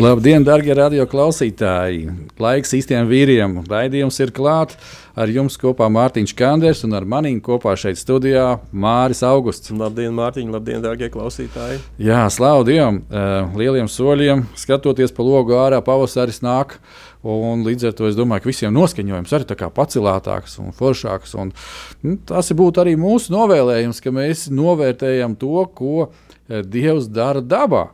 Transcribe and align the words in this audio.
Labdien, 0.00 0.40
darbie 0.40 0.72
radio 0.72 1.04
klausītāji! 1.04 2.06
Laiks 2.40 2.70
īstiem 2.72 3.04
vīriem. 3.04 3.58
Raidījums 3.68 4.16
ir 4.24 4.30
klāts. 4.32 4.78
Ar 5.12 5.28
jums 5.28 5.58
kopā 5.60 5.90
Mārtiņš 5.92 6.32
Kanders 6.38 6.80
un 6.86 6.96
ar 6.96 7.04
maniem 7.04 7.36
kopā 7.44 7.74
šeit 7.76 8.00
studijā 8.00 8.46
Māris 8.72 9.20
Augusts. 9.28 9.68
Labdien, 9.76 10.14
Mārtiņ, 10.16 10.48
labdien, 10.54 10.80
darbie 10.80 11.10
klausītāji! 11.12 11.82
Jā, 12.00 12.22
slavu 12.32 12.64
Dievam! 12.70 13.02
Uh, 13.12 13.52
lieliem 13.60 13.90
soļiem, 13.92 14.46
skatoties 14.56 15.12
pa 15.12 15.26
logu 15.26 15.58
ārā, 15.60 15.82
pavasaris 15.84 16.40
nāk. 16.40 16.78
Un 17.20 17.66
līdz 17.68 17.90
ar 17.90 17.98
to 17.98 18.08
es 18.08 18.16
domāju, 18.16 18.46
ka 18.46 18.52
visiem 18.54 18.72
noskaņojums 18.72 19.36
arī 19.36 19.50
ir 19.52 19.74
pacelātāks 19.76 20.56
un 20.64 20.72
foršāks. 20.80 21.36
Un, 21.36 21.52
nu, 22.00 22.16
tas 22.24 22.48
būtu 22.56 22.80
arī 22.80 22.96
mūsu 22.96 23.36
novēlējums, 23.36 24.00
ka 24.00 24.16
mēs 24.16 24.48
novērtējam 24.48 25.36
to, 25.44 25.66
ko 25.76 26.08
Dievs 26.48 27.12
dara 27.12 27.44
dabā. 27.44 27.90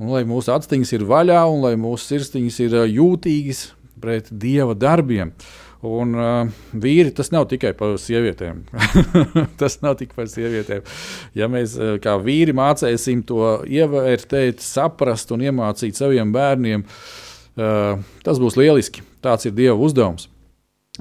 Un, 0.00 0.10
lai 0.10 0.24
mūsu 0.26 0.50
aciņas 0.54 0.94
ir 0.96 1.04
vaļā 1.06 1.44
un 1.50 1.60
lai 1.62 1.74
mūsu 1.78 2.08
sirsniņas 2.10 2.56
ir 2.64 2.80
jūtīgas 2.90 3.68
pret 4.02 4.30
Dieva 4.30 4.74
darbiem. 4.74 5.30
Un 5.84 6.14
uh, 6.16 6.48
vīri 6.80 7.12
tas 7.12 7.28
nav 7.32 7.44
tikai 7.50 7.74
par 7.76 7.98
sievietēm. 8.00 8.62
tas 9.60 9.76
nav 9.84 9.98
tikai 10.00 10.22
par 10.22 10.30
sievietēm. 10.32 10.84
Ja 11.36 11.50
mēs 11.52 11.76
uh, 11.76 11.96
kā 12.02 12.16
vīri 12.24 12.56
mācīsim 12.56 13.20
to 13.28 13.58
ievērtēt, 13.68 14.64
saprast 14.64 15.34
un 15.36 15.44
iemācīt 15.44 16.00
saviem 16.00 16.32
bērniem, 16.34 16.86
uh, 16.88 18.00
tas 18.24 18.40
būs 18.40 18.56
lieliski. 18.60 19.04
Tāds 19.24 19.44
ir 19.44 19.56
Dieva 19.56 19.76
uzdevums. 19.76 20.30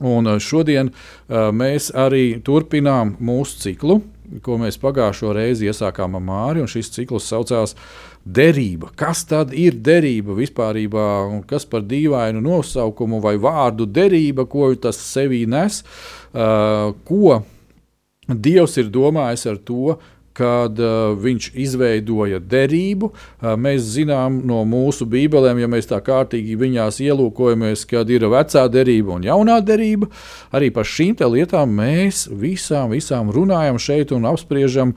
Un 0.04 0.28
uh, 0.28 0.40
šodien 0.42 0.92
uh, 0.92 1.48
mēs 1.56 1.92
arī 1.96 2.42
turpinām 2.44 3.16
mūsu 3.24 3.64
ciklu, 3.64 4.02
ko 4.44 4.58
mēs 4.60 4.80
pagājušo 4.82 5.32
reizi 5.38 5.70
iesākām 5.72 6.18
ar 6.18 6.24
Māri. 6.28 6.68
Šis 6.68 6.92
cikls 6.96 7.28
saucās 7.30 7.78
derība. 8.26 8.92
Kas 8.96 9.26
tad 9.30 9.54
ir 9.54 9.76
derība 9.76 10.36
vispār, 10.38 10.80
un 10.88 11.44
kas 11.48 11.66
par 11.66 11.84
dīvainu 11.88 12.42
nosaukumu 12.44 13.22
vai 13.24 13.36
vārdu 13.38 13.86
derība, 13.86 14.48
ko 14.48 14.74
tas 14.76 14.98
sevī 14.98 15.46
nes, 15.48 15.84
uh, 16.34 16.94
ko 17.08 17.44
Dievs 18.24 18.78
ir 18.80 18.88
domājis 18.88 19.50
ar 19.52 19.58
to, 19.68 19.98
kad 20.34 20.80
uh, 20.82 21.14
viņš 21.20 21.50
izveidoja 21.62 22.40
derību. 22.40 23.10
Uh, 23.12 23.54
mēs 23.60 23.86
zinām 23.98 24.40
no 24.48 24.64
mūsu 24.66 25.06
bībelēm, 25.10 25.60
ja 25.62 25.70
mēs 25.70 25.90
tā 25.92 26.00
kārtīgi 26.04 26.58
viņās 26.58 27.02
ielūkojamies, 27.06 27.86
kad 27.90 28.10
ir 28.10 28.26
vecā 28.32 28.66
derība 28.72 29.18
un 29.18 29.28
jaunā 29.28 29.60
derība. 29.66 30.10
Arī 30.56 30.72
par 30.74 30.90
šīm 30.90 31.20
lietām 31.36 31.76
mēs 31.78 32.26
visām, 32.32 32.96
visām 32.96 33.30
runājam 33.34 33.78
šeit 33.78 34.16
un 34.16 34.26
apspriežam. 34.32 34.96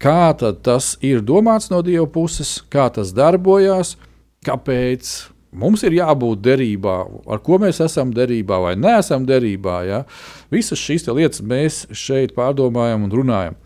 Kā 0.00 0.32
tas 0.32 0.94
ir 1.04 1.20
domāts 1.20 1.68
no 1.68 1.82
Dieva 1.84 2.06
puses, 2.08 2.62
kā 2.72 2.86
tas 2.88 3.10
darbojas, 3.12 3.98
kāpēc 4.46 5.10
mums 5.52 5.82
ir 5.84 5.98
jābūt 5.98 6.40
derībā, 6.40 6.94
ar 7.28 7.40
ko 7.44 7.58
mēs 7.60 7.82
esam 7.84 8.14
derībā 8.16 8.62
vai 8.64 8.74
neesam 8.80 9.26
derībā. 9.28 9.76
Ja? 9.84 9.98
Visas 10.52 10.80
šīs 10.80 11.04
lietas 11.10 11.42
mēs 11.44 11.82
šeit 11.92 12.32
pārdomājam 12.36 13.04
un 13.04 13.12
runājam. 13.12 13.58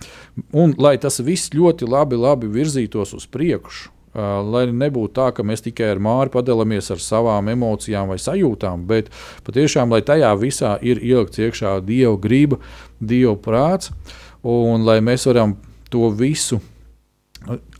Un, 0.51 0.75
lai 0.75 0.97
tas 0.99 1.21
viss 1.23 1.53
ļoti 1.55 1.87
labi, 1.87 2.19
labi 2.19 2.51
virzītos 2.51 3.15
uz 3.15 3.29
priekšu. 3.31 3.93
Lai 4.15 4.69
nebūtu 4.71 5.11
tā, 5.15 5.29
ka 5.35 5.43
mēs 5.43 5.65
tikai 5.65 5.89
ar 5.91 6.01
māri 6.03 6.31
padalāmies 6.31 6.91
ar 6.95 7.01
savām 7.03 7.49
emocijām 7.51 8.13
vai 8.13 8.19
sajūtām, 8.23 8.85
bet 8.87 9.09
patiešām, 9.47 9.91
lai 9.91 10.05
tajā 10.07 10.31
visā 10.39 10.77
ir 10.87 11.03
ielikts 11.03 11.43
iekšā 11.43 11.81
dieva 11.83 12.15
griba, 12.23 12.61
dieva 13.03 13.35
prāts, 13.35 13.91
un 14.47 14.87
lai 14.87 15.01
mēs 15.03 15.27
varam 15.27 15.57
to 15.95 16.11
visu 16.19 16.61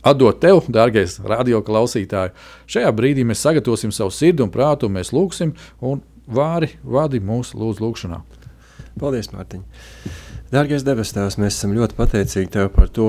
atdot 0.05 0.39
tev, 0.41 0.63
dārgais 0.71 1.17
radioklausītāj. 1.25 2.33
Šajā 2.69 2.91
brīdī 2.95 3.25
mēs 3.27 3.43
sagatavosim 3.45 3.93
savu 3.95 4.13
sirdi 4.13 4.45
un 4.45 4.53
prātu, 4.53 4.89
un 4.89 4.99
mēs 4.99 5.13
lūgsim, 5.15 5.55
un 5.81 6.03
vāri 6.25 6.75
vadi 6.83 7.21
mūsu 7.23 7.57
lūdzu 7.59 7.85
lūgšanā. 7.85 8.21
Paldies, 9.01 9.33
Mārtiņ! 9.33 9.65
Dārgais 10.53 10.85
debes 10.85 11.09
Tēvs, 11.11 11.35
mēs 11.41 11.55
esam 11.57 11.73
ļoti 11.75 11.97
pateicīgi 11.97 12.51
Tev 12.53 12.67
par 12.71 12.85
to, 12.93 13.07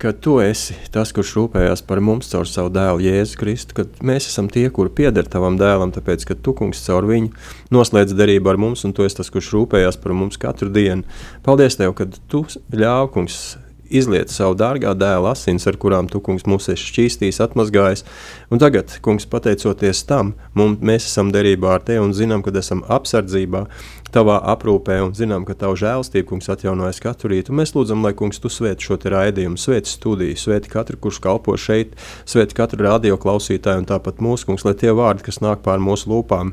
ka 0.00 0.12
Tu 0.14 0.36
esi 0.44 0.76
tas, 0.94 1.10
kurš 1.12 1.32
rūpējās 1.36 1.82
par 1.84 2.00
mums 2.00 2.30
caur 2.30 2.46
savu 2.48 2.70
dēlu 2.72 3.02
Jēzu 3.02 3.40
Kristu, 3.40 3.76
ka 3.76 3.84
mēs 4.06 4.30
esam 4.30 4.46
tie, 4.48 4.68
kuri 4.72 4.92
pieder 5.02 5.26
Tavam 5.28 5.58
dēlam, 5.60 5.92
tāpēc, 5.92 6.24
ka 6.30 6.38
Tu, 6.38 6.54
kungs, 6.56 6.80
caur 6.86 7.08
viņu 7.10 7.34
noslēdz 7.74 8.14
derību 8.16 8.54
ar 8.54 8.60
mums, 8.62 8.86
un 8.86 8.94
Tu 8.96 9.04
esi 9.04 9.18
tas, 9.18 9.28
kurš 9.34 9.50
rūpējās 9.56 9.98
par 10.00 10.14
mums 10.16 10.40
katru 10.40 10.70
dienu. 10.72 11.02
Paldies 11.44 11.76
Tev, 11.76 11.92
ka 11.98 12.06
Tu 12.08 12.44
ļāvi, 12.72 13.12
kungs, 13.18 13.42
izliet 13.92 14.32
savu 14.32 14.56
dārgā 14.58 14.94
dēla 14.98 15.34
asins, 15.36 15.66
ar 15.68 15.78
kurām 15.80 16.08
tu, 16.10 16.20
kungs, 16.24 16.46
mūs 16.48 16.70
esi 16.72 16.88
šķīstījis, 16.88 17.40
atmazgājis. 17.44 18.04
Un 18.52 18.62
tagad, 18.62 18.96
kungs, 19.04 19.28
pateicoties 19.28 20.04
tam, 20.08 20.34
mums, 20.58 20.80
mēs 20.84 21.08
esam 21.10 21.32
derībā 21.34 21.76
ar 21.76 21.84
tevi 21.86 22.02
un 22.04 22.14
zinām, 22.16 22.44
ka 22.44 22.54
esam 22.58 22.82
apsardzībā, 22.88 23.66
tavā 24.12 24.38
aprūpē 24.54 24.98
un 25.06 25.14
zinām, 25.16 25.46
ka 25.48 25.56
tava 25.58 25.76
žēlstība, 25.78 26.28
kungs, 26.32 26.50
atjaunojas 26.52 27.00
katru 27.04 27.32
rītu. 27.32 27.54
Mēs 27.56 27.74
lūdzam, 27.76 28.04
lai 28.04 28.12
kungs 28.16 28.42
tu 28.42 28.52
svēti 28.52 28.88
šo 28.88 28.98
raidījumu, 29.14 29.60
svēti 29.60 29.92
studiju, 29.92 30.36
svēti 30.38 30.72
katru, 30.72 31.00
kurš 31.00 31.22
kalpo 31.24 31.56
šeit, 31.56 31.96
svēti 32.28 32.58
katru 32.58 32.84
radio 32.88 33.20
klausītāju 33.20 33.84
un 33.84 33.88
tāpat 33.88 34.20
mūsu 34.24 34.50
kungs, 34.50 34.66
lai 34.68 34.76
tie 34.78 34.92
vārdi, 34.96 35.24
kas 35.28 35.40
nāk 35.44 35.64
pār 35.64 35.80
mūsu 35.82 36.12
lūpām, 36.12 36.52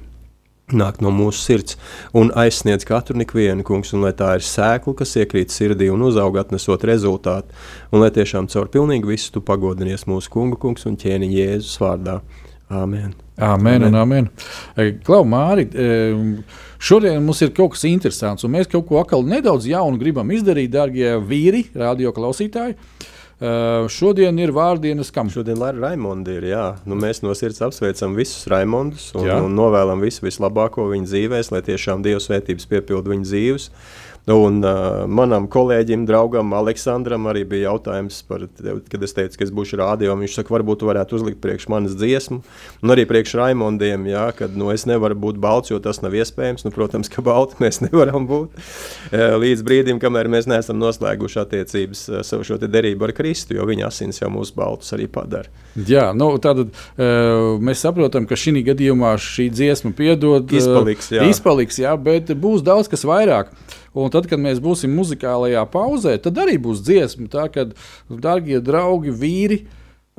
nāk 0.76 1.00
no 1.04 1.12
mūsu 1.14 1.42
sirds 1.42 1.78
un 2.18 2.32
aizsniedz 2.38 2.86
katru 2.88 3.18
ikvienu, 3.24 3.66
kungs, 3.68 3.94
un 3.96 4.06
lai 4.06 4.14
tā 4.18 4.36
ir 4.38 4.46
sēkla, 4.46 4.96
kas 5.02 5.16
iekrīt 5.20 5.54
sirdī 5.54 5.90
un 5.94 6.04
uzaug 6.08 6.38
atnesot 6.42 6.86
rezultātu, 6.90 7.56
un 7.92 8.04
lai 8.04 8.12
tiešām 8.16 8.50
caur 8.52 8.70
pilnīgi 8.72 9.10
visu 9.10 9.34
tu 9.36 9.44
pagodinies 9.46 10.08
mūsu 10.10 10.32
kungu, 10.34 10.60
kungs 10.62 10.88
un 10.90 11.00
ķēniņa 11.00 11.42
Jēzus 11.42 11.82
vārdā. 11.82 12.20
Āmen. 12.70 13.16
Amen, 13.42 13.82
amen. 13.88 14.28
amen. 14.76 14.98
Klau, 15.02 15.24
Māri, 15.26 15.64
šodien 16.78 17.24
mums 17.26 17.40
ir 17.42 17.54
kaut 17.56 17.74
kas 17.74 17.88
interesants, 17.90 18.46
un 18.46 18.54
mēs 18.54 18.70
kaut 18.70 18.86
ko 18.90 19.00
atkal 19.02 19.24
nedaudz 19.26 19.66
jaunu 19.72 19.98
gribam 19.98 20.30
izdarīt, 20.36 20.70
darbie 20.76 21.16
vīri, 21.24 21.64
radio 21.74 22.12
klausītāji. 22.14 22.76
Uh, 22.76 23.16
šodien 23.40 24.36
ir 24.42 24.52
vārdienas 24.52 25.14
kam? 25.16 25.30
Šodien 25.32 25.62
ir 25.64 25.80
Raimonda. 25.80 26.36
Nu, 26.84 26.98
mēs 27.00 27.24
no 27.24 27.32
sirds 27.38 27.62
apsveicam 27.64 28.18
visus 28.18 28.50
Raimondus 28.52 29.14
un, 29.16 29.30
jā. 29.30 29.40
un 29.46 29.56
novēlam 29.56 30.04
visu 30.04 30.26
vislabāko 30.28 30.90
viņa 30.92 31.08
dzīvēs, 31.08 31.54
lai 31.56 31.64
tiešām 31.64 32.04
Dieva 32.04 32.20
svētības 32.24 32.68
piepildu 32.68 33.16
viņa 33.16 33.30
dzīves. 33.30 33.70
Uh, 33.70 34.09
Un 34.30 34.60
uh, 34.62 35.06
manam 35.10 35.48
kolēģim, 35.50 36.04
draugam, 36.10 36.52
Aleksandram, 36.58 37.28
arī 37.32 37.46
bija 37.50 37.72
jautājums, 37.72 38.20
par, 38.28 38.44
kad 38.92 39.06
es 39.06 39.16
teicu, 39.18 39.40
ka 39.40 39.46
es 39.48 39.54
būšu 39.56 39.80
rādio. 39.80 40.14
Viņš 40.20 40.36
saka, 40.42 40.54
varbūt 40.54 40.84
tu 40.84 40.90
varētu 40.90 41.18
uzlikt 41.18 41.40
priekš 41.42 41.70
manas 41.72 41.96
dziesmu, 41.98 42.42
un 42.84 42.94
arī 42.94 43.08
priekš 43.10 43.38
Raimondiem, 43.40 44.06
jā, 44.12 44.28
kad 44.38 44.58
nu, 44.60 44.70
es 44.74 44.86
nevaru 44.90 45.18
būt 45.18 45.40
balts, 45.42 45.72
jo 45.74 45.80
tas 45.82 46.04
nav 46.04 46.18
iespējams. 46.20 46.68
Nu, 46.68 46.74
protams, 46.76 47.10
ka 47.10 47.24
balti 47.26 47.58
mēs 47.64 47.82
nevaram 47.88 48.28
būt 48.30 48.60
līdz 49.14 49.66
brīdim, 49.66 50.02
kamēr 50.04 50.30
mēs 50.32 50.50
neesam 50.50 50.78
noslēguši 50.82 51.42
attiecības 51.46 52.06
savu 52.28 52.46
šo 52.46 52.60
derību 52.62 53.10
ar 53.10 53.16
Kristu, 53.18 53.58
jo 53.58 53.66
viņa 53.70 53.88
asins 53.90 54.22
jau 54.22 54.30
mūsu 54.34 54.54
baltus 54.58 54.94
arī 54.98 55.10
padara. 55.12 55.50
Jā, 55.88 56.10
nu, 56.18 56.32
tātad 56.42 56.70
uh, 56.70 57.58
mēs 57.64 57.84
saprotam, 57.86 58.28
ka 58.30 58.38
šī 58.40 58.64
gadījumā 58.72 59.16
šī 59.22 59.50
dziesma 59.54 59.94
piedod. 59.98 60.50
Izpaliks, 60.54 61.12
jā. 61.14 61.28
Izpaliks, 61.30 61.82
jā, 61.82 61.94
bet 61.98 62.34
būs 62.38 62.66
daudz 62.66 62.90
kas 62.92 63.06
vairāk. 63.08 63.54
Un 63.98 64.12
tad, 64.14 64.28
kad 64.30 64.42
mēs 64.42 64.62
būsim 64.62 64.94
muzikālajā 64.98 65.64
pauzē, 65.74 66.16
tad 66.22 66.38
arī 66.42 66.60
būs 66.62 66.84
dziesma. 66.86 67.30
Tā 67.32 67.48
kā, 67.54 67.66
darbie 68.10 68.60
draugi, 68.62 69.14
vīri, 69.14 69.64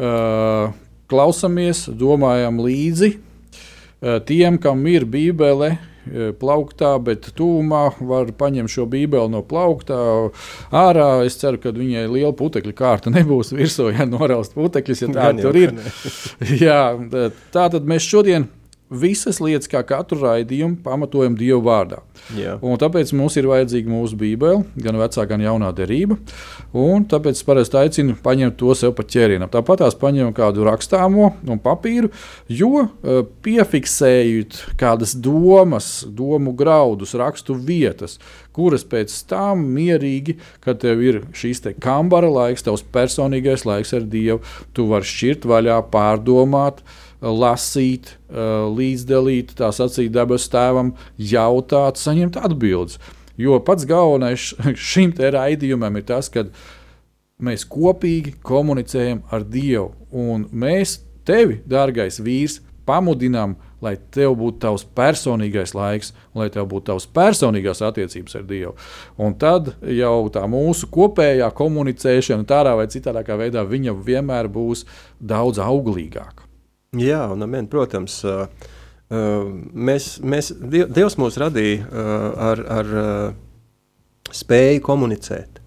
uh, 0.00 0.72
klausamies, 1.10 1.86
domājam 2.00 2.58
līdzi 2.64 3.12
uh, 3.14 4.18
tiem, 4.26 4.58
kam 4.62 4.82
ir 4.90 5.06
bībele. 5.08 5.76
Plauktā, 6.40 6.94
bet 7.04 7.26
tūmā 7.36 7.82
var 8.08 8.30
paņemt 8.34 8.72
šo 8.72 8.86
bībeli 8.88 9.30
no 9.30 9.42
plauktā 9.46 9.98
ārā. 10.74 11.20
Es 11.28 11.36
ceru, 11.38 11.60
ka 11.60 11.74
viņai 11.76 12.06
liela 12.08 12.32
putekļa 12.34 12.72
kārta 12.74 13.12
nebūs 13.12 13.52
virsū, 13.52 13.90
ja 13.92 14.08
noraust 14.08 14.56
putekļus, 14.56 15.04
ja 15.04 15.10
tā 15.12 15.28
tur 15.38 15.58
ir. 15.60 15.76
Jā, 16.64 16.80
tā 17.52 17.68
tad 17.76 17.86
mēs 17.86 18.08
šodien 18.08 18.48
visas 18.90 19.38
lietas, 19.42 19.68
kā 19.70 19.82
katru 19.86 20.18
raidījumu, 20.24 20.80
pamatojam 20.84 21.36
Dievu 21.38 21.62
vārdā. 21.66 22.00
Tāpēc 22.80 23.12
mums 23.16 23.36
ir 23.38 23.48
vajadzīga 23.50 23.90
mūsu 23.90 24.18
Bībele, 24.18 24.64
gan 24.82 24.98
vecā, 25.00 25.24
gan 25.30 25.42
jaunā 25.44 25.70
derība. 25.76 26.18
Tāpēc 26.72 27.38
es 27.38 27.46
parasti 27.46 27.78
aicinu 27.80 28.16
paņemt 28.22 28.58
to 28.60 28.74
sev 28.78 28.94
pa 28.98 29.06
ķērienam. 29.06 29.50
Tāpat 29.52 29.84
tās 29.84 29.96
paņemam 29.98 30.34
kādu 30.36 30.66
rakstāmo 30.66 31.32
un 31.46 31.62
papīru, 31.62 32.10
jo 32.50 32.84
uh, 32.84 33.22
piefiksējot 33.46 34.60
kādas 34.80 35.14
domas, 35.14 35.90
domu 36.06 36.54
graudus, 36.56 37.14
rakstu 37.18 37.54
vietas, 37.54 38.18
kuras 38.56 38.84
pēc 38.86 39.14
tam 39.30 39.62
mierīgi, 39.76 40.36
kad 40.64 40.80
tev 40.82 41.02
ir 41.04 41.22
šīs 41.36 41.62
te 41.64 41.74
kambara 41.78 42.30
laiks, 42.30 42.66
tavs 42.66 42.82
personīgais 42.94 43.66
laiks 43.68 43.94
ar 43.96 44.06
Dievu, 44.10 44.42
tu 44.74 44.88
vari 44.90 45.06
šķirt 45.06 45.46
vaļā, 45.50 45.78
pārdomāt. 45.92 46.82
Lasīt, 47.20 48.14
līdzdalīt, 48.76 49.54
tā 49.58 49.68
sacīt, 49.76 50.12
debesu 50.14 50.48
tēvam, 50.54 50.94
jautāt, 51.18 52.00
saņemt 52.00 52.38
atbildes. 52.40 52.96
Jo 53.40 53.60
pats 53.64 53.86
galvenais 53.88 54.50
šim 54.90 55.12
raidījumam 55.16 56.00
ir 56.00 56.06
tas, 56.08 56.30
ka 56.32 56.46
mēs 57.40 57.66
kopīgi 57.68 58.36
komunicējam 58.44 59.22
ar 59.32 59.44
Dievu. 59.44 59.92
Un 60.10 60.48
mēs 60.52 60.98
tevi, 61.28 61.60
dārgais 61.68 62.20
vīrs, 62.24 62.60
pamudinām, 62.88 63.54
lai 63.80 63.94
tev 64.12 64.34
būtu 64.40 64.60
tavs 64.64 64.84
personīgais 64.96 65.72
laiks, 65.76 66.12
lai 66.36 66.48
tev 66.52 66.66
būtu 66.72 66.90
tavs 66.90 67.06
personīgās 67.16 67.80
attiecības 67.86 68.36
ar 68.40 68.44
Dievu. 68.48 68.74
Un 69.20 69.36
tad 69.40 69.74
jau 69.86 70.28
tā 70.32 70.44
mūsu 70.50 70.90
kopējā 70.92 71.48
komunicēšana, 71.56 72.48
tādā 72.48 72.76
vai 72.80 72.88
citādā 72.92 73.24
veidā, 73.40 73.64
viņa 73.64 73.96
vienmēr 74.04 74.50
būs 74.52 74.86
daudz 75.20 75.62
auglīgāka. 75.62 76.49
Jā, 76.98 77.20
un 77.30 77.44
amen, 77.46 77.68
protams. 77.70 78.16
Mēs, 79.10 80.08
mēs, 80.26 80.50
Dievs 80.70 81.14
mūs 81.22 81.38
radīja 81.38 81.86
ar, 82.50 82.62
ar 82.66 82.90
spēju 84.34 84.82
komunicēt. 84.86 85.60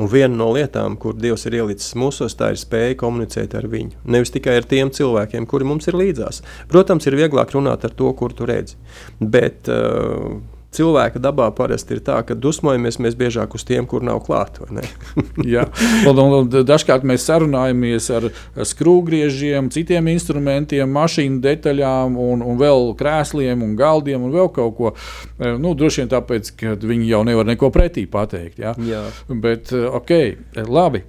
Un 0.00 0.08
viena 0.08 0.32
no 0.32 0.46
lietām, 0.56 0.94
kur 0.96 1.18
Dievs 1.20 1.44
ir 1.50 1.58
ielicis 1.58 1.92
mūsos, 2.00 2.32
tā 2.32 2.54
ir 2.54 2.60
spēja 2.60 2.96
komunicēt 3.02 3.52
ar 3.58 3.66
viņu. 3.68 3.98
Nevis 4.08 4.32
tikai 4.32 4.54
ar 4.56 4.68
tiem 4.68 4.88
cilvēkiem, 4.96 5.44
kuri 5.48 5.68
mums 5.68 5.90
ir 5.90 5.98
līdzās. 6.00 6.40
Protams, 6.72 7.04
ir 7.10 7.18
vieglāk 7.20 7.52
runāt 7.52 7.84
ar 7.84 7.92
to, 7.98 8.08
kur 8.16 8.32
tu 8.32 8.48
redzi. 8.48 8.78
Bet, 9.20 9.68
uh, 9.68 10.40
cilvēka 10.74 11.20
dabā 11.22 11.48
parasti 11.54 11.96
ir 11.96 12.02
tā, 12.06 12.20
ka 12.26 12.36
dusmojamies 12.38 13.00
mēs 13.02 13.16
biežāk 13.18 13.54
uz 13.58 13.64
tiem, 13.66 13.86
kur 13.90 14.04
nav 14.06 14.22
klāt. 14.26 14.60
Jā, 15.54 15.66
un, 16.08 16.20
un, 16.22 16.50
dažkārt 16.66 17.06
mēs 17.06 17.26
sarunājamies 17.26 18.06
ar 18.14 18.28
skrūvgriežiem, 18.70 19.70
citiem 19.74 20.10
instrumentiem, 20.14 20.90
mašīnu 20.94 21.40
detaļām, 21.44 22.18
un, 22.20 22.44
un 22.46 22.60
vēl 22.60 22.94
krēsliem 23.00 23.64
un 23.66 23.74
galdiem 23.78 24.28
un 24.28 24.34
vēl 24.34 24.52
kaut 24.54 24.76
ko. 24.78 24.94
E, 25.38 25.52
nu, 25.58 25.74
droši 25.78 26.04
vien 26.04 26.14
tāpēc, 26.14 26.54
ka 26.60 26.76
viņi 26.78 27.10
jau 27.10 27.24
nevar 27.26 27.50
neko 27.50 27.72
pretī 27.74 28.06
pateikt. 28.10 28.62
Jā. 28.62 28.76
Jā. 28.86 29.04
Bet, 29.42 29.74
e, 29.74 29.84
ok, 29.90 30.16
e, 30.16 30.66
labi, 30.70 31.04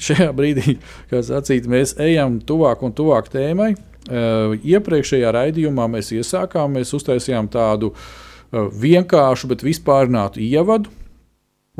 šajā 0.00 0.32
brīdī, 0.38 0.78
kā 1.12 1.22
sacīt, 1.26 1.68
mēs 1.70 1.98
ejam 2.00 2.40
tuvāk 2.48 2.84
un 2.86 2.96
tuvāk 2.96 3.32
tēmai. 3.32 3.74
Iepriekšējā 4.02 5.28
raidījumā 5.30 5.84
mēs 5.92 6.08
iesākām, 6.16 6.72
mēs 6.74 6.90
uztaisījām 6.96 7.46
tādu 7.52 7.92
Uh, 7.92 8.31
vienkāršu, 8.52 9.48
bet 9.48 9.64
vispārinātu 9.64 10.42
ievadu. 10.44 10.92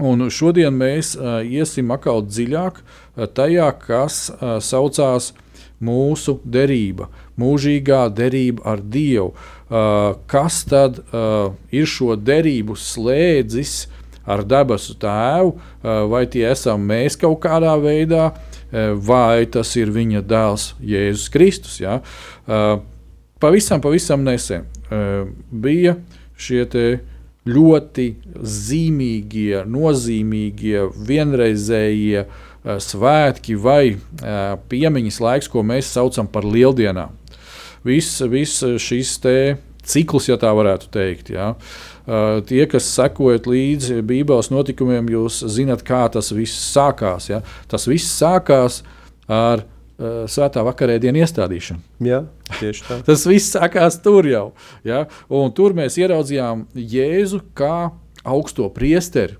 Un 0.01 0.25
šodien 0.33 0.73
mēs 0.73 1.13
uh, 1.19 1.43
iesim 1.45 1.91
atkal 1.93 2.23
dziļāk 2.25 2.79
uh, 2.81 3.27
tajā, 3.29 3.69
kas 3.77 4.31
uh, 4.33 4.57
saucās 4.65 5.35
mūsu 5.85 6.39
derība, 6.49 7.11
mūžīgā 7.37 8.07
derība 8.17 8.65
ar 8.73 8.81
Dievu. 8.81 9.35
Uh, 9.69 10.15
kas 10.31 10.63
tad 10.69 11.03
uh, 11.03 11.53
ir 11.69 11.89
šo 11.89 12.17
derību 12.17 12.77
slēdzis 12.79 13.91
ar 14.25 14.45
debesu 14.49 14.97
Tēvu, 15.03 15.53
uh, 15.59 16.07
vai 16.09 16.25
tie 16.31 16.47
esam 16.55 16.89
mēs 16.89 17.19
kaut 17.21 17.43
kādā 17.45 17.75
veidā, 17.83 18.31
uh, 18.33 18.95
vai 18.97 19.45
tas 19.45 19.75
ir 19.77 19.93
viņa 19.93 20.25
dēls 20.25 20.71
Jēzus 20.81 21.29
Kristus. 21.37 21.77
Ja? 21.85 22.01
Uh, 22.49 22.81
pavisam, 23.45 23.85
pavisam 23.85 24.25
nesen 24.25 24.65
uh, 24.89 25.29
bija 25.53 25.99
uh, 25.99 26.19
šie 26.43 26.65
ļoti 27.49 28.07
zīmīgie, 28.39 29.65
nozīmīgie, 29.67 30.87
vienreizējie 31.09 32.25
uh, 32.27 32.77
svētki 32.83 33.57
vai 33.59 33.95
uh, 33.95 34.55
piemiņas 34.71 35.19
laiks, 35.25 35.51
ko 35.51 35.65
mēs 35.67 35.91
saucam 35.97 36.31
par 36.31 36.47
lieldienām. 36.47 37.19
Viss 37.83 38.23
vis 38.31 38.61
šis 38.79 39.17
cikls, 39.83 40.29
ja 40.31 40.39
tā 40.39 40.53
varētu 40.55 40.91
teikt. 40.95 41.33
Ja. 41.35 41.53
Uh, 42.07 42.39
tie, 42.47 42.63
kas 42.71 42.87
sekojat 42.95 43.49
līdzi 43.51 44.01
Bībeles 44.07 44.53
notikumiem, 44.55 45.11
jūs 45.11 45.43
zinat, 45.51 45.83
kā 45.87 46.05
tas 46.15 46.31
viss 46.35 46.71
sākās. 46.71 47.29
Ja. 47.33 47.43
Tas 47.71 47.89
viss 47.91 48.15
sākās 48.15 48.83
ar 49.27 49.65
uh, 50.03 50.23
svētā 50.31 50.65
vakarēdienu 50.67 51.23
iestādīšanu. 51.23 51.83
Jā, 52.09 52.25
tieši 52.59 52.87
tā. 52.89 52.99
Tas 53.09 53.27
viss 53.29 53.55
sākās 53.55 54.01
tur 54.05 54.29
jau. 54.29 54.47
Ja? 54.87 55.07
Un 55.33 55.55
tur 55.55 55.77
mēs 55.79 55.99
ieraudzījām 56.01 56.67
Jēzu 56.75 57.43
kā 57.59 57.93
augsto 58.23 58.69
priesteri. 58.75 59.39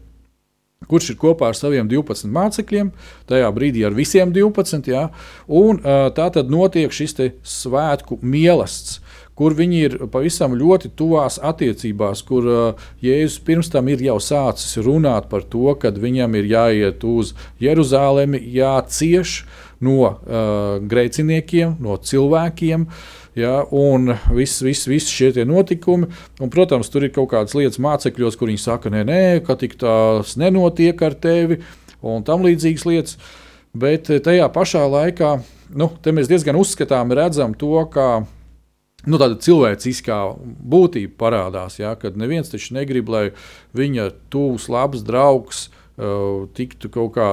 Kurš 0.91 1.13
ir 1.13 1.19
kopā 1.21 1.53
ar 1.53 1.55
saviem 1.55 1.87
12 1.87 2.27
mācekļiem, 2.35 2.89
tajā 3.31 3.51
brīdī 3.55 3.85
ar 3.87 3.95
visiem 3.95 4.33
12. 4.35 4.91
Ja? 4.91 5.09
Un, 5.47 5.79
uh, 5.79 6.09
tā 6.15 6.29
tad 6.35 6.51
notiek 6.51 6.93
šis 6.95 7.15
svētku 7.47 8.19
mielasts, 8.19 8.99
kur 9.39 9.55
viņi 9.57 9.79
ir 9.87 9.95
pavisam 10.13 10.57
ļoti 10.59 10.91
tuvās 10.99 11.39
attiecībās, 11.43 12.25
kur 12.27 12.49
uh, 12.51 12.87
Jēzus 13.03 13.39
pirms 13.47 13.71
tam 13.73 13.89
ir 13.95 14.03
jau 14.05 14.19
sācis 14.21 14.75
runāt 14.83 15.31
par 15.31 15.47
to, 15.47 15.71
ka 15.79 15.95
viņam 15.95 16.35
ir 16.43 16.51
jāiet 16.51 17.07
uz 17.07 17.33
Jeruzalemi, 17.63 18.43
jācieš, 18.59 19.39
uh, 19.47 19.72
no 19.83 19.99
uh, 20.07 20.79
grēciniekiem, 20.89 21.77
no 21.83 21.99
cilvēkiem. 21.99 22.87
Ja, 23.39 23.63
un 23.73 24.13
viss 24.37 24.61
vis, 24.61 24.83
vis 24.85 25.07
šie 25.09 25.47
notikumi, 25.49 26.11
un, 26.37 26.51
protams, 26.53 26.91
tur 26.93 27.07
ir 27.07 27.15
kaut 27.15 27.31
kādas 27.31 27.57
lietas 27.57 27.81
mācekļos, 27.81 28.37
kur 28.37 28.51
viņi 28.51 28.61
saka, 28.61 28.93
nē, 28.93 29.07
nē, 29.09 29.23
ka 29.47 29.57
tas 29.57 30.35
nenotiek 30.37 31.01
ar 31.01 31.17
tevi, 31.17 31.63
un 32.05 32.27
tam 32.27 32.45
līdzīgas 32.45 32.85
lietas. 32.91 33.17
Bet 33.73 34.11
eh, 34.13 34.21
tajā 34.21 34.51
pašā 34.53 34.85
laikā 34.85 35.33
nu, 35.81 35.89
mēs 36.13 36.29
diezgan 36.29 36.59
uzskatām, 36.61 37.15
redzam 37.17 37.57
to, 37.57 37.73
kā 37.93 38.09
nu, 39.07 39.19
tāda 39.19 39.39
cilvēciskā 39.43 40.19
būtība 40.45 41.17
parādās. 41.25 41.79
Ja, 41.81 41.95
kad 41.97 42.19
neviens 42.21 42.53
taču 42.53 42.77
negrib, 42.77 43.09
lai 43.13 43.31
viņa 43.77 44.11
tuvs, 44.33 44.69
labs 44.73 45.05
draugs 45.07 45.67
uh, 45.69 46.45
tiktu 46.57 46.93
kaut 46.93 47.17
kā 47.17 47.29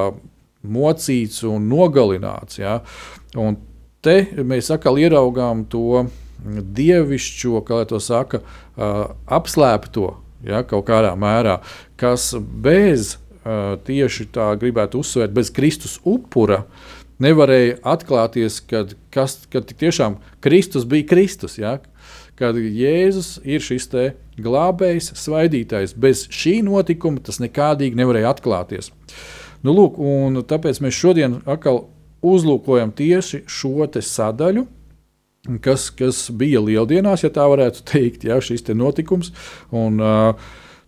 mocīts 0.63 1.43
un 1.47 1.69
nogalināts. 1.71 2.59
Ja? 2.59 2.79
Un 3.39 3.57
te 4.03 4.21
mēs 4.37 4.71
atkal 4.73 4.99
ieraugām 5.01 5.65
to 5.71 6.05
dievišķo, 6.39 7.63
kā 7.67 7.83
to 7.87 7.99
saka, 8.03 8.41
apslēpto 8.79 10.13
ja, 10.47 10.63
kaut 10.67 10.87
kādā 10.87 11.11
mērā, 11.19 11.59
kas 11.99 12.31
bez 12.39 13.17
tieši 13.87 14.29
tā 14.35 14.53
gribētu 14.59 15.01
uzsvērt, 15.03 15.35
bez 15.35 15.51
Kristus 15.55 15.99
upura. 16.07 16.65
Nevarēja 17.19 17.81
atklāties, 17.91 18.61
kad, 18.63 18.93
kas, 19.11 19.41
kad 19.51 19.67
tiešām 19.67 20.21
Kristus 20.43 20.85
bija 20.87 21.07
Kristus. 21.09 21.57
Ja? 21.59 21.81
Kad 22.39 22.55
Jēzus 22.55 23.41
ir 23.43 23.59
šis 23.59 23.89
glābējs, 24.39 25.09
svaidītājs. 25.19 25.97
Bez 25.99 26.23
šī 26.31 26.61
notikuma 26.63 27.19
tas 27.19 27.41
nekādīgi 27.43 27.99
nevarēja 27.99 28.31
atklāties. 28.31 28.93
Uh, 28.93 29.38
Nu, 29.65 29.75
lūk, 29.75 29.99
tāpēc 30.49 30.79
mēs 30.83 30.95
šodien 30.95 31.39
atkal 31.49 31.87
uzlūkojam 32.25 32.91
tieši 32.95 33.43
šo 33.49 33.87
sadaļu. 33.87 34.65
Kas, 35.63 35.87
kas 35.95 36.25
bija 36.35 36.59
lieldienās, 36.61 37.23
ja 37.23 37.31
tā 37.33 37.45
varētu 37.47 37.85
teikt, 37.87 38.25
ja, 38.27 38.41
šis 38.43 38.65
te 38.67 38.75
notikums. 38.75 39.31
Un, 39.71 40.01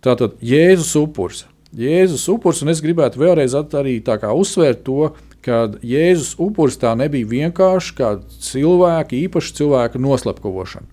tātad 0.04 0.36
Jēzus 0.44 0.92
upurs. 1.00 1.46
Jēzus 1.72 2.26
upurs, 2.28 2.60
un 2.62 2.68
es 2.68 2.82
gribētu 2.84 3.22
vēlreiz 3.22 3.56
arī 3.56 3.96
uzsvērt 4.04 4.84
to, 4.84 5.14
ka 5.42 5.64
Jēzus 5.80 6.36
upurs 6.38 6.76
tā 6.78 6.92
nebija 6.98 7.30
vienkārši 7.30 7.94
kā 7.96 8.10
cilvēka, 8.44 9.16
īpaši 9.16 9.56
cilvēka 9.62 9.98
noslepkavošana. 9.98 10.86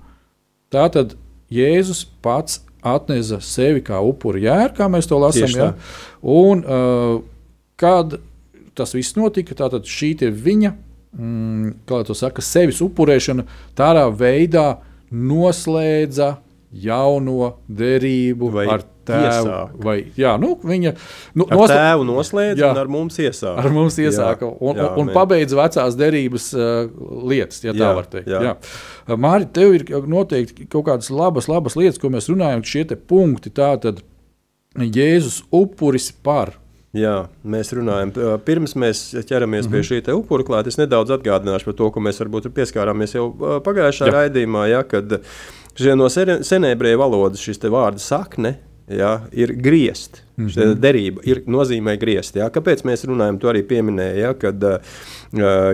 Tā 0.71 0.87
tad 0.93 1.17
Jēzus 1.51 2.05
pats 2.23 2.61
atnesa 2.85 3.41
sevi 3.43 3.83
kā 3.83 3.99
upuri 3.99 4.45
jēru, 4.45 4.75
kā 4.77 4.87
mēs 4.91 5.09
to 5.09 5.19
lasām. 5.19 5.51
Ja? 5.51 5.73
Un, 6.23 6.63
uh, 6.63 7.19
Kad 7.79 8.17
tas 8.75 8.93
viss 8.95 9.15
notika, 9.17 9.55
tad 9.55 9.87
šī 9.87 10.13
viņa 10.35 10.73
mm, 11.15 11.73
saka, 12.15 12.43
sevis 12.45 12.81
upurēšana 12.85 13.45
tādā 13.77 14.05
veidā 14.15 14.67
noslēdza 15.11 16.35
jauno 16.69 17.55
derību 17.65 18.51
Vai 18.53 18.65
ar 18.69 18.83
tēvu. 19.09 19.25
iesāk. 19.25 19.71
Vai, 19.81 19.95
jā, 20.19 20.35
nu, 20.37 20.51
viņa 20.61 20.91
nu, 21.39 21.47
Ar 21.49 21.57
nosla- 21.57 21.77
tēvu 21.79 22.05
noslēdz 22.11 22.61
Jā. 22.61 22.69
un 22.69 22.77
ar 22.83 22.91
mums 22.93 23.17
iesāk. 23.17 23.57
ar 23.63 23.71
mums 23.73 23.97
iesāka 23.97 24.45
un, 24.61 24.75
jā, 24.77 24.85
un, 24.91 24.99
un 25.01 25.05
men. 25.09 25.15
pabeidza 25.15 25.57
vecās 25.57 25.97
derības 25.97 26.45
uh, 26.53 26.91
lietas, 27.25 27.63
ja 27.65 27.73
tā 27.73 27.87
Jā, 27.87 27.95
var 27.97 28.05
teikt. 28.11 28.29
jā. 28.29 28.43
Jā. 28.45 29.17
Māri, 29.17 29.49
tev 29.51 29.73
ir 29.79 29.87
noteikti 30.05 30.67
kaut 30.69 30.85
kādas 30.91 31.09
labas, 31.09 31.49
labas 31.49 31.73
lietas, 31.79 31.97
ko 31.97 32.11
mēs 32.13 32.29
runājam, 32.29 32.61
šie 32.61 32.85
punkti. 33.09 33.49
Tātad 33.49 34.03
Jēzus 34.77 35.41
upuris 35.49 36.11
par. 36.13 36.58
Jā, 36.97 37.27
mēs 37.45 37.69
runājam. 37.77 38.11
Pirms 38.45 38.73
mēs 38.73 39.01
ķeramies 39.29 39.67
Mhm. 39.67 39.71
pie 39.71 39.81
šī 39.85 40.03
te 40.05 40.11
upura 40.17 40.43
klāta, 40.43 40.67
es 40.67 40.77
nedaudz 40.77 41.11
atgādināšu 41.13 41.65
par 41.65 41.73
to, 41.73 41.91
ko 41.91 41.99
mēs 42.01 42.17
varbūt 42.17 42.49
pieskārāmies 42.49 43.13
jau 43.13 43.29
pagājušā 43.61 44.07
Jā. 44.09 44.13
raidījumā, 44.15 44.69
ja, 44.69 44.81
kad 44.83 45.21
no 45.95 46.09
senēbrieju 46.09 46.97
valodas 46.97 47.39
šis 47.39 47.59
vārds 47.59 48.01
sakne. 48.01 48.57
Ja, 48.89 49.21
ir 49.31 49.53
griezt. 49.53 50.23
Mhm. 50.35 50.47
Šī 50.49 50.65
derība 50.81 51.21
ir, 51.23 51.43
nozīmē 51.45 51.93
griezt. 52.01 52.33
Ja. 52.35 52.49
Kāpēc 52.49 52.81
mēs 52.81 53.05
runājam? 53.05 53.37
Tu 53.39 53.45
arī 53.45 53.61
pieminēji, 53.61 54.17
ja, 54.17 54.33
kad 54.33 54.63
uh, 54.63 54.79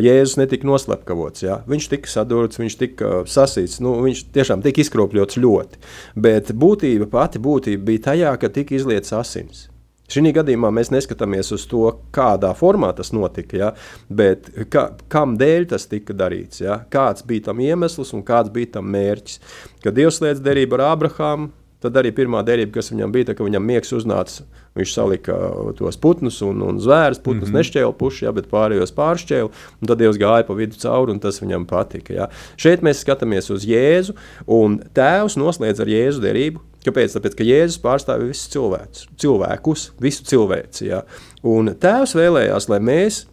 Jēzus 0.03 0.35
netika 0.35 0.67
noslepkavots. 0.67 1.41
Ja. 1.45 1.61
Viņš 1.65 1.87
tika 1.93 2.11
sadūrts, 2.11 2.59
viņš 2.59 2.75
tika 2.77 3.23
sasīts. 3.23 3.79
Nu, 3.79 4.01
viņš 4.03 4.25
tiešām 4.35 4.61
tika 4.61 4.83
izkropļots 4.83 5.39
ļoti. 5.39 5.79
Bet 6.17 6.51
būtība, 6.51 7.07
pati 7.07 7.39
būtība 7.39 7.85
bija 7.87 8.03
tajā, 8.11 8.37
ka 8.37 8.49
tika 8.49 8.75
izlietas 8.75 9.13
asins. 9.13 9.69
Šī 10.11 10.29
gadījumā 10.35 10.69
mēs 10.69 10.91
neskatāmies 10.93 11.49
uz 11.55 11.63
to, 11.69 11.81
kādā 12.13 12.51
formā 12.57 12.91
tas 12.93 13.09
notika, 13.15 13.57
ja, 13.57 13.69
bet 14.09 14.51
ka, 14.69 14.91
kam 15.09 15.33
dēļ 15.39 15.65
tas 15.71 15.87
tika 15.89 16.13
darīts, 16.13 16.61
ja, 16.61 16.83
kāds 16.93 17.25
bija 17.25 17.47
tam 17.49 17.63
iemesls 17.65 18.13
un 18.13 18.21
kāds 18.25 18.53
bija 18.53 18.75
tam 18.77 18.91
mērķis. 18.93 19.39
Kad 19.81 19.97
Dievs 19.97 20.21
slēdz 20.21 20.43
derību 20.45 20.77
ar 20.77 20.91
Ābrahāmu, 20.91 21.49
tad 21.83 21.97
arī 21.99 22.11
pirmā 22.15 22.41
derība, 22.45 22.77
kas 22.77 22.91
viņam 22.91 23.11
bija, 23.13 23.29
tā, 23.29 23.35
ka 23.37 23.45
viņam 23.45 23.65
miegs 23.65 23.93
uznāca, 23.95 24.45
viņš 24.77 24.93
salika 24.95 25.35
tos 25.77 25.97
putnus 26.01 26.41
un, 26.45 26.61
un 26.65 26.79
zvērus, 26.81 27.21
putnus 27.23 27.49
mm 27.49 27.53
-hmm. 27.53 27.59
nešķēla 27.61 27.95
puši, 27.99 28.25
ja, 28.25 28.31
bet 28.35 28.49
pārējos 28.51 28.95
pāršķēla, 28.95 29.49
un 29.81 29.91
tad 29.91 30.01
Dievs 30.01 30.19
gāja 30.21 30.47
pa 30.47 30.53
vidu 30.53 30.79
cauri, 30.81 31.11
un 31.11 31.19
tas 31.19 31.41
viņam 31.41 31.67
patika. 31.69 32.13
Ja. 32.13 32.29
Šeit 32.57 32.81
mēs 32.81 33.03
skatāmies 33.03 33.51
uz 33.51 33.65
Jēzu, 33.65 34.15
un 34.47 34.79
Tēvs 34.93 35.37
noslēdz 35.37 35.81
ar 35.81 35.87
Jēzu 35.87 36.21
derību, 36.21 36.63
Kāpēc? 36.85 37.15
Tāpēc, 37.17 37.33
ka 37.33 37.45
Jēzus 37.45 37.81
pārstāv 37.81 38.27
visus 38.27 38.51
cilvēkus, 38.53 39.07
cilvēkus 39.17 39.87
visu 40.01 40.25
cilvēci. 40.29 40.85
Ja? 40.91 41.01
Un 41.41 41.71
Tēvs 41.81 42.13
vēlējās, 42.13 42.69
lai 42.69 42.77
mēs, 42.77 43.23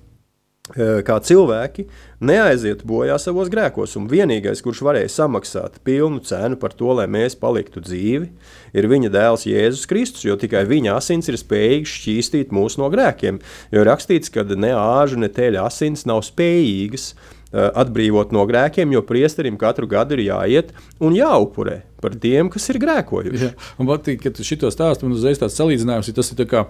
kā 0.76 1.18
cilvēki, 1.24 1.84
neaizietu 2.24 2.86
bojā 2.88 3.18
savos 3.20 3.50
grēkos. 3.52 3.96
Un 4.00 4.08
vienīgais, 4.10 4.62
kurš 4.64 4.82
varēja 4.86 5.10
samaksāt 5.12 5.80
pilnu 5.84 6.22
cenu 6.24 6.58
par 6.60 6.74
to, 6.76 6.92
lai 6.96 7.08
mēs 7.10 7.36
paliktu 7.38 7.82
dzīvi, 7.84 8.30
ir 8.72 8.88
viņa 8.90 9.12
dēls 9.12 9.46
Jēzus 9.48 9.88
Kristus, 9.90 10.24
jo 10.28 10.38
tikai 10.40 10.64
viņa 10.70 10.96
asins 10.96 11.28
ir 11.28 11.38
spējīgs 11.40 11.98
šķīstīt 11.98 12.56
mūs 12.56 12.78
no 12.80 12.88
grēkiem. 12.92 13.42
Jo 13.74 13.84
rakstīts, 13.88 14.32
ka 14.32 14.46
ne 14.56 14.72
āžu, 14.76 15.20
ne 15.20 15.30
teļa 15.32 15.68
asins 15.68 16.06
nav 16.08 16.24
spējīgas 16.26 17.12
atbrīvot 17.52 18.32
no 18.32 18.46
grēkiem, 18.48 18.92
jo 18.96 19.02
priesterim 19.04 19.58
katru 19.60 19.86
gadu 19.90 20.16
ir 20.16 20.26
jāiet 20.30 20.70
un 21.00 21.12
jāupurē 21.16 21.82
par 22.02 22.16
tiem, 22.18 22.48
kas 22.50 22.64
ir 22.72 22.80
grēkojuši. 22.82 23.38
Ja. 23.44 23.48
Man 23.78 23.86
patīk, 23.92 24.24
ka 24.24 24.30
tu 24.34 24.42
šito 24.42 24.66
stāstu 24.74 25.06
man 25.06 25.12
uzreiz 25.14 25.38
tāds 25.38 25.54
salīdzinājums 25.54 26.08
ir. 26.10 26.16
Tas 26.16 26.32
ir 26.32 26.38
tā 26.40 26.46
kā 26.50 26.64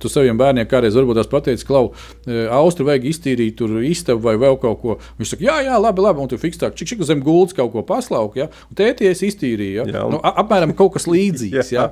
tu 0.00 0.08
saviem 0.08 0.38
bērniem 0.40 0.64
kādreiz 0.70 0.96
varbūt 0.96 1.18
tās 1.20 1.28
pateici, 1.28 1.66
klau, 1.68 1.90
e, 2.24 2.46
austru 2.56 2.86
vajag 2.88 3.04
iztīrīt 3.10 3.58
tur 3.60 3.74
istabu 3.84 4.24
vai 4.24 4.38
vēl 4.40 4.56
kaut 4.62 4.80
ko. 4.80 4.96
Viņš 5.20 5.34
saka, 5.34 5.44
jā, 5.44 5.58
jā, 5.68 5.76
labi, 5.84 6.00
labi, 6.06 6.24
un 6.24 6.30
tu 6.32 6.38
fikstāk, 6.40 6.72
čik, 6.80 6.94
čik 6.94 7.04
zem 7.04 7.20
gultas 7.26 7.58
kaut 7.58 7.74
ko 7.74 7.82
paslauk, 7.84 8.38
ja, 8.40 8.48
un 8.70 8.80
tēties 8.80 9.20
iztīrīja. 9.28 9.84
Ja. 9.84 9.98
Jā, 9.98 10.06
un- 10.08 10.16
Nu, 10.16 10.22
apmēram 10.24 10.72
kaut 10.78 10.94
kas 10.96 11.04
līdzīgs. 11.12 11.74
ja. 11.76 11.90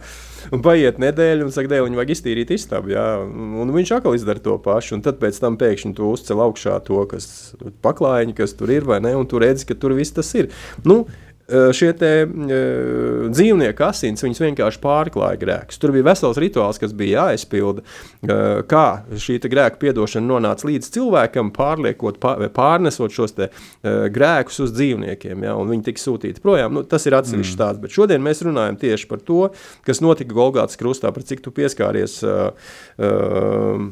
Un 0.54 0.62
paiet 0.64 1.00
nedēļa, 1.02 1.46
un 1.46 1.54
saka, 1.54 1.70
dēļ, 1.72 1.94
vajag 1.98 2.12
iztīrīt 2.14 2.52
istabu. 2.54 2.92
Jā, 2.94 3.06
un 3.22 3.72
viņš 3.74 3.94
atkal 3.98 4.16
izdara 4.18 4.42
to 4.42 4.56
pašu. 4.62 4.96
Un 4.98 5.04
tad 5.06 5.20
pēc 5.22 5.40
tam 5.42 5.58
pēkšņi 5.60 5.94
tu 5.98 6.10
uzcēl 6.12 6.42
augšā 6.46 6.78
to, 6.86 7.00
kas 7.10 7.28
paklājiņi, 7.84 8.36
kas 8.38 8.54
tur 8.58 8.72
ir, 8.74 8.86
vai 8.88 9.00
ne? 9.04 9.14
Un 9.18 9.28
tu 9.28 9.40
redzi, 9.42 9.66
ka 9.68 9.78
tur 9.78 9.96
viss 9.98 10.14
tas 10.16 10.30
ir. 10.38 10.52
Nu, 10.86 11.02
Šie 11.48 11.94
te, 11.96 12.10
uh, 12.28 13.28
dzīvnieku 13.32 13.84
asins 13.86 14.20
vienkārši 14.20 14.80
pārklāja 14.82 15.38
grēkus. 15.40 15.78
Tur 15.80 15.94
bija 15.94 16.10
vesels 16.10 16.36
rituāls, 16.40 16.76
kas 16.80 16.92
bija 16.96 17.22
jāizpilda. 17.22 17.84
Uh, 18.20 18.60
kā 18.68 18.84
šī 19.16 19.38
grēka 19.48 19.80
piedošana 19.80 20.28
nonāca 20.28 20.68
līdz 20.68 20.90
cilvēkam, 20.92 21.48
pārliekot, 21.56 22.18
pār, 22.20 22.44
pārnesot 22.52 23.14
šos 23.16 23.32
te, 23.38 23.48
uh, 23.48 24.04
grēkus 24.12 24.60
uz 24.66 24.74
dzīvniekiem, 24.76 25.46
ja, 25.48 25.54
un 25.56 25.72
viņi 25.72 25.86
tika 25.88 26.04
sūtīti 26.04 26.44
projām. 26.44 26.76
Nu, 26.76 26.82
tas 26.84 27.08
ir 27.08 27.16
atsevišķs 27.16 27.54
mm. 27.54 27.56
stāsts. 27.56 27.80
Bet 27.80 27.96
šodien 27.96 28.24
mēs 28.24 28.44
runājam 28.44 28.76
tieši 28.84 29.08
par 29.08 29.24
to, 29.24 29.46
kas 29.88 30.04
notika 30.04 30.36
Golgātas 30.36 30.76
krustā, 30.76 31.14
par 31.16 31.24
cik 31.24 31.40
tu 31.46 31.54
pieskāries. 31.56 32.20
Uh, 32.26 32.52
uh, 33.00 33.88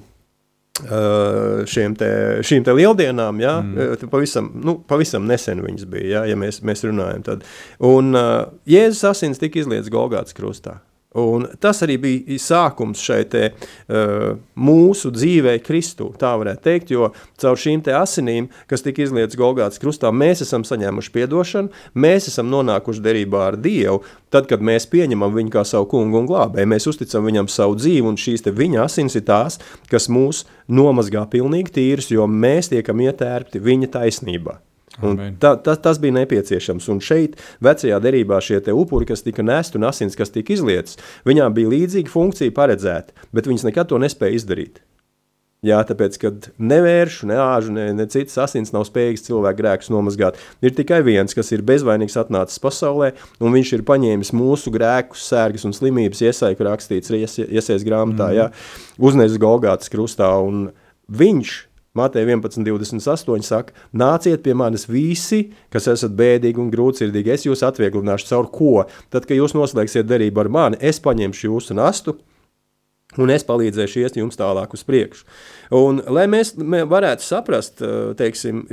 te, 1.97 2.11
šīm 2.45 2.64
te 2.66 2.75
lieldienām, 2.76 3.40
ja, 3.40 3.59
mm. 3.64 4.11
pavisam, 4.12 4.50
nu, 4.61 4.76
pavisam 4.88 5.25
nesen 5.28 5.62
viņas 5.64 5.88
bija, 5.92 6.09
ja, 6.11 6.25
ja 6.33 6.37
mēs, 6.40 6.61
mēs 6.66 6.85
runājam. 6.87 7.25
Tad. 7.26 7.47
Un 7.87 8.12
uh, 8.16 8.45
Jēzus 8.68 9.06
asins 9.12 9.40
tika 9.42 9.62
izlietas 9.62 9.92
Golgātas 9.92 10.37
krustā. 10.37 10.78
Un 11.16 11.46
tas 11.62 11.80
arī 11.85 11.96
bija 12.00 12.37
sākums 12.42 13.00
šai 13.00 13.23
te, 13.32 13.49
uh, 13.52 14.37
mūsu 14.56 15.11
dzīvei, 15.14 15.62
Kristū. 15.64 16.11
Tā 16.20 16.35
varētu 16.37 16.64
teikt, 16.66 16.92
jo 16.92 17.11
caur 17.40 17.61
šīm 17.61 17.80
asinīm, 17.96 18.50
kas 18.68 18.85
tika 18.85 19.04
izlietas 19.04 19.38
Golgātas 19.38 19.80
krustā, 19.80 20.12
mēs 20.12 20.44
esam 20.44 20.66
saņēmuši 20.68 21.25
atdošanu, 21.26 21.73
mēs 21.96 22.28
esam 22.28 22.50
nonākuši 22.52 23.04
derībā 23.04 23.46
ar 23.50 23.58
Dievu. 23.61 24.02
Tad, 24.32 24.49
kad 24.50 24.61
mēs 24.61 24.88
pieņemam 24.92 25.32
viņu 25.32 25.54
kā 25.54 25.64
savu 25.64 25.88
kungu 25.94 26.20
un 26.20 26.28
glābēju, 26.28 26.68
mēs 26.68 26.88
uzticam 26.90 27.25
viņam 27.25 27.49
savu 27.49 27.78
dzīvi, 27.80 28.04
un 28.11 28.20
šīs 28.20 28.44
viņa 28.46 28.85
asins 28.85 29.16
ir 29.16 29.25
tās, 29.25 29.61
kas 29.88 30.11
mūs 30.12 30.44
nomazgā 30.68 31.25
pilnīgi 31.32 31.78
tīrus, 31.78 32.12
jo 32.12 32.28
mēs 32.28 32.73
tiekam 32.75 33.00
ietērpti 33.06 33.62
viņa 33.62 33.92
taisnībā. 33.96 34.61
Un 35.03 35.12
Amen. 35.12 35.37
Ta, 35.41 35.55
ta, 35.61 35.76
tas 35.76 36.00
bija 36.00 36.17
nepieciešams. 36.17 36.88
Un 36.93 37.03
šeit, 37.05 37.37
vecajā 37.65 38.00
derībā, 38.00 38.41
šie 38.41 38.62
upuri, 38.73 39.09
kas 39.09 39.25
tika 39.26 39.45
nesti 39.45 39.81
un 39.81 39.88
asins, 39.91 40.17
kas 40.17 40.33
tika 40.33 40.55
izlietas, 40.57 40.97
viņām 41.29 41.57
bija 41.57 41.73
līdzīga 41.75 42.12
funkcija 42.12 42.55
paredzēta, 42.57 43.26
bet 43.37 43.49
viņas 43.50 43.69
nekad 43.69 43.93
to 43.93 44.00
nespēja 44.00 44.41
izdarīt. 44.41 44.81
Jā, 45.65 45.79
tāpēc, 45.88 46.17
kad 46.21 46.49
nevēršu, 46.61 47.26
ne 47.31 47.37
āžu, 47.41 47.73
ne, 47.75 47.87
ne 47.97 48.05
citas 48.12 48.37
asins 48.45 48.75
nav 48.75 48.85
spējīgs 48.87 49.25
cilvēku 49.25 49.59
grēkus 49.62 49.88
nomazgāt. 49.91 50.37
Ir 50.62 50.75
tikai 50.76 51.00
viens, 51.07 51.33
kas 51.35 51.49
ir 51.57 51.65
bezvainīgs 51.67 52.19
atnācis 52.21 52.61
pasaulē, 52.62 53.15
un 53.41 53.57
viņš 53.57 53.73
ir 53.79 53.87
paņēmis 53.88 54.35
mūsu 54.37 54.71
grēkus, 54.75 55.25
sērgas 55.33 55.65
un 55.67 55.75
slimības 55.75 56.23
iesaiku 56.29 56.69
rakstīts 56.69 57.11
iesaistīts 57.11 57.87
grāmatā, 57.88 58.29
mm. 58.29 58.37
jā, 58.37 58.50
uznesis 59.00 59.41
Golgātas 59.43 59.91
krustā, 59.91 60.29
un 60.45 60.69
viņš 61.09 61.57
Mateja 61.97 62.29
11,28 62.29 63.47
saka, 63.47 63.75
nāciet 63.97 64.45
pie 64.45 64.55
manis 64.59 64.87
visi, 64.91 65.47
kas 65.73 65.88
esat 65.93 66.15
bēdīgi 66.19 66.62
un 66.62 66.71
grūtsirdīgi. 66.75 67.35
Es 67.35 67.49
jūs 67.49 67.65
atvieglināšu 67.67 68.31
caur 68.31 68.50
ko? 68.53 68.73
Tad, 69.11 69.29
kad 69.29 69.37
jūs 69.38 69.57
noslēgsiet 69.57 70.09
derību 70.09 70.45
ar 70.45 70.53
mani, 70.53 70.81
es 70.81 71.03
paņemšu 71.03 71.50
jūsu 71.50 71.76
nastu. 71.79 72.19
Un 73.17 73.31
es 73.33 73.47
palīdzēšu 73.49 74.03
iet 74.03 74.17
jums 74.19 74.37
tālāk 74.37 74.75
uz 74.76 74.83
priekšu. 74.85 75.25
Un, 75.79 76.03
lai 76.12 76.26
mēs 76.29 76.53
mē, 76.59 76.83
varētu 76.91 77.25
saprast, 77.25 77.81
teiksim, 78.19 78.65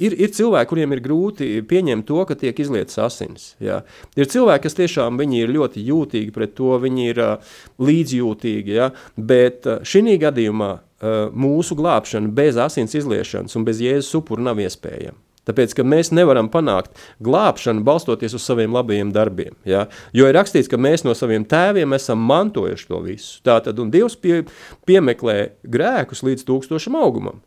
ir, 0.00 0.14
ir 0.16 0.32
cilvēki, 0.32 0.70
kuriem 0.70 0.94
ir 0.94 1.02
grūti 1.04 1.48
pieņemt 1.68 2.06
to, 2.08 2.22
ka 2.28 2.36
tiek 2.38 2.62
izlietas 2.62 3.00
asins. 3.02 3.50
Jā. 3.62 3.82
Ir 4.16 4.30
cilvēki, 4.32 4.64
kas 4.66 4.78
tiešām 4.78 5.20
ir 5.26 5.52
ļoti 5.52 5.84
jūtīgi 5.88 6.32
pret 6.34 6.54
to, 6.58 6.72
viņi 6.82 7.08
ir 7.10 7.20
uh, 7.22 7.52
līdzjūtīgi. 7.82 8.78
Jā. 8.78 8.92
Bet 9.16 9.68
uh, 9.68 9.82
šī 9.84 10.16
gadījumā 10.22 10.72
mūsu 11.02 11.76
glābšana 11.78 12.30
bez 12.32 12.58
asins 12.60 12.94
izliešanas 12.94 13.58
un 13.58 13.66
bez 13.66 13.82
jēzus 13.82 14.14
upura 14.20 14.50
nav 14.50 14.62
iespējama. 14.62 15.18
Tāpēc, 15.42 15.72
ka 15.74 15.82
mēs 15.82 16.12
nevaram 16.14 16.46
panākt 16.52 16.94
glābšanu 17.24 17.82
balstoties 17.86 18.36
uz 18.38 18.44
saviem 18.46 18.74
labajiem 18.76 19.10
darbiem. 19.14 19.56
Ja? 19.66 19.88
Jo 20.14 20.28
ir 20.30 20.36
rakstīts, 20.38 20.70
ka 20.70 20.78
mēs 20.78 21.02
no 21.02 21.16
saviem 21.18 21.42
tēviem 21.48 21.96
esam 21.98 22.22
mantojuši 22.28 22.86
to 22.86 23.00
visu. 23.02 23.40
Tātad, 23.46 23.80
un 23.82 23.90
Dievs 23.90 24.14
pie, 24.14 24.44
piemeklē 24.86 25.56
grēkus 25.66 26.22
līdz 26.22 26.46
tūkstošam 26.46 26.98
augumam. 27.00 27.42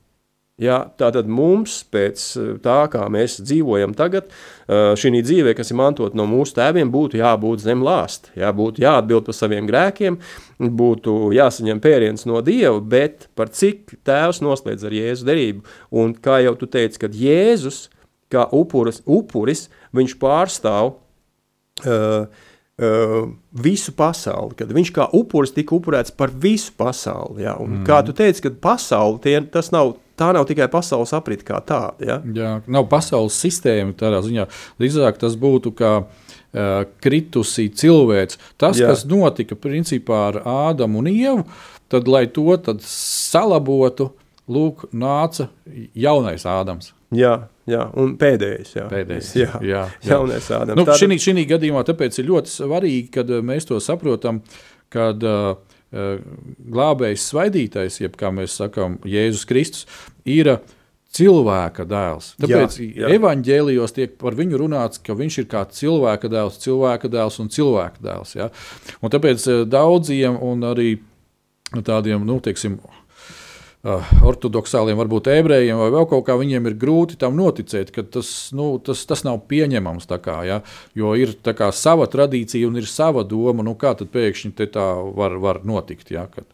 Ja, 0.56 0.78
tātad 0.96 1.28
mums, 1.28 1.82
pēc 1.92 2.22
tā, 2.64 2.78
kā 2.88 3.02
mēs 3.12 3.42
dzīvojam 3.44 3.92
tagad, 3.98 4.30
šī 4.72 5.20
dzīve, 5.20 5.52
kas 5.58 5.74
ir 5.74 5.78
mantota 5.82 6.16
no 6.16 6.24
mūsu 6.32 6.56
tēviem, 6.56 6.88
būtu 6.94 7.20
jābūt 7.20 7.66
zem 7.66 7.84
lāsta, 7.84 8.32
jā, 8.40 8.54
būtu 8.56 8.86
jāatbild 8.86 9.28
par 9.28 9.36
saviem 9.36 9.68
grēkiem, 9.68 10.16
būtu 10.80 11.34
jāsaņem 11.36 11.82
pēriens 11.84 12.24
no 12.30 12.40
Dieva, 12.40 12.80
bet 12.80 13.28
par 13.36 13.52
cik 13.52 13.98
tēvs 14.08 14.40
noslēdz 14.46 14.88
ar 14.88 14.96
Jēzus 14.96 15.28
derību. 15.28 15.66
Un 15.92 16.16
kā 16.16 16.40
jau 16.46 16.56
tu 16.62 16.72
teici, 16.72 17.04
kad 17.04 17.20
Jēzus, 17.20 17.90
kā 18.32 18.48
upuris, 18.56 19.04
upuris 19.04 19.68
viņš 19.92 20.20
pārstāv 20.24 20.96
uh, 21.84 22.44
Uh, 22.76 23.30
visu 23.56 23.94
pasauli, 23.96 24.52
kad 24.60 24.68
viņš 24.76 24.90
kā 24.92 25.06
upuris 25.16 25.54
tika 25.56 25.78
upurēts 25.78 26.12
par 26.12 26.28
visu 26.28 26.74
pasauli. 26.76 27.46
Ja? 27.46 27.54
Un, 27.56 27.70
mm. 27.70 27.86
Kā 27.88 28.02
tu 28.04 28.12
teici, 28.12 28.42
kad 28.44 28.58
pasauli 28.60 29.22
tie, 29.24 29.38
tas 29.48 29.72
nav 29.72 29.94
tā 30.20 30.32
nav 30.36 30.48
tikai 30.50 30.68
pasaules 30.72 31.14
aprite 31.16 31.46
kā 31.48 31.60
tāda. 31.66 31.96
Ja? 32.04 32.18
Jā, 32.36 32.52
nav 32.72 32.88
pasaules 32.92 33.38
sistēma 33.42 33.96
tādā 33.98 34.22
ziņā. 34.26 34.48
Drīzāk 34.82 35.20
tas 35.22 35.38
būtu 35.40 35.74
kā 35.78 35.94
uh, 36.02 36.84
kritusī 37.04 37.68
cilvēks. 37.70 38.40
Tas, 38.62 38.80
Jā. 38.80 38.92
kas 38.92 39.06
notika 39.10 39.58
principā 39.60 40.28
ar 40.32 40.42
Ādamu 40.72 41.04
un 41.04 41.10
Ievu, 41.12 41.48
tad, 41.92 42.10
lai 42.12 42.26
to 42.32 42.56
tad 42.64 42.84
salabotu, 42.86 44.12
lūk, 44.52 44.88
nāca 44.94 45.50
jaunais 45.98 46.46
Ādams. 46.50 46.94
Jā, 47.16 47.36
jā, 47.70 47.86
un 48.02 48.16
pēdējais. 48.20 48.76
Jā, 48.76 48.88
pēdējais, 48.92 49.32
jā, 49.38 49.52
jā, 49.62 49.86
jā. 50.02 50.16
jaunais 50.16 50.50
Ādams. 50.52 50.80
Nu, 50.80 50.88
Tāda... 50.88 51.20
Šī 51.22 51.46
gadījumā 51.50 51.86
tāpēc 51.88 52.20
ir 52.22 52.30
ļoti 52.32 52.52
svarīgi, 52.52 53.08
kad 53.14 53.32
mēs 53.46 53.70
to 53.70 53.80
saprotam, 53.84 54.42
kad 54.94 55.24
uh, 55.26 55.56
glābējs 55.96 57.30
svaidītais, 57.32 58.02
jeb 58.02 58.18
kā 58.20 58.32
mēs 58.36 58.58
sakām, 58.60 59.00
Jēzus 59.08 59.46
Kristus, 59.48 59.86
ir 60.28 60.58
cilvēka 61.16 61.86
dēls. 61.88 62.34
Tāpēc 62.42 62.78
evanģēlijos 63.16 63.96
tiek 63.96 64.18
par 64.20 64.36
viņu 64.36 64.60
runāts, 64.60 65.00
ka 65.00 65.16
viņš 65.16 65.40
ir 65.44 65.50
kā 65.52 65.64
cilvēka 65.72 66.32
dēls, 66.32 66.60
cilvēka 66.66 67.12
dēls 67.12 67.40
un 67.44 67.52
cilvēka 67.56 68.04
dēls. 68.04 68.36
Ja? 68.36 68.50
Un 69.00 69.14
tāpēc 69.14 69.48
daudziem 69.72 70.36
un 70.44 70.68
arī 70.68 70.90
tādiem, 71.86 72.26
nu, 72.28 72.40
teiksim, 72.44 72.80
ortodoksāliem, 73.86 74.98
varbūt 74.98 75.30
ebrejiem 75.36 75.78
vai 75.80 75.92
vēl 75.94 76.08
kaut 76.10 76.26
kā, 76.28 76.38
viņiem 76.40 76.72
ir 76.72 76.78
grūti 76.82 77.20
tam 77.22 77.38
noticēt, 77.38 77.94
ka 77.94 78.06
tas, 78.18 78.32
nu, 78.56 78.74
tas, 78.82 79.06
tas 79.06 79.26
nav 79.28 79.44
pieņemams. 79.50 80.10
Kā, 80.26 80.40
ja? 80.48 80.62
Jo 80.98 81.14
ir 81.20 81.36
kā, 81.46 81.70
sava 81.76 82.08
tradīcija 82.10 82.68
un 82.70 82.80
ir 82.82 82.90
sava 82.90 83.26
doma, 83.28 83.66
nu, 83.66 83.76
kā 83.78 83.94
tad 84.00 84.10
pēkšņi 84.14 84.70
tā 84.74 84.90
var, 85.14 85.38
var 85.42 85.62
notikt. 85.68 86.14
Ja? 86.16 86.28
Kad, 86.34 86.50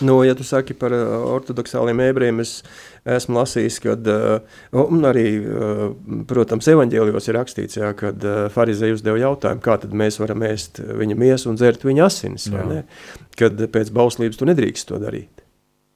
Nu, 0.00 0.22
ja 0.24 0.32
tu 0.32 0.44
saki 0.48 0.72
par 0.80 0.94
uh, 0.96 1.26
ortodoksāliem 1.34 1.98
ebrejiem, 2.06 2.38
es 2.40 2.62
esmu 3.04 3.36
lasījis, 3.36 3.76
ka 3.84 3.96
uh, 3.98 4.94
arī, 5.10 5.24
uh, 5.44 5.82
protams, 6.30 6.70
evanģēlijos 6.72 7.28
ir 7.28 7.36
rakstīts, 7.36 7.76
jā, 7.82 7.90
kad 7.98 8.24
farizēji 8.54 8.96
uzdeva 8.96 9.20
jautājumu, 9.20 9.60
kā 9.64 9.76
tad 9.82 9.92
mēs 9.92 10.16
varam 10.22 10.46
ēst 10.48 10.80
viņa 10.80 11.18
miesu 11.20 11.52
un 11.52 11.60
dzert 11.60 11.84
viņa 11.84 12.06
asinis. 12.06 12.48
Kad 13.36 13.60
pēc 13.76 13.92
bauslības 13.92 14.40
tu 14.40 14.48
nedrīkst 14.48 14.88
to 14.88 15.02
darīt. 15.04 15.39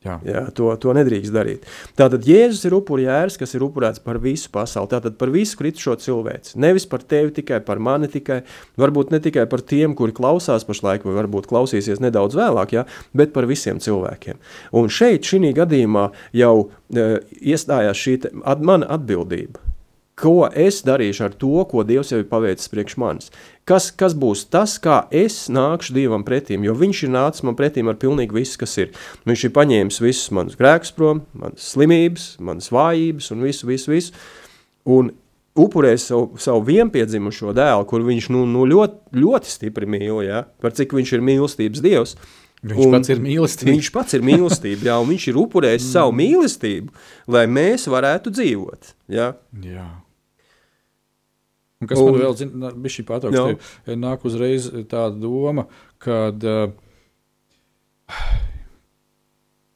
Jā. 0.04 0.18
Jā, 0.28 0.42
to, 0.52 0.68
to 0.80 0.92
nedrīkst 0.96 1.32
darīt. 1.32 1.64
Tātad 1.96 2.26
Jēzus 2.28 2.66
ir 2.68 2.76
upuri 2.76 3.06
jērs, 3.06 3.38
kas 3.40 3.56
ir 3.56 3.64
upurēts 3.64 4.02
par 4.04 4.18
visu 4.20 4.50
pasauli, 4.52 4.90
tātad 4.92 5.16
par 5.20 5.32
visu 5.32 5.56
kritušo 5.56 5.96
cilvēci. 6.04 6.58
Nevis 6.60 6.84
par 6.90 7.06
tevi 7.08 7.32
tikai, 7.38 7.62
par 7.64 7.80
mani 7.80 8.10
tikai, 8.12 8.42
varbūt 8.80 9.14
ne 9.14 9.22
tikai 9.24 9.46
par 9.48 9.64
tiem, 9.64 9.96
kuri 9.96 10.12
klausās 10.16 10.68
pašlaik, 10.68 11.08
vai 11.08 11.16
varbūt 11.22 11.48
klausīsies 11.48 12.04
nedaudz 12.04 12.36
vēlāk, 12.36 12.76
jā, 12.76 12.84
bet 13.16 13.32
par 13.32 13.48
visiem 13.48 13.80
cilvēkiem. 13.80 14.40
Un 14.76 14.92
šeit, 14.92 15.24
šī 15.24 15.54
gadījumā, 15.56 16.10
jau 16.36 16.54
e, 16.92 17.08
iestājās 17.40 18.04
šī 18.04 18.18
mana 18.60 18.92
atbildība. 18.92 19.73
Ko 20.14 20.46
es 20.46 20.78
darīšu 20.86 21.24
ar 21.26 21.32
to, 21.34 21.64
ko 21.66 21.82
Dievs 21.82 22.12
jau 22.12 22.20
ir 22.22 22.28
paveicis 22.30 22.70
priekš 22.70 22.94
manis? 23.02 23.32
Kas, 23.66 23.88
kas 23.90 24.14
būs 24.14 24.44
tas, 24.52 24.76
kā 24.78 25.00
es 25.10 25.48
nākšu 25.50 25.96
Dievam 25.96 26.22
pretīm? 26.26 26.62
Jo 26.62 26.76
Viņš 26.78 27.00
ir 27.06 27.10
nācis 27.16 27.42
man 27.46 27.56
pretīm 27.58 27.90
ar 27.90 27.98
pilnīgi 27.98 28.36
visu, 28.36 28.60
kas 28.60 28.76
ir. 28.78 28.92
Viņš 29.26 29.48
ir 29.48 29.54
paņēmis 29.56 29.98
visus 30.04 30.30
manus 30.36 30.58
grēkus 30.60 30.94
prom, 30.94 31.24
manas 31.34 31.66
slimības, 31.74 32.28
manas 32.38 32.70
vājības 32.74 33.32
un 33.34 33.42
visu, 33.48 33.66
visu, 33.66 33.90
visu. 33.90 34.14
Un 34.86 35.10
upurēs 35.58 36.06
savu, 36.10 36.38
savu 36.38 36.62
vienpiedzimušo 36.68 37.54
dēlu, 37.56 37.88
kur 37.90 38.06
viņš 38.06 38.30
nu, 38.34 38.44
nu 38.50 38.68
ļoti, 38.70 39.18
ļoti 39.18 39.50
stipri 39.50 39.90
mīl, 39.90 40.20
ja? 40.26 40.44
par 40.62 40.74
cik 40.78 40.94
viņš 40.94 41.16
ir 41.16 41.26
mīlestības 41.26 41.82
Dievs. 41.84 42.16
Viņš 42.64 42.86
un 42.86 42.94
pats 42.96 43.12
ir 43.12 43.20
mīlestība. 43.20 43.72
Viņš 43.74 43.90
pats 43.92 44.16
ir 44.16 44.22
mīlestība, 44.24 44.88
jā, 44.88 44.94
un 45.02 45.10
viņš 45.10 45.28
ir 45.30 45.42
upurējis 45.42 45.90
savu 45.94 46.14
mīlestību, 46.16 46.94
lai 47.34 47.44
mēs 47.50 47.90
varētu 47.92 48.32
dzīvot. 48.32 48.94
Jā. 49.12 49.34
jā. 49.66 49.88
Un 51.84 51.90
kas 51.90 52.00
un, 52.00 52.10
man 52.10 52.22
vēl 52.24 52.38
zina, 52.40 52.72
bija 52.74 52.96
šī 52.96 53.04
patraukta, 53.08 53.94
nāk 54.00 54.24
uzreiz 54.28 54.70
tāda 54.90 55.14
doma, 55.20 55.66
kad, 56.02 56.46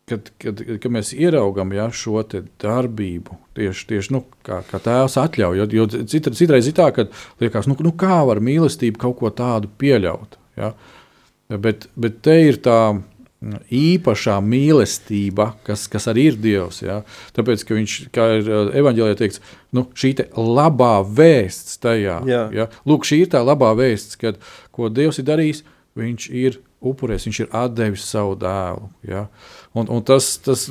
kad, 0.09 0.31
kad, 0.41 0.63
kad 0.83 0.95
mēs 0.95 1.13
ieraugam 1.17 1.73
ja, 1.77 1.89
šo 1.93 2.23
darbību, 2.25 3.39
tieši, 3.59 3.87
tieši 3.93 4.15
nu, 4.17 4.23
kā, 4.47 4.63
kā 4.69 4.81
tēvs 4.85 5.19
atļauj, 5.21 5.61
jo, 5.61 5.69
jo 5.81 5.89
cit, 6.09 6.31
citreiz 6.39 6.71
ir 6.71 6.77
tā, 6.79 6.89
ka 6.97 7.09
liekas, 7.43 7.69
nu, 7.71 7.77
nu 7.85 7.93
kā 7.99 8.23
var 8.29 8.41
mīlestība 8.45 9.05
kaut 9.07 9.19
ko 9.21 9.33
tādu 9.35 9.71
pieļaut, 9.81 10.39
ja? 10.61 10.73
bet, 11.57 11.89
bet 11.99 12.23
te 12.25 12.39
ir 12.49 12.61
tā, 12.65 12.81
īpašā 13.39 14.39
mīlestība, 14.43 15.53
kas, 15.67 15.87
kas 15.91 16.09
arī 16.11 16.29
ir 16.33 16.39
Dievs. 16.43 16.81
Ja? 16.83 17.03
Tāpēc, 17.37 17.63
ka 17.67 17.77
viņš, 17.77 17.99
kā 18.15 18.27
ir 18.41 18.49
uh, 18.51 18.71
evanģēlijā 18.81 19.19
teikts, 19.21 19.43
nu, 19.77 19.87
šī 19.95 20.15
te 20.19 20.27
labā 20.35 20.99
vēsts 21.07 21.79
tajā. 21.83 22.19
Jā. 22.27 22.47
Ja? 22.55 22.67
Lūk, 22.89 23.07
šī 23.07 23.23
ir 23.23 23.31
tā 23.35 23.45
labā 23.47 23.71
vēsts, 23.79 24.19
kad, 24.19 24.41
ko 24.75 24.91
Dievs 24.91 25.23
ir 25.23 25.29
darījis, 25.31 25.63
viņš 25.99 26.29
ir 26.35 26.59
upurēs, 26.83 27.27
viņš 27.27 27.41
ir 27.45 27.55
atdevis 27.61 28.11
savu 28.11 28.35
dēlu. 28.39 28.91
Ja? 29.07 29.29
Un, 29.79 29.87
un 29.87 30.03
tas, 30.03 30.33
tas 30.43 30.67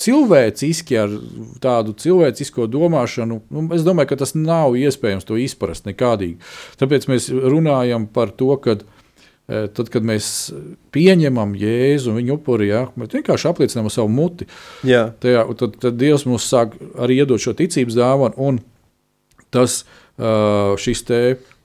cilvēciski, 0.00 1.00
ar 1.00 1.16
tādu 1.64 1.96
cilvēcisko 2.04 2.68
domāšanu, 2.68 3.40
nu, 3.48 3.66
es 3.76 3.84
domāju, 3.86 4.12
ka 4.12 4.20
tas 4.26 4.36
nav 4.36 4.76
iespējams 4.76 5.28
to 5.28 5.40
izprast 5.40 5.88
nekādīgi. 5.88 6.36
Tāpēc 6.80 7.08
mēs 7.08 7.32
runājam 7.32 8.10
par 8.12 8.36
to, 8.36 8.52
ka 8.60 8.76
Eh, 8.76 8.99
tad, 9.50 9.88
kad 9.90 10.04
mēs 10.06 10.26
pieņemam 10.94 11.56
Jēzu 11.58 12.12
un 12.12 12.20
viņa 12.20 12.34
upuri, 12.36 12.68
ja, 12.70 12.84
mēs 12.98 13.14
vienkārši 13.16 13.48
apliecinām 13.50 13.88
savu 13.90 14.10
muti. 14.12 14.46
Jā. 14.86 15.08
Tajā, 15.22 15.42
tad, 15.58 15.78
tad 15.82 15.98
Dievs 15.98 16.26
mums 16.28 16.46
sāk 16.50 16.76
arī 17.00 17.20
iedot 17.22 17.42
šo 17.42 17.56
ticības 17.58 17.98
dāvanu, 17.98 18.36
un 18.38 18.60
tas 19.50 19.82
eh, 19.82 20.76
šis 20.80 21.02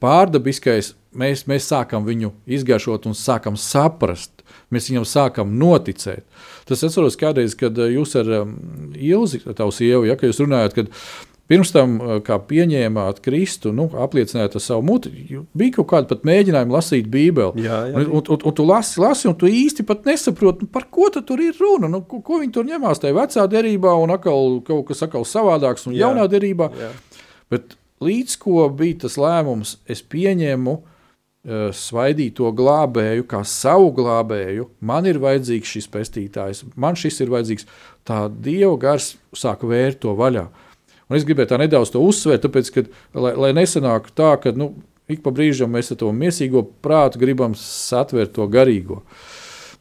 pārdabiskais, 0.04 0.93
mēs, 1.17 1.45
mēs 1.50 1.69
sākam 1.71 2.08
viņu 2.08 2.34
izgaršot 2.58 3.08
un 3.10 3.17
sākam 3.17 3.60
saprast. 3.60 4.32
Mēs 4.74 4.89
viņam 4.89 5.06
sākam 5.06 5.54
noticēt. 5.60 6.26
Tas 6.65 6.82
atceros 6.84 7.17
kādreiz, 7.19 7.54
kad 7.58 7.78
eh, 7.78 7.93
jūs 7.95 8.15
ar 8.19 8.32
um, 8.41 8.58
Ilzi, 8.98 9.43
tavu 9.45 9.74
sievu, 9.76 10.08
ja, 10.10 10.17
jūs 10.17 10.41
runājat, 10.41 10.80
kad 10.80 10.91
Pirms 11.45 11.69
tam, 11.69 11.99
eh, 12.01 12.19
kā 12.25 12.39
pieņēmāt 12.41 13.19
Kristu, 13.25 13.69
nu, 13.75 13.86
apliecinājāt 14.01 14.55
ar 14.58 14.63
savu 14.65 14.81
muti, 14.88 15.12
bija 15.53 15.75
kaut 15.77 15.88
kāda 15.91 16.10
pat 16.10 16.25
mēģinājuma 16.25 16.73
lasīt 16.73 17.10
Bībeli. 17.13 17.62
Jā, 17.62 17.84
jā. 17.91 18.01
Un, 18.01 18.23
un, 18.34 18.39
un 18.49 18.55
tu 18.58 18.65
lasi, 18.65 18.97
lasi, 19.01 19.27
un 19.29 19.38
tu 19.38 19.45
īsti 19.45 19.86
nesaproti, 20.08 20.65
nu, 20.65 20.71
par 20.73 20.88
ko 20.89 21.12
tur 21.13 21.43
ir 21.45 21.53
runa. 21.62 21.88
Nu, 21.91 22.01
ko, 22.01 22.23
ko 22.25 22.41
viņi 22.41 22.51
tur 22.51 22.65
ņemās 22.65 23.03
tajā 23.03 23.13
vecā 23.13 23.45
derībā, 23.51 23.93
un 23.93 24.15
atkal 24.17 24.60
kaut 24.65 24.88
kas 24.89 25.05
atkal 25.05 25.21
savādāks 25.21 25.86
un 25.86 25.93
jā, 25.93 26.08
jaunā 26.08 26.25
derībā. 26.34 26.71
Jā. 26.81 26.91
Bet 27.53 27.77
līdz 28.01 28.38
ko 28.41 28.65
bija 28.73 29.05
tas 29.05 29.21
lēmums, 29.21 29.77
es 29.86 30.01
pieņēmu 30.01 30.77
uh, 30.81 31.69
svaidīto 31.69 32.49
glābēju 32.58 33.29
kā 33.29 33.45
savu 33.45 33.93
glābēju. 33.93 34.71
Man 34.81 35.05
ir 35.05 35.21
vajadzīgs 35.21 35.77
šis 35.77 35.93
pestītājs, 35.93 36.65
man 36.73 36.97
šis 36.97 37.21
ir 37.21 37.29
vajadzīgs. 37.38 37.69
Tā 38.01 38.25
Dieva 38.34 38.73
gars 38.81 39.13
sāk 39.38 39.62
vērt 39.62 40.01
to 40.01 40.17
vaļā. 40.17 40.49
Uh, 40.49 40.64
Un 41.09 41.17
es 41.19 41.25
gribēju 41.27 41.51
tā 41.51 41.59
nedaudz 41.61 41.91
to 41.93 42.01
uzsvērt, 42.01 42.45
tāpēc, 42.47 42.71
ka, 42.73 42.83
lai, 43.21 43.35
lai 43.37 43.51
nesanāk 43.53 44.09
tā, 44.17 44.31
ka 44.41 44.55
nu, 44.57 44.71
ik 45.11 45.21
pa 45.25 45.33
brīžam 45.35 45.73
mēs 45.75 45.93
ar 45.93 45.99
to 46.01 46.09
mīsīgo 46.15 46.65
prātu 46.85 47.21
gribam 47.21 47.53
satvert 47.59 48.33
to 48.37 48.47
garīgo. 48.49 49.03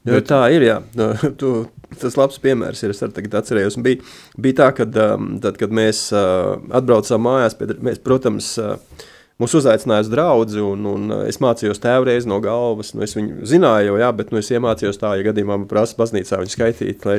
Jo, 0.04 0.18
Bet... 0.18 0.28
Tā 0.28 0.42
ir. 0.52 0.66
Jā. 0.66 0.78
Tu, 1.40 1.54
tas 2.00 2.18
labs 2.20 2.36
piemērs 2.42 2.84
ir. 2.84 2.92
Es 2.92 3.00
arī 3.06 3.30
atcerējos, 3.40 3.78
bija, 3.84 4.04
bija 4.36 4.60
tā, 4.60 4.68
kad, 4.76 5.00
um, 5.00 5.34
tad, 5.40 5.56
kad 5.60 5.72
mēs 5.74 6.06
uh, 6.12 6.58
atbraucām 6.76 7.24
mājās, 7.24 7.56
mēs, 7.84 8.02
protams, 8.04 8.50
uh, 8.60 9.06
Mūs 9.42 9.50
uzaicināja 9.58 10.04
uz 10.04 10.08
draugu, 10.12 10.60
un, 10.62 10.84
un 10.86 11.14
es 11.24 11.40
mācījos 11.42 11.80
tēvreiz 11.82 12.26
no 12.30 12.36
galvas. 12.42 12.92
Nu, 12.94 13.02
es 13.02 13.16
viņu 13.16 13.42
zināju, 13.50 13.96
jā, 13.98 14.10
bet 14.14 14.30
nu, 14.30 14.38
es 14.38 14.50
iemācījos 14.54 15.00
tā, 15.00 15.16
ja 15.18 15.26
gadījumā 15.26 15.56
man 15.56 15.64
prasa 15.70 15.98
baznīcā 15.98 16.38
viņu 16.38 16.52
skaitīt, 16.54 17.02
lai, 17.08 17.16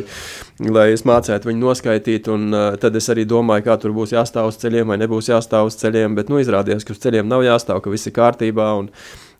lai 0.63 0.86
es 0.93 1.04
mācētu 1.04 1.49
viņu 1.49 1.60
noskaitīt. 1.60 2.30
Un, 2.32 2.47
uh, 2.56 2.80
tad 2.80 2.95
es 2.95 3.12
arī 3.12 3.28
domāju, 3.28 3.65
kā 3.67 3.75
tur 3.84 3.91
būs 3.97 4.15
jāstāv 4.15 4.47
uz 4.47 4.60
ceļiem 4.62 4.93
vai 4.93 4.99
nebūs 5.01 5.28
jāstāv 5.34 5.67
uz 5.67 5.75
ceļiem. 5.82 6.15
Bet 6.15 6.32
nu, 6.32 6.39
izrādījās, 6.39 6.88
ka 6.88 6.95
uz 6.95 7.04
ceļiem 7.04 7.28
nav 7.28 7.43
jāstāv, 7.43 7.84
ka 7.84 7.91
viss 7.91 8.08
ir 8.08 8.15
kārtībā. 8.15 8.71
Un, 8.80 8.91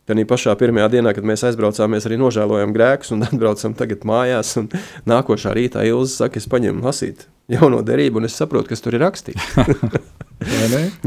Tad 0.06 0.20
pašā 0.30 0.54
pirmajā 0.54 0.86
dienā, 0.94 1.16
kad 1.18 1.26
mēs 1.26 1.42
aizbraucām, 1.48 1.96
mēs 1.96 2.06
arī 2.06 2.20
nožēlojām 2.22 2.76
grēkus 2.76 3.16
un 3.16 3.24
atbraucam 3.26 3.74
tagad 3.74 4.04
mājās. 4.06 4.52
Nākošā 5.10 5.56
rītā 5.58 5.88
Ilza 5.90 6.28
saka, 6.28 6.38
es 6.38 6.46
paņemu 6.52 6.86
lasīt 6.86 7.26
jauno 7.50 7.82
derību, 7.86 8.22
un 8.22 8.30
es 8.30 8.38
saprotu, 8.38 8.70
kas 8.70 8.86
tur 8.86 9.00
ir 9.00 9.02
rakstīts. 9.08 9.56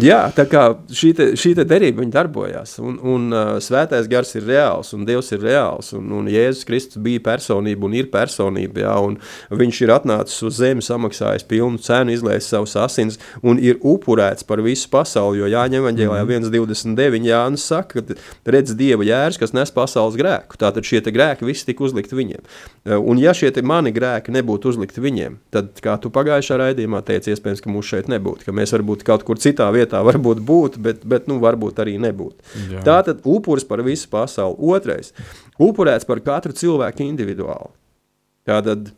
Jā, 0.03 0.21
tā 0.35 0.45
kā 0.51 0.63
šī, 0.95 1.11
te, 1.17 1.27
šī 1.39 1.55
te 1.59 1.65
derība 1.69 2.05
darbojās, 2.13 2.77
un, 2.83 2.99
un 3.03 3.27
uh, 3.35 3.51
svētais 3.63 4.09
gars 4.11 4.35
ir 4.39 4.47
reāls, 4.49 4.93
un 4.97 5.07
Dievs 5.09 5.31
ir 5.35 5.43
reāls, 5.45 5.93
un, 5.97 6.11
un 6.19 6.29
Jēzus 6.31 6.67
Kristus 6.69 7.03
bija 7.03 7.23
personība 7.31 7.87
un 7.89 7.97
ir 7.99 8.11
personība, 8.13 8.85
jā, 8.85 8.95
un 9.05 9.19
viņš 9.63 9.81
ir 9.85 9.93
atnācis 9.95 10.43
uz 10.47 10.59
zemi, 10.61 10.85
samaksājis 10.85 11.47
pilnu 11.49 11.81
cenu, 11.85 12.15
izlējis 12.15 12.51
savus 12.53 12.77
asins 12.81 13.19
un 13.43 13.61
ir 13.63 13.79
upurēts 13.83 14.47
par 14.49 14.63
visu 14.65 14.91
pasauli, 14.93 15.43
jo 15.43 15.51
Jāņem 15.53 15.83
evaņģēlājā 15.83 16.27
mm. 16.27 16.49
1.29 16.49 17.29
Jānis 17.29 17.67
saka, 17.69 18.03
ka 18.03 18.19
redz 18.55 18.75
Dieva 18.79 19.07
jērs, 19.07 19.41
kas 19.41 19.55
nes 19.57 19.73
pasaules 19.75 20.19
grēku, 20.19 20.59
tātad 20.61 20.87
šie 20.87 21.03
grēki 21.09 21.47
visi 21.49 21.69
tika 21.69 21.87
uzlikti 21.87 22.19
viņiem. 22.19 22.43
Uh, 22.43 22.99
un 22.99 23.21
ja 23.23 23.35
šie 23.37 23.53
mani 23.67 23.93
grēki 23.95 24.35
nebūtu 24.35 24.73
uzlikti 24.73 25.03
viņiem, 25.05 25.39
tad, 25.55 25.75
kā 25.85 25.97
tu 26.03 26.13
pagājušā 26.15 26.59
raidījumā 26.63 27.03
teici, 27.07 27.35
iespējams, 27.35 27.63
ka 27.65 27.73
mūs 27.73 27.93
šeit 27.93 28.11
nebūtu, 28.13 28.49
ka 28.49 28.55
mēs 28.57 28.75
varbūt 28.77 29.07
kaut 29.09 29.28
kur 29.29 29.41
citā 29.43 29.69
vietā 29.75 30.01
varbūt 30.07 30.41
būtu, 30.49 30.83
bet, 30.85 31.05
bet 31.09 31.29
nu, 31.31 31.39
varbūt 31.43 31.83
arī 31.85 31.99
nebūtu. 32.01 32.57
Jā. 32.73 32.85
Tātad 32.87 33.21
upuris 33.29 33.67
par 33.69 33.85
visu 33.87 34.09
pasauli. 34.11 34.57
Otrais- 34.73 35.13
upurēts 35.69 36.09
par 36.09 36.23
katru 36.25 36.57
cilvēku 36.57 37.05
individuāli. 37.05 37.75
Tātad 38.49 38.93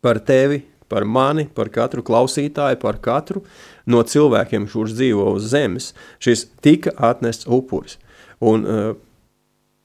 par 0.00 0.20
tevi, 0.20 0.62
par 0.88 1.04
mani, 1.04 1.46
par 1.46 1.68
katru 1.68 2.02
klausītāju, 2.02 2.80
par 2.80 2.98
katru 3.00 3.42
no 3.86 4.02
cilvēkiem, 4.02 4.68
kurš 4.68 4.96
dzīvo 4.96 5.34
uz 5.36 5.48
zemes, 5.52 5.92
šis 6.20 6.46
tika 6.62 6.92
atnests 6.96 7.48
upuris. 7.48 7.98
Un, 8.40 8.64
uh, 8.64 8.94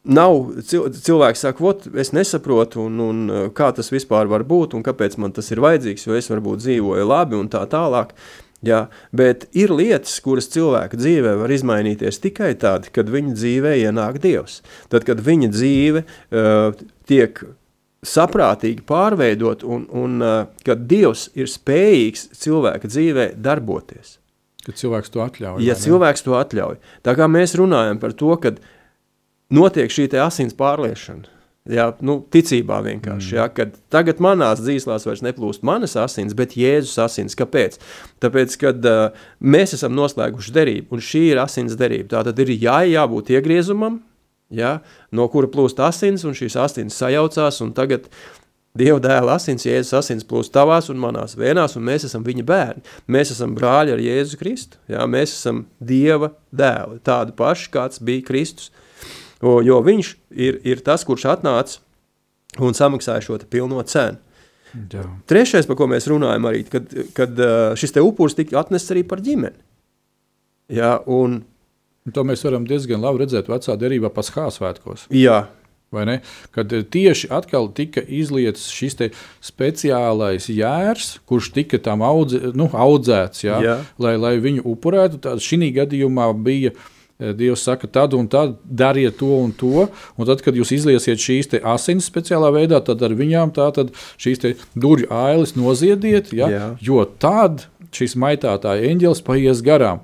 Nav 0.10 0.38
cilvēks, 0.64 1.42
saka, 1.44 1.64
ot, 1.68 1.84
es 2.00 2.14
nesaprotu, 2.16 2.86
un, 2.88 3.02
un 3.04 3.50
kā 3.54 3.68
tas 3.76 3.92
vispār 3.92 4.30
var 4.32 4.46
būt, 4.48 4.74
un 4.78 4.84
kāpēc 4.86 5.18
man 5.20 5.34
tas 5.36 5.52
ir 5.52 5.60
vajadzīgs, 5.60 6.06
jo 6.08 6.16
es 6.16 6.30
varbūt 6.32 6.64
dzīvoju 6.64 7.06
labi 7.06 7.36
un 7.36 7.50
tā 7.52 7.66
tālāk. 7.70 8.16
Jā, 8.66 8.90
bet 9.16 9.46
ir 9.56 9.72
lietas, 9.72 10.18
kuras 10.20 10.50
cilvēka 10.52 10.98
dzīvē 11.00 11.38
var 11.40 11.52
izmainīties 11.56 12.20
tikai 12.20 12.52
tad, 12.60 12.90
kad 12.92 13.08
viņa 13.12 13.38
dzīvē 13.38 13.78
ienāk 13.86 14.20
Dievs. 14.20 14.60
Tad, 14.92 15.06
kad 15.08 15.22
viņa 15.24 15.48
dzīve 15.54 16.04
uh, 16.04 16.76
tiek 17.08 17.40
saprātīgi 18.04 18.84
pārveidot 18.88 19.64
un, 19.64 19.88
un 19.96 20.20
uh, 20.20 20.42
kad 20.68 20.84
Dievs 20.92 21.30
ir 21.40 21.48
spējīgs 21.52 22.30
cilvēka 22.42 22.92
dzīvē 22.92 23.30
darboties. 23.40 24.18
Kad 24.68 24.76
cilvēks 24.76 25.16
to 25.16 25.24
atļauj. 25.24 25.64
Ja 25.64 25.80
cilvēks 25.80 26.28
to 26.28 26.36
atļauj. 26.36 26.82
Tā 27.08 27.16
kā 27.16 27.32
mēs 27.32 27.56
runājam 27.60 28.00
par 28.02 28.12
to, 28.12 28.36
kad 28.44 28.60
notiek 29.56 29.92
šī 29.92 30.12
asins 30.20 30.58
pārliešana. 30.58 31.39
Jā, 31.68 31.90
nu, 32.06 32.16
ticībā 32.32 32.80
vienkārši. 32.86 33.34
Mm. 33.34 33.36
Jā, 33.36 33.46
kad 33.54 33.76
tagad 33.92 34.22
manās 34.24 34.62
dzīslās 34.64 35.04
vairs 35.06 35.22
neplūst 35.26 35.66
manas 35.68 35.98
asins, 36.00 36.34
bet 36.38 36.56
Jēzus 36.58 36.96
asins. 37.04 37.36
Kāpēc? 37.38 37.78
Tāpēc, 38.24 38.56
kad 38.62 38.88
uh, 38.88 39.28
mēs 39.44 39.76
esam 39.78 39.94
noslēguši 39.98 40.56
derību, 40.56 40.96
un 40.96 41.04
šī 41.04 41.28
ir 41.34 41.44
asins 41.44 41.76
derība, 41.80 42.14
tā 42.16 42.24
tad 42.30 42.42
ir 42.42 42.56
jā, 42.56 42.80
jābūt 42.90 43.34
iegriezumam, 43.36 44.00
jā, 44.56 44.80
no 45.14 45.28
kura 45.30 45.52
plūst 45.52 45.84
asins, 45.84 46.26
un 46.26 46.38
šīs 46.38 46.58
asins 46.64 46.98
sajaucās, 47.04 47.62
un 47.66 47.76
tagad 47.78 48.10
Dieva 48.80 49.00
dēla 49.02 49.34
asins, 49.36 49.66
Jēzus 49.66 49.96
asins 49.98 50.26
plūst 50.30 50.54
tavās 50.54 50.92
un 50.94 51.00
manās 51.02 51.34
vēnās, 51.36 51.74
un 51.76 51.88
mēs 51.88 52.06
esam 52.06 52.22
viņa 52.24 52.44
bērni. 52.48 52.84
Mēs 53.10 53.34
esam 53.34 53.56
brāļi 53.58 53.96
ar 53.96 54.04
Jēzu 54.04 54.38
Kristu. 54.40 54.78
Jā, 54.88 55.08
mēs 55.10 55.34
esam 55.34 55.64
Dieva 55.82 56.30
dēli, 56.54 57.02
tādi 57.04 57.34
paši, 57.36 57.72
kāds 57.74 58.00
bija 58.06 58.28
Kristus. 58.30 58.70
O, 58.70 58.89
jo 59.64 59.80
viņš 59.84 60.10
ir, 60.36 60.60
ir 60.68 60.82
tas, 60.84 61.06
kurš 61.08 61.30
atnāca 61.32 61.80
un 62.60 62.76
samaksāja 62.76 63.24
šo 63.24 63.40
pilno 63.50 63.82
cenu. 63.88 64.20
Jā. 64.94 65.04
Trešais, 65.30 65.66
par 65.66 65.80
ko 65.80 65.88
mēs 65.90 66.06
runājam, 66.12 66.46
arī 66.46 66.66
kad, 66.70 66.92
kad 67.18 67.40
šis 67.80 67.96
upuris 68.04 68.38
tika 68.38 68.60
atnests 68.62 68.94
arī 68.94 69.02
par 69.08 69.24
ģimeni. 69.26 69.58
Jā, 70.70 71.00
un, 71.10 71.40
to 72.14 72.26
mēs 72.28 72.46
varam 72.46 72.68
diezgan 72.70 73.02
labi 73.02 73.24
redzēt 73.24 73.50
vecā 73.50 73.74
derībā, 73.82 74.12
Paskās 74.14 74.60
svētkos. 74.60 75.08
Jā. 75.16 75.48
Kad 76.54 76.70
tieši 76.94 77.32
atkal 77.34 77.72
tika 77.74 78.04
izlietas 78.06 78.68
šis 78.70 79.00
speciālais 79.42 80.46
jērs, 80.54 81.16
kurš 81.26 81.50
tika 81.56 81.80
tam 81.82 82.04
audze, 82.06 82.52
nu, 82.54 82.68
audzēts, 82.70 83.42
jā, 83.48 83.58
jā. 83.66 83.80
Lai, 83.98 84.14
lai 84.22 84.36
viņu 84.38 84.68
upurētu. 84.70 85.18
Tad 85.26 85.42
šī 85.42 85.72
gadījumā 85.80 86.28
bija 86.46 86.76
uh, 86.76 86.84
Dievs 87.20 87.66
saka, 87.68 87.88
tad 87.92 88.14
un 88.16 88.30
tad 88.32 88.54
dariet 88.64 89.18
to 89.20 89.28
un 89.44 89.52
to. 89.52 89.90
Un 90.16 90.30
tad, 90.30 90.40
kad 90.46 90.56
jūs 90.56 90.72
izliesiet 90.72 91.20
šīs 91.20 91.52
asins 91.68 92.08
speciālā 92.08 92.54
veidā, 92.56 92.80
tad 92.86 93.04
ar 93.04 93.16
viņām 93.20 93.52
šīs 94.16 94.46
durvju 94.80 95.12
ailes 95.12 95.58
noziediet, 95.60 96.32
ja? 96.32 96.48
Jā. 96.48 96.70
jo 96.80 97.04
tad 97.20 97.68
šis 97.96 98.16
maitātāja 98.20 98.88
eņģelis 98.90 99.22
paies 99.26 99.64
garām. 99.66 100.04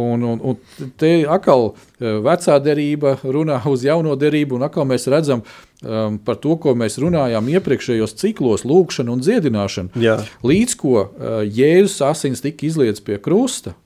Un, 0.00 0.24
un, 0.26 0.40
un 0.42 0.90
te 0.98 1.12
atkal 1.30 1.68
eh, 1.70 2.16
vecā 2.24 2.56
derība 2.62 3.14
runā 3.22 3.60
uz 3.70 3.84
jauno 3.86 4.16
derību, 4.18 4.58
un 4.58 4.66
atkal 4.66 4.86
mēs 4.90 5.06
redzam 5.10 5.44
um, 5.44 6.18
par 6.18 6.40
to, 6.42 6.56
ko 6.58 6.74
mēs 6.78 6.98
runājām 7.02 7.50
iepriekšējos 7.54 8.16
ciklos, 8.18 8.66
lūkšanu 8.66 9.14
un 9.14 9.22
dziedināšanu. 9.22 10.02
Jā. 10.02 10.18
Līdz 10.46 10.76
ko 10.80 10.96
uh, 11.04 11.40
Jēzus 11.46 12.00
asins 12.10 12.42
tika 12.42 12.66
izlietas 12.66 13.04
pie 13.04 13.20
krusta, 13.22 13.76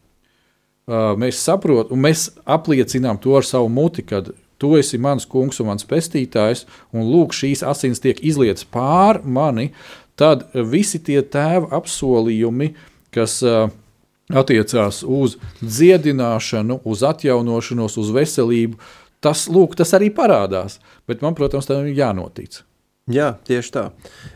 mēs 0.88 1.40
saprotam, 1.44 1.96
un 1.96 2.04
mēs 2.08 2.28
apliecinām 2.48 3.20
to 3.22 3.36
ar 3.36 3.46
savu 3.46 3.68
muti, 3.72 4.04
kad 4.06 4.30
tu 4.58 4.74
esi 4.78 4.98
mans 4.98 5.26
kungs 5.28 5.60
un 5.62 5.70
mans 5.70 5.86
pestītājs, 5.86 6.64
un 6.92 7.06
lūk, 7.06 7.36
šīs 7.36 7.62
asins 7.66 8.02
tiek 8.02 8.18
izlietas 8.24 8.66
pār 8.66 9.20
mani, 9.24 9.70
tad 10.18 10.48
visi 10.52 10.98
tie 10.98 11.20
tēva 11.22 11.70
apsolījumi, 11.78 12.72
kas 13.14 13.38
uh, 13.46 13.68
attiecās 14.34 15.02
uz 15.06 15.38
dziedināšanu, 15.62 16.80
uz 16.84 17.04
atjaunošanos, 17.06 17.98
uz 18.00 18.14
veselību, 18.14 18.80
tas, 19.24 19.46
lūk, 19.52 19.76
tas 19.78 19.94
arī 19.96 20.10
parādās. 20.14 20.78
Bet 21.08 21.22
man, 21.24 21.36
protams, 21.38 21.68
tam 21.70 21.86
ir 21.86 21.96
jānotic. 21.96 22.62
Jā, 23.08 23.32
tieši 23.48 23.72
tā. 23.72 23.84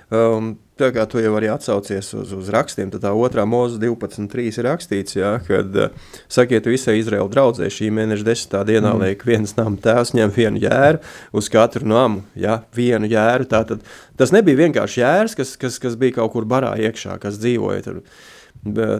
Um, 0.08 0.54
tā 0.80 0.88
kā 0.94 1.04
tu 1.10 1.20
jau 1.20 1.32
arī 1.36 1.50
atsaucies 1.52 2.08
uz, 2.16 2.32
uz 2.36 2.48
rakstiem, 2.52 2.90
tad 2.92 3.04
tā 3.04 3.12
otrā 3.12 3.44
mūzika 3.48 3.84
12.3 3.84 4.58
ir 4.60 4.66
rakstīts, 4.66 5.16
jā, 5.18 5.32
kad 5.46 5.78
uh, 5.78 6.10
sakiet 6.32 6.66
visai 6.70 6.98
Izraēla 7.00 7.30
draudzē 7.32 7.68
šī 7.72 7.90
mēneša 7.94 8.26
desmitā 8.28 8.64
dienā, 8.68 8.94
mm. 8.94 9.04
liek 9.04 9.24
viens 9.28 9.54
nama 9.58 9.76
tēvs 9.84 10.14
ņem 10.16 10.34
vienu 10.36 10.62
jēru 10.64 11.02
uz 11.36 11.50
katru 11.52 11.88
namu, 11.92 12.24
jā, 12.38 12.62
vienu 12.76 13.10
jēru. 13.10 13.48
Tātad 13.52 13.84
tas 14.18 14.34
nebija 14.34 14.64
vienkārši 14.64 15.02
jērs, 15.02 15.36
kas, 15.38 15.56
kas, 15.60 15.80
kas 15.82 15.98
bija 16.00 16.20
kaut 16.22 16.32
kur 16.36 16.48
barā 16.48 16.72
iekšā, 16.88 17.18
kas 17.22 17.40
dzīvoja 17.42 17.84
tur. 17.88 18.02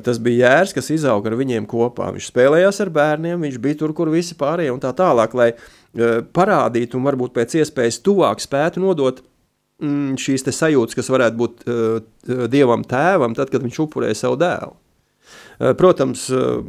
Tas 0.02 0.18
bija 0.18 0.48
jērs, 0.48 0.72
kas 0.74 0.88
izauga 0.90 1.30
ar 1.30 1.36
viņiem 1.38 1.68
kopā. 1.70 2.08
Viņš 2.16 2.32
spēlējās 2.32 2.80
ar 2.82 2.90
bērniem, 2.92 3.44
viņš 3.46 3.60
bija 3.62 3.78
tur, 3.84 3.92
kur 3.94 4.10
visi 4.10 4.34
pārējie 4.38 4.72
un 4.74 4.80
tā 4.82 4.90
tālāk, 4.98 5.36
lai 5.38 5.52
uh, 5.54 6.18
parādītu 6.34 6.98
un 6.98 7.06
varbūt 7.06 7.36
pēc 7.36 7.60
iespējas 7.62 8.02
tuvāk 8.02 8.42
spētu 8.42 8.82
nodot 8.82 9.22
mm, 9.82 10.16
šīs 10.20 10.46
sajūtas, 10.48 10.96
kas 10.98 11.10
varētu 11.12 11.38
būt 11.38 11.66
uh, 11.66 12.46
dievam 12.52 12.86
tēvam, 12.88 13.36
tad, 13.38 13.52
kad 13.52 13.64
viņš 13.64 13.82
upurēja 13.86 14.22
savu 14.24 14.38
dēlu. 14.40 14.74
Uh, 15.58 15.72
protams, 15.78 16.28
uh, 16.32 16.62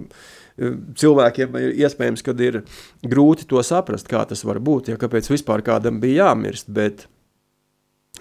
cilvēkiem 0.99 1.57
ir 1.61 1.73
iespējams, 1.85 2.25
ka 2.25 2.35
ir 2.45 2.61
grūti 3.09 3.47
to 3.49 3.61
saprast, 3.65 4.09
kā 4.09 4.21
tas 4.29 4.43
var 4.45 4.61
būt, 4.63 4.91
ja 4.93 5.01
kāpēc 5.01 5.31
vispār 5.31 5.65
kādam 5.65 5.99
bija 6.03 6.27
jāmirst, 6.29 6.69
bet 6.73 7.07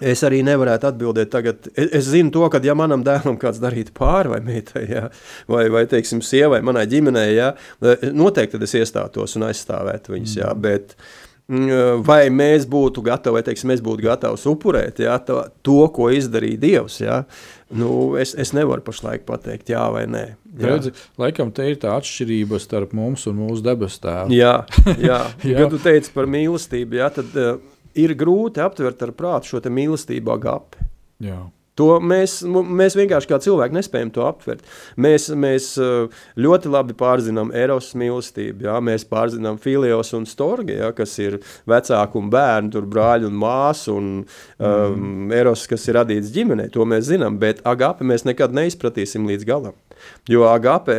es 0.01 0.23
arī 0.25 0.39
nevarētu 0.45 0.89
atbildēt 0.89 1.29
tagad. 1.33 1.67
Es, 1.75 1.91
es 1.99 2.07
zinu 2.15 2.33
to, 2.33 2.47
ka 2.49 2.61
ja 2.65 2.73
manam 2.77 3.03
dēlam 3.05 3.37
kāds 3.41 3.61
darītu 3.61 3.93
pāri 3.97 4.33
vai 4.33 4.41
meitai, 4.45 4.87
ja, 4.89 5.03
vai, 5.51 5.67
vai 5.73 5.85
teiksim, 5.89 6.23
sievai, 6.25 6.63
manai 6.65 6.87
ģimenei, 6.89 7.35
ja, 7.37 7.51
noteikti 8.09 8.61
es 8.65 8.73
iestātos 8.81 9.37
un 9.37 9.45
aizstāvētu 9.51 10.15
viņus, 10.15 10.39
ja, 10.41 10.49
bet 10.57 10.97
uh, 10.97 11.05
Mm, 11.05 11.22
vai 12.07 12.29
mēs 12.31 12.63
būtu 12.69 13.03
gatavi, 13.03 13.35
vai 13.35 13.43
teiksim, 13.43 13.71
mēs 13.73 13.81
būtu 13.83 14.05
gatavi 14.05 14.39
upurēt 14.49 15.01
ja, 15.03 15.17
to, 15.19 15.41
to, 15.61 15.81
ko 15.91 16.07
izdarīja 16.15 16.59
Dievs. 16.61 16.99
Ja? 17.03 17.23
Nu, 17.73 18.15
es, 18.19 18.31
es 18.39 18.53
nevaru 18.55 18.85
pašlaik 18.85 19.25
pateikt, 19.27 19.73
jā 19.73 19.83
vai 19.91 20.05
nē. 20.07 20.23
Jā. 20.53 20.69
Redzi, 20.69 20.93
laikam 21.19 21.51
te 21.51 21.65
ir 21.71 21.79
tā 21.81 21.95
atšķirība 21.97 22.59
starp 22.61 22.93
mums 22.95 23.25
un 23.27 23.41
mūsu 23.41 23.65
debes 23.65 23.97
tēvu. 24.03 24.31
Jā, 24.35 24.55
jā. 25.09 25.19
jā. 25.43 25.57
kad 25.57 25.73
tu 25.73 25.81
teici 25.83 26.13
par 26.13 26.29
mīlestību, 26.31 26.99
jā, 27.01 27.09
tad 27.17 27.35
uh, 27.35 27.57
ir 27.97 28.15
grūti 28.17 28.63
aptvert 28.63 29.03
ar 29.03 29.13
prātu 29.17 29.55
šo 29.55 29.63
mīlestību 29.67 30.35
agapi. 30.37 30.87
Jā. 31.27 31.41
To 31.79 31.97
mēs, 32.05 32.41
mēs 32.45 32.93
vienkārši 32.97 33.29
kā 33.31 33.39
cilvēki 33.41 33.73
nespējam 33.73 34.11
to 34.13 34.25
aptvert. 34.27 34.61
Mēs, 35.01 35.29
mēs 35.33 35.71
eh, 35.81 36.19
ļoti 36.37 36.69
labi 36.69 36.93
pārzinām 36.97 37.49
Eiropas 37.57 37.93
mīlestību, 37.97 38.67
jā, 38.67 38.75
mēs 38.85 39.07
pārzinām 39.09 39.57
Filios 39.61 40.13
un 40.13 40.27
Storgi, 40.29 40.77
jā, 40.77 40.91
kas 40.93 41.15
ir 41.23 41.39
vecāku 41.69 42.21
un 42.21 42.29
bērnu, 42.33 42.73
tur 42.75 42.85
brāļu 42.89 43.31
un 43.31 43.39
māsu, 43.41 43.97
un 43.97 44.11
um, 44.21 44.27
mm. 44.67 45.33
Eiropas, 45.33 45.65
kas 45.71 45.87
ir 45.89 45.97
radīts 45.97 46.33
ģimenei, 46.35 46.69
to 46.73 46.85
mēs 46.85 47.09
zinām, 47.09 47.41
bet 47.41 47.65
agapi 47.65 48.05
mēs 48.05 48.27
nekad 48.29 48.53
neizpratīsim 48.53 49.25
līdz 49.31 49.49
galam. 49.49 49.77
Jo 50.29 50.45
agape, 50.47 50.95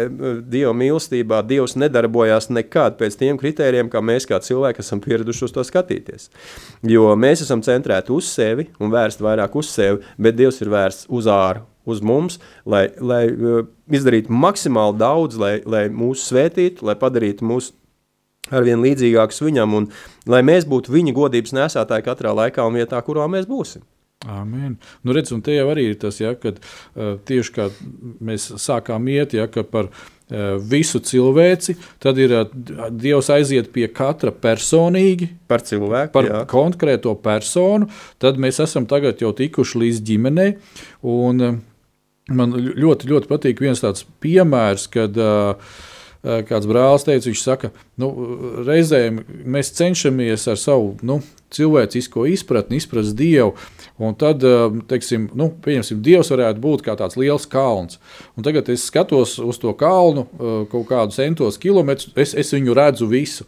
Dieva 0.50 0.74
mīlestībā, 0.76 1.40
Dievs 1.48 1.78
nedarbojās 1.80 2.50
nekad 2.52 2.98
pēc 3.00 3.18
tiem 3.20 3.38
kritērijiem, 3.40 3.88
kā 3.92 4.02
mēs 4.04 4.28
kā 4.28 4.40
cilvēki 4.44 4.84
esam 4.84 5.00
pieraduši 5.04 5.46
uz 5.46 5.54
to 5.54 5.64
skatīties. 5.64 6.28
Jo 6.84 7.14
mēs 7.16 7.44
esam 7.46 7.62
centrēti 7.64 8.12
uz 8.12 8.28
sevi 8.28 8.68
un 8.78 8.92
vērsti 8.92 9.24
vairāk 9.24 9.56
uz 9.56 9.70
sevi, 9.72 10.02
bet 10.20 10.36
Dievs 10.36 10.60
ir 10.60 10.72
vērsts 10.74 11.08
uz 11.08 11.30
āru, 11.30 11.64
uz 11.88 12.02
mums, 12.04 12.36
lai, 12.68 12.88
lai 13.00 13.22
uh, 13.32 13.64
izdarītu 13.92 14.32
maksimāli 14.32 15.00
daudz, 15.00 15.40
lai, 15.40 15.54
lai 15.64 15.86
mūsu 15.92 16.30
svētītu, 16.32 16.84
lai 16.88 16.98
padarītu 17.00 17.48
mūsu 17.48 17.72
arvien 18.52 18.82
līdzīgākus 18.84 19.40
viņam, 19.44 19.78
un 19.78 19.88
lai 20.28 20.42
mēs 20.44 20.68
būtu 20.68 20.92
viņa 20.92 21.16
godības 21.16 21.56
nesētāji 21.56 22.04
katrā 22.04 22.34
laikā 22.36 22.66
un 22.68 22.76
vietā, 22.76 23.00
kurā 23.04 23.28
mēs 23.30 23.48
būsim. 23.48 23.84
Amen. 24.24 24.78
Nu, 25.02 25.12
redz, 25.12 25.32
un 25.36 25.42
te 25.44 25.52
jau 25.52 25.66
arī 25.68 25.90
ir 25.90 25.98
tas, 26.00 26.16
ja, 26.20 26.32
kad 26.38 26.56
uh, 26.60 27.16
tieši 27.28 27.52
kā 27.52 27.68
mēs 28.24 28.46
sākām 28.62 29.08
iet, 29.12 29.34
ja, 29.36 29.44
par 29.68 29.90
uh, 29.90 30.54
visu 30.70 31.00
cilvēci, 31.04 31.76
tad 32.00 32.20
ir 32.22 32.32
uh, 32.32 32.54
Dievs 32.88 33.28
aiziet 33.34 33.68
pie 33.74 33.86
katra 33.92 34.32
personīgi. 34.32 35.28
Par 35.50 35.64
cilvēku. 35.66 36.14
Par 36.16 36.30
jā. 36.30 36.42
konkrēto 36.48 37.12
personu, 37.20 37.90
tad 38.22 38.40
mēs 38.40 38.62
esam 38.64 38.88
tagad 38.88 39.20
jau 39.20 39.34
tikuši 39.36 39.82
līdz 39.84 40.04
ģimenei. 40.08 40.56
Un, 41.04 41.48
man 42.32 42.56
ļoti, 42.56 43.10
ļoti 43.12 43.28
patīk 43.28 43.60
viens 43.60 43.84
tāds 43.84 44.06
piemērs, 44.24 44.88
kad 44.94 45.20
uh, 45.20 45.76
kāds 46.48 46.68
brālis 46.68 47.04
teica, 47.04 47.28
viņš 47.28 47.42
saka, 47.44 47.70
nu, 48.00 48.10
reizēm 48.64 49.20
mēs 49.44 49.72
cenšamies 49.76 50.46
ar 50.48 50.60
savu 50.60 50.94
nu, 51.04 51.18
cilvēcisko 51.54 52.24
izpratni 52.32 52.80
izprast 52.80 53.16
Dievu. 53.18 53.52
Un 54.02 54.16
tad, 54.18 54.42
teiksim, 54.90 55.28
nu, 55.38 55.50
pieņemsim, 55.64 56.00
Dievs 56.04 56.32
varētu 56.32 56.62
būt 56.64 56.86
kā 56.86 56.96
tāds 56.98 57.18
liels 57.20 57.46
kalns. 57.50 58.00
Un 58.34 58.46
tagad 58.46 58.70
es 58.72 58.86
skatos 58.88 59.36
uz 59.42 59.60
to 59.62 59.74
kalnu 59.78 60.26
kaut 60.72 60.88
kādus 60.88 61.20
centos 61.20 61.60
kilometrus, 61.60 62.10
es, 62.16 62.34
es 62.34 62.54
viņu 62.56 62.74
redzu 62.74 63.10
visu. 63.10 63.46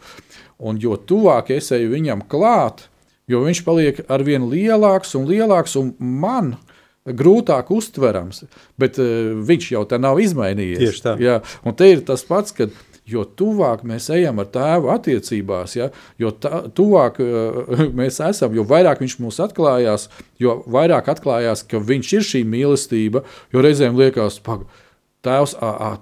Un 0.57 0.79
jo 0.81 0.95
tuvāk 0.97 1.51
es 1.57 1.71
eju 1.75 1.91
viņam 1.91 2.23
klāt, 2.29 2.87
jo 3.29 3.43
viņš 3.43 3.65
paliek 3.65 3.99
ar 4.09 4.23
vien 4.25 4.47
lielāks 4.49 5.17
un 5.17 5.27
lielāks, 5.29 5.75
un 5.77 5.93
man 5.99 6.55
grūtāk 7.07 7.71
uztverams, 7.73 8.43
bet 8.79 8.99
uh, 9.01 9.33
viņš 9.47 9.71
jau 9.75 9.83
tā 9.89 9.99
nav 10.01 10.21
izmainījies. 10.23 10.83
Tieši 10.83 11.03
tā. 11.05 11.15
Jā, 11.21 11.39
un 11.63 11.77
te 11.77 11.91
ir 11.93 12.03
tas 12.07 12.25
pats, 12.27 12.55
kad 12.55 12.73
jo 13.07 13.23
tuvāk 13.39 13.85
mēs 13.87 14.09
ejam 14.13 14.41
ar 14.43 14.49
tēvu 14.51 14.91
attiecībās, 14.91 15.77
ja, 15.77 15.89
jo 16.19 16.33
tā, 16.35 16.65
tuvāk 16.75 17.21
uh, 17.23 17.77
mēs 17.99 18.19
esam, 18.25 18.55
jo 18.57 18.65
vairāk 18.67 19.01
viņš 19.03 19.17
mums 19.23 19.39
atklājās, 19.43 20.09
jo 20.41 20.59
vairāk 20.67 21.07
atklājās, 21.15 21.63
ka 21.69 21.81
viņš 21.83 22.11
ir 22.17 22.27
šī 22.31 22.43
mīlestība, 22.47 23.23
jo 23.53 23.63
reizēm 23.63 23.97
liekas, 23.99 24.41
pag, 24.43 24.67
tēvs, 25.25 25.55
a, 25.63 25.71
a, 25.71 25.93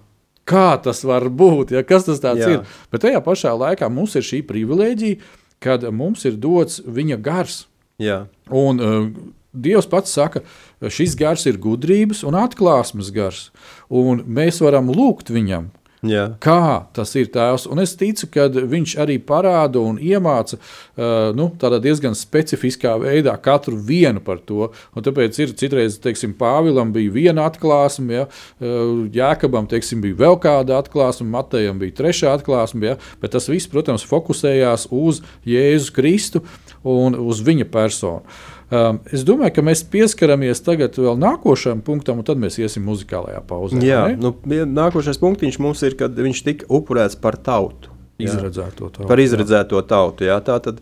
kā 0.50 0.68
tas 0.82 1.02
var 1.08 1.28
būt, 1.30 1.74
ja, 1.76 1.86
kas 1.86 2.08
tas 2.08 2.22
tāds 2.24 2.44
Jā. 2.44 2.58
ir. 2.58 2.76
Bet 2.94 3.06
tajā 3.06 3.22
pašā 3.26 3.54
laikā 3.58 3.90
mums 3.90 4.18
ir 4.18 4.26
šī 4.26 4.44
privilēģija, 4.46 5.22
kad 5.64 5.86
mums 5.94 6.26
ir 6.30 6.38
dots 6.42 6.82
viņa 6.86 7.18
gars. 7.26 7.64
Jā. 8.02 8.26
Un, 8.54 8.82
uh, 8.82 9.08
Dievs 9.56 9.88
pats 9.90 10.14
saka, 10.16 10.44
šis 10.84 11.16
gars 11.20 11.48
ir 11.50 11.62
gudrības 11.62 12.26
un 12.28 12.38
atklāsmes 12.40 13.12
gars, 13.16 13.50
un 13.90 14.22
mēs 14.28 14.62
varam 14.64 14.92
lūgt 14.94 15.32
viņam, 15.34 15.72
Jā. 16.06 16.26
kā 16.42 16.86
tas 16.96 17.14
ir 17.18 17.30
tēvs. 17.34 17.66
Un 17.72 17.82
es 17.84 17.96
ticu, 17.98 18.28
ka 18.34 18.48
viņš 18.52 18.96
arī 19.02 19.18
parāda 19.24 19.82
un 19.82 19.98
iemāca 20.02 20.58
uh, 20.58 21.32
nu, 21.38 21.50
tādā 21.62 21.80
diezgan 21.84 22.16
specifiskā 22.18 22.96
veidā 23.02 23.36
katru 23.42 23.78
vienu 23.80 24.22
par 24.24 24.42
to. 24.46 24.70
Un 24.96 25.06
tāpēc 25.06 25.40
ir 25.42 25.56
citreiz, 25.58 25.98
teiksim, 26.02 26.36
Pāvilam 26.38 26.94
bija 26.96 27.14
viena 27.14 27.48
atklāsme, 27.50 28.22
ja, 28.22 28.26
uh, 28.28 29.06
Jēkabam 29.16 29.70
teiksim, 29.72 30.04
bija 30.06 30.20
vēl 30.26 30.40
kāda 30.44 30.80
atklāsme, 30.82 31.30
Matejam 31.34 31.82
bija 31.82 31.98
trešā 32.02 32.36
atklāsme, 32.38 32.94
ja, 32.94 33.00
bet 33.22 33.36
tas 33.36 33.50
viss, 33.52 33.70
protams, 33.72 34.06
fokusējās 34.10 34.90
uz 34.94 35.24
Jēzu 35.48 35.96
Kristu 35.96 36.46
un 36.86 37.18
uz 37.18 37.42
viņa 37.46 37.70
personu. 37.72 38.26
Um, 38.74 39.00
es 39.14 39.22
domāju, 39.28 39.54
ka 39.60 39.64
mēs 39.66 39.84
pieskaramies 39.94 40.64
tagad 40.66 40.96
vēl 40.98 41.20
nākošajam 41.22 41.84
punktam, 41.86 42.22
un 42.22 42.28
tad 42.28 42.42
mēs 42.42 42.58
iesim 42.58 42.88
muzikālajā 42.90 43.44
pauzē. 43.46 43.82
Jā. 43.86 44.08
Nu, 44.18 44.34
nākošais 44.50 45.22
punktiņš 45.22 45.60
mums 45.62 45.84
ir, 45.86 45.98
kad 46.00 46.18
viņš 46.18 46.42
tika 46.48 46.70
upurēts 46.74 47.20
par 47.22 47.38
tautu. 47.38 47.94
Jā. 48.18 48.32
Izredzēto 48.32 48.90
tautu. 48.90 49.10
Par 49.10 49.22
izredzēto 49.22 49.82
tautu. 49.86 50.26
Jā. 50.26 50.40
Tā 50.44 50.58
tad, 50.64 50.80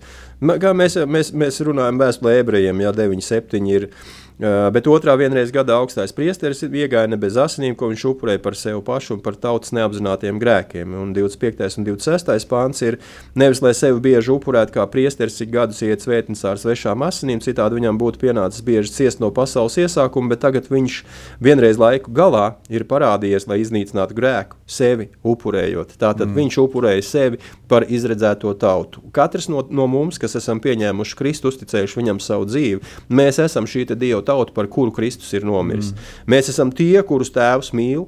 kā 0.61 0.71
mēs, 0.77 0.99
mēs, 1.09 1.33
mēs 1.35 1.59
runājam 1.65 1.99
vēstulē 1.99 2.37
ebrejiem, 2.43 2.85
jā, 2.85 2.93
9, 3.03 3.25
7 3.25 3.71
ir. 3.73 3.89
Uh, 3.89 4.22
bet 4.39 4.87
otrā 4.89 5.13
vienreiz 5.19 5.51
gadā 5.53 5.75
augstais 5.77 6.13
priesteris 6.15 6.63
iegāja 6.65 7.09
ne 7.09 7.17
bez 7.21 7.37
asinīm, 7.37 7.75
ko 7.77 7.91
viņš 7.91 8.05
upurēja 8.09 8.41
par 8.41 8.57
sevi 8.57 8.81
pašu 8.85 9.17
un 9.17 9.21
par 9.23 9.37
tautas 9.37 9.73
neapzinātiem 9.75 10.39
grēkiem. 10.41 10.95
Un 10.97 11.13
25. 11.13 11.77
un 11.77 11.87
26. 11.87 12.47
pāns 12.49 12.81
ir 12.85 12.97
nevis, 13.37 13.61
lai 13.63 13.75
sevi 13.77 14.01
bieži 14.03 14.33
upurētu 14.33 14.73
kā 14.77 14.87
priesteris, 14.89 15.37
cik 15.37 15.53
gadus 15.53 15.83
iet 15.85 16.05
svētnīcā 16.05 16.53
ar 16.53 16.61
svešām 16.61 17.05
asinīm, 17.05 17.43
citādi 17.45 17.77
viņam 17.77 17.99
būtu 18.01 18.21
pienācis 18.23 18.65
bieži 18.65 18.93
ciest 18.95 19.21
no 19.21 19.29
pasaules 19.35 19.77
iesākuma, 19.83 20.33
bet 20.33 20.43
tagad 20.45 20.69
viņš 20.71 20.99
vienreiz 21.43 21.77
laiku 21.81 22.13
galā 22.13 22.55
ir 22.73 22.87
parādījies, 22.89 23.47
lai 23.51 23.61
iznīcinātu 23.61 24.17
grēku, 24.17 24.57
sevi 24.65 25.11
upurējot. 25.21 25.93
Tātad 26.01 26.29
mm. 26.29 26.39
viņš 26.41 26.59
upurēja 26.65 27.05
sevi 27.05 27.41
par 27.69 27.85
izredzēto 27.85 28.53
tautu. 28.57 29.03
Katrs 29.13 29.49
no, 29.51 29.61
no 29.69 29.87
mums, 29.91 30.17
kas 30.21 30.37
esam 30.39 30.61
pieņēmuši 30.63 31.17
Kristu, 31.19 31.53
uzticējuši 31.53 31.99
viņam 32.01 32.21
savu 32.23 32.49
dzīvi, 32.49 32.81
mēs 33.13 33.41
esam 33.43 33.69
šī 33.69 33.85
Dieva 33.93 34.22
tauta, 34.25 34.53
par 34.55 34.69
kuru 34.71 34.93
Kristus 34.95 35.31
ir 35.35 35.45
nomiris. 35.47 35.93
Mm. 35.93 36.11
Mēs 36.33 36.51
esam 36.53 36.73
tie, 36.75 36.97
kurus 37.07 37.33
Tēvs 37.33 37.73
mīl. 37.75 38.07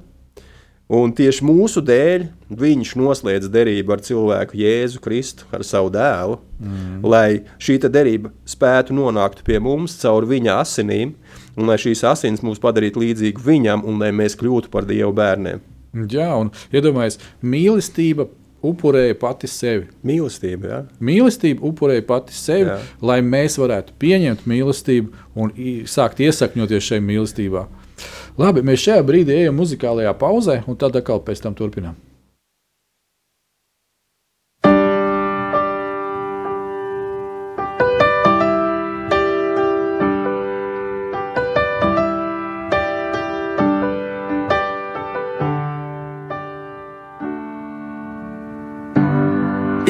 Un 0.86 1.10
tieši 1.18 1.42
mūsu 1.42 1.82
dēļ 1.82 2.28
viņš 2.62 2.92
noslēdz 3.00 3.50
derību 3.50 3.96
ar 3.96 4.04
cilvēku 4.06 4.60
Jēzu 4.60 5.00
Kristu, 5.02 5.48
ar 5.50 5.64
savu 5.66 5.90
dēlu, 5.90 6.36
mm. 6.62 7.00
lai 7.02 7.40
šī 7.58 7.80
derība 7.90 8.30
spētu 8.46 8.94
nonākt 8.94 9.42
pie 9.48 9.58
mums 9.58 9.98
caur 10.04 10.28
viņa 10.30 10.60
asinīm, 10.62 11.16
un 11.58 11.72
lai 11.72 11.80
šīs 11.82 12.06
asins 12.06 12.46
mūs 12.46 12.62
padarītu 12.62 13.02
līdzīgu 13.02 13.42
viņam, 13.48 13.82
un 13.82 13.98
lai 13.98 14.12
mēs 14.14 14.38
kļūtu 14.38 14.70
par 14.70 14.86
Dieva 14.86 15.10
bērniem. 15.18 15.66
Jā, 16.12 16.30
un 16.38 16.54
iedomājieties, 16.76 17.18
mīlestība 17.42 18.28
upurēja 18.64 19.18
pati 19.20 19.50
sevi. 19.52 19.90
Mīlestība, 20.06 20.70
jā. 20.72 20.80
Mīlestība 21.04 21.66
upurēja 21.70 22.06
pati 22.08 22.36
sevi, 22.36 22.70
Jā. 22.72 22.80
Lai 23.02 23.20
mēs 23.26 23.60
varētu 23.62 23.96
pieņemt 24.02 24.48
mīlestību 24.50 25.26
un 25.36 25.54
sākt 25.90 26.24
iesakņoties 26.26 26.92
šajā 26.92 27.06
mīlestībā. 27.06 27.68
Labi, 28.40 28.66
mēs 28.68 28.84
šajā 28.84 29.04
brīdī 29.08 29.40
ejam 29.44 29.56
muzikālajā 29.62 30.12
pauzē, 30.20 30.62
un 30.68 30.80
tad 30.80 30.98
atkal 31.00 31.24
pēc 31.24 31.44
tam 31.46 31.56
turpinām. 31.56 31.96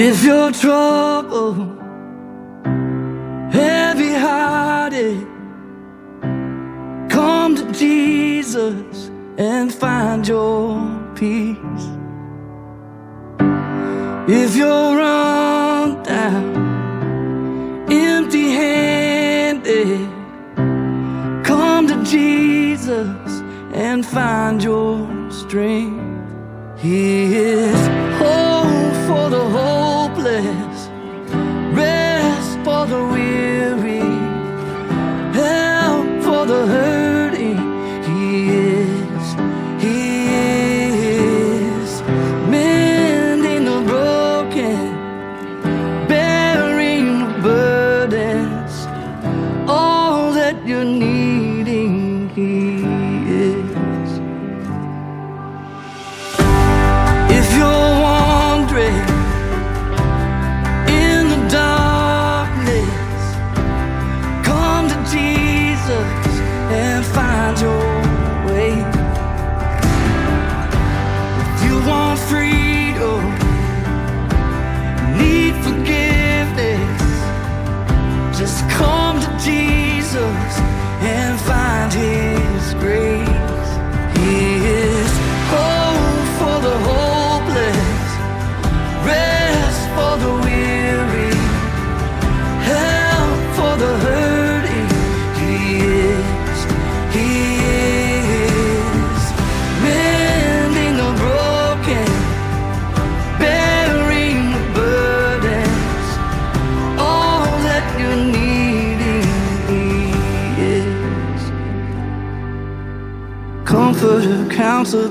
If 0.08 0.24
you're 0.24 0.52
troubled, 0.52 1.82
heavy 3.52 4.14
hearted, 4.14 5.26
come 7.10 7.56
to 7.56 7.72
Jesus 7.72 9.10
and 9.40 9.74
find 9.74 10.28
your 10.28 10.78
peace. 11.16 11.86
If 14.28 14.56
you're 14.56 14.96
run 14.96 16.04
down, 16.04 17.92
empty 17.92 18.52
handed, 18.52 20.08
come 21.44 21.88
to 21.88 22.04
Jesus 22.04 23.42
and 23.74 24.06
find 24.06 24.62
your 24.64 25.32
strength. 25.32 26.30
He 26.78 27.38
is 27.38 27.88
hope 28.20 28.96
for 29.08 29.30
the 29.32 29.46
hopeless, 30.42 30.90
rest 31.74 32.60
for 32.66 32.86
the 32.86 33.02
weary, 33.12 33.55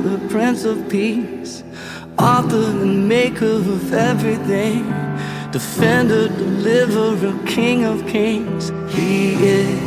counselor, 0.04 0.28
Prince 0.28 0.64
of 0.64 0.88
Peace, 0.88 1.64
author 2.18 2.56
and 2.56 3.08
maker 3.08 3.46
of 3.46 3.92
everything, 3.92 4.84
defender, 5.50 6.28
deliverer, 6.28 7.34
King 7.46 7.84
of 7.84 8.06
Kings. 8.06 8.70
He 8.94 9.34
is, 9.34 9.83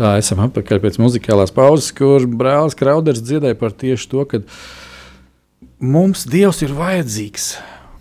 Tā 0.00 0.14
esam 0.16 0.38
atpakaļ 0.46 0.78
pēc 0.80 0.94
muzikālās 0.96 1.50
pauzes, 1.52 1.90
kur 1.92 2.24
brālis 2.24 2.76
Krauders 2.78 3.20
dziedāja 3.20 3.58
par 3.60 3.74
tieši 3.76 4.06
to, 4.08 4.22
ka 4.24 4.38
mums 5.76 6.22
Dievs 6.24 6.62
ir 6.64 6.72
vajadzīgs. 6.72 7.50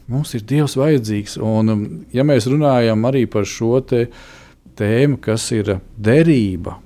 Mums 0.08 0.32
ir 0.38 0.46
Dievs 0.48 0.78
vajadzīgs. 0.80 1.36
Un, 1.44 1.74
um, 1.74 1.82
ja 2.16 2.24
mēs 2.24 2.48
runājam 2.48 3.04
arī 3.10 3.26
par 3.28 3.44
šo 3.44 3.82
te 3.84 4.06
tēmu, 4.80 5.20
kas 5.20 5.50
ir 5.52 5.74
derība, 6.00 6.78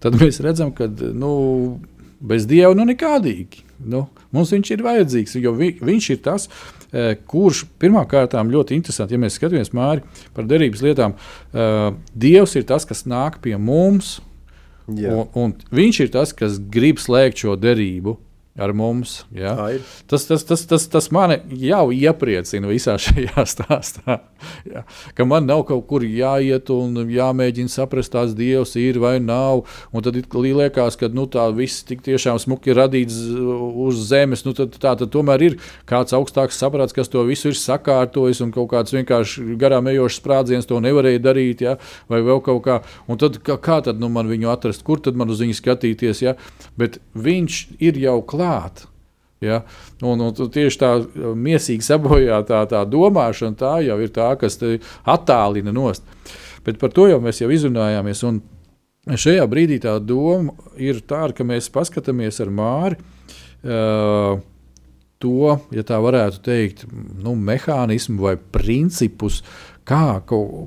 tad 0.00 0.16
mēs 0.16 0.40
redzam, 0.40 0.72
ka 0.72 0.88
nu, 0.88 1.34
bez 2.24 2.48
Dieva 2.48 2.72
nu 2.78 2.88
nekādīgi. 2.88 3.66
Nu, 3.84 4.06
mums 4.32 4.54
viņš 4.56 4.72
ir 4.72 4.86
vajadzīgs, 4.86 5.36
jo 5.44 5.52
vi, 5.58 5.74
viņš 5.76 6.08
ir 6.14 6.24
tas, 6.24 6.48
eh, 6.48 6.81
kurš 7.28 7.64
pirmkārt 7.80 8.34
ļoti 8.36 8.76
interesanti, 8.76 9.16
ja 9.16 9.22
mēs 9.22 9.38
skatāmies 9.38 9.72
māri 9.72 10.02
par 10.36 10.44
derības 10.44 10.82
lietām, 10.84 11.14
eh, 11.54 11.86
Dievs 12.12 12.56
ir 12.56 12.66
tas, 12.68 12.84
kas 12.84 13.06
nāk 13.08 13.40
pie 13.40 13.56
mums, 13.56 14.18
Jā. 14.88 15.14
un, 15.14 15.28
un 15.34 15.54
viņš 15.72 16.00
ir 16.04 16.12
tas, 16.12 16.34
kas 16.36 16.58
grib 16.58 17.00
slēgt 17.00 17.44
šo 17.44 17.56
derību. 17.56 18.18
Ar 18.52 18.74
mums. 18.76 19.22
Ja? 19.32 19.54
Tas, 20.06 20.26
tas, 20.28 20.42
tas, 20.44 20.66
tas, 20.68 20.84
tas 20.92 21.06
mani 21.14 21.38
jau 21.56 21.86
iepriecina 21.88 22.68
visā 22.68 22.98
šajā 23.00 23.46
stāstā. 23.54 24.18
Ja? 24.68 24.82
Ka 25.16 25.24
man 25.24 25.46
nav 25.48 25.62
kaut 25.70 25.86
kur 25.88 26.04
jāiet 26.04 26.68
un 26.74 26.98
jāmēģina 27.08 27.72
saprast, 27.72 28.12
kāds 28.12 28.34
dievs 28.36 28.74
ir 28.76 28.98
vai 29.00 29.14
nav. 29.24 29.62
Un 29.88 30.04
tad 30.04 30.18
liekas, 30.20 30.98
ka 31.00 31.08
nu, 31.16 31.24
tā 31.32 31.46
viss 31.56 31.80
tik 31.88 32.04
tiešām 32.04 32.36
smuki 32.42 32.74
ir 32.74 32.80
radīts 32.82 33.16
uz 33.32 34.02
zemes. 34.10 34.44
Nu, 34.44 34.52
tad, 34.58 34.76
tā 34.76 34.92
tad 35.00 35.08
tomēr 35.16 35.46
ir 35.48 35.56
kāds 35.88 36.12
augstāks 36.12 36.60
saprāts, 36.60 36.92
kas 36.92 37.08
to 37.08 37.24
visu 37.24 37.54
ir 37.54 37.56
sakārtojis, 37.56 38.44
un 38.44 38.52
kaut 38.52 38.68
kāds 38.74 38.92
vienkārši 38.92 39.56
garām 39.56 39.88
ejošs 39.94 40.20
sprādziens 40.20 40.68
to 40.68 40.82
nevarēja 40.84 41.24
darīt, 41.24 41.64
ja? 41.64 41.78
vai 42.12 42.20
vēl 42.20 42.44
kaut 42.44 42.60
kā. 42.68 42.82
Un 43.08 43.16
tad 43.16 43.40
kā, 43.40 43.56
kā 43.56 43.80
tad 43.88 43.96
nu, 44.02 44.12
man 44.12 44.28
viņu 44.28 44.52
atrast, 44.52 44.84
kur 44.84 45.00
tad 45.00 45.16
man 45.16 45.32
uz 45.32 45.40
viņu 45.40 45.56
skatīties? 45.56 46.24
Ja? 46.28 46.36
Bet 46.76 47.00
viņš 47.16 47.64
ir 47.80 48.04
jau 48.04 48.20
klāts. 48.20 48.41
Ja? 49.42 49.62
Un, 50.06 50.22
un 50.22 50.34
tieši 50.54 50.78
tā 50.78 50.92
mīsīgi 51.18 51.84
sabojāta 51.86 52.62
tā 52.70 52.84
domāšana, 52.88 53.58
tā 53.58 53.74
jau 53.82 53.98
ir 54.02 54.12
tā, 54.14 54.30
kas 54.38 54.60
attālina 55.02 55.74
nost. 55.74 56.06
Bet 56.62 56.78
par 56.78 56.94
to 56.94 57.08
jau 57.10 57.18
mēs 57.22 57.42
jau 57.42 57.50
izrunājāmies. 57.50 58.22
Un 58.28 58.38
šajā 59.18 59.48
brīdī 59.50 59.80
tā 59.82 59.96
doma 59.98 60.54
ir 60.78 61.02
tāda, 61.02 61.34
ka 61.34 61.46
mēs 61.46 61.72
paskatāmies 61.74 62.40
ar 62.44 62.54
Māri. 62.54 63.02
Uh, 63.62 64.40
To, 65.22 65.52
ja 65.70 65.84
tā 65.86 66.00
varētu 66.02 66.40
teikt, 66.42 66.80
nu, 67.22 67.36
mehānismu 67.38 68.24
vai 68.24 68.32
principus, 68.34 69.36
kā 69.86 70.18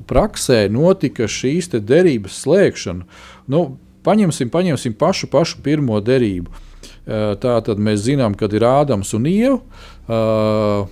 praksē 0.07 0.61
notika 0.71 1.27
šīs 1.27 1.73
derības 1.75 2.37
slēgšana. 2.45 3.03
Nu, 3.51 3.65
paņemsim, 4.07 4.47
paņemsim 4.53 4.95
pašu, 4.95 5.27
pašu 5.33 5.59
pirmo 5.65 5.99
derību. 5.99 6.47
Uh, 6.47 6.74
tā 7.05 7.55
tad 7.65 7.81
mēs 7.81 8.05
zinām, 8.07 8.35
kad 8.37 8.53
ir 8.53 8.65
Ādams 8.65 9.13
un 9.17 9.27
Ieva. 9.29 9.59
Uh, 10.05 10.87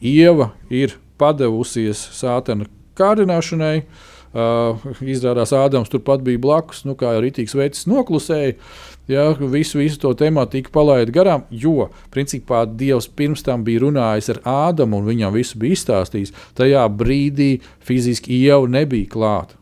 Ieva 0.00 0.52
ir 0.70 0.96
padevusies 1.18 2.00
sātena 2.16 2.68
kārdināšanai. 2.98 3.80
Uh, 4.36 4.82
izrādās, 5.00 5.54
Ādams 5.56 5.88
turpat 5.88 6.20
bija 6.24 6.40
blakus, 6.42 6.82
nu, 6.84 6.92
kā 6.98 7.14
jau 7.14 7.22
rītīgs 7.24 7.56
veids 7.56 7.86
noklusēja. 7.88 8.58
Ja, 9.08 9.28
visu, 9.38 9.78
visu 9.78 10.00
to 10.02 10.10
tematiku 10.18 10.72
palaida 10.74 11.14
garām, 11.14 11.44
jo 11.50 11.86
principā 12.12 12.64
Dievs 12.66 13.06
pirms 13.06 13.44
tam 13.46 13.62
bija 13.64 13.84
runājis 13.84 14.32
ar 14.34 14.40
Ādamu 14.50 14.98
un 14.98 15.06
viņam 15.06 15.34
visu 15.36 15.60
bija 15.62 15.78
izstāstījis. 15.78 16.34
Tajā 16.58 16.82
brīdī 16.90 17.52
fiziski 17.86 18.42
jau 18.42 18.64
nebija 18.66 19.08
klāta. 19.14 19.54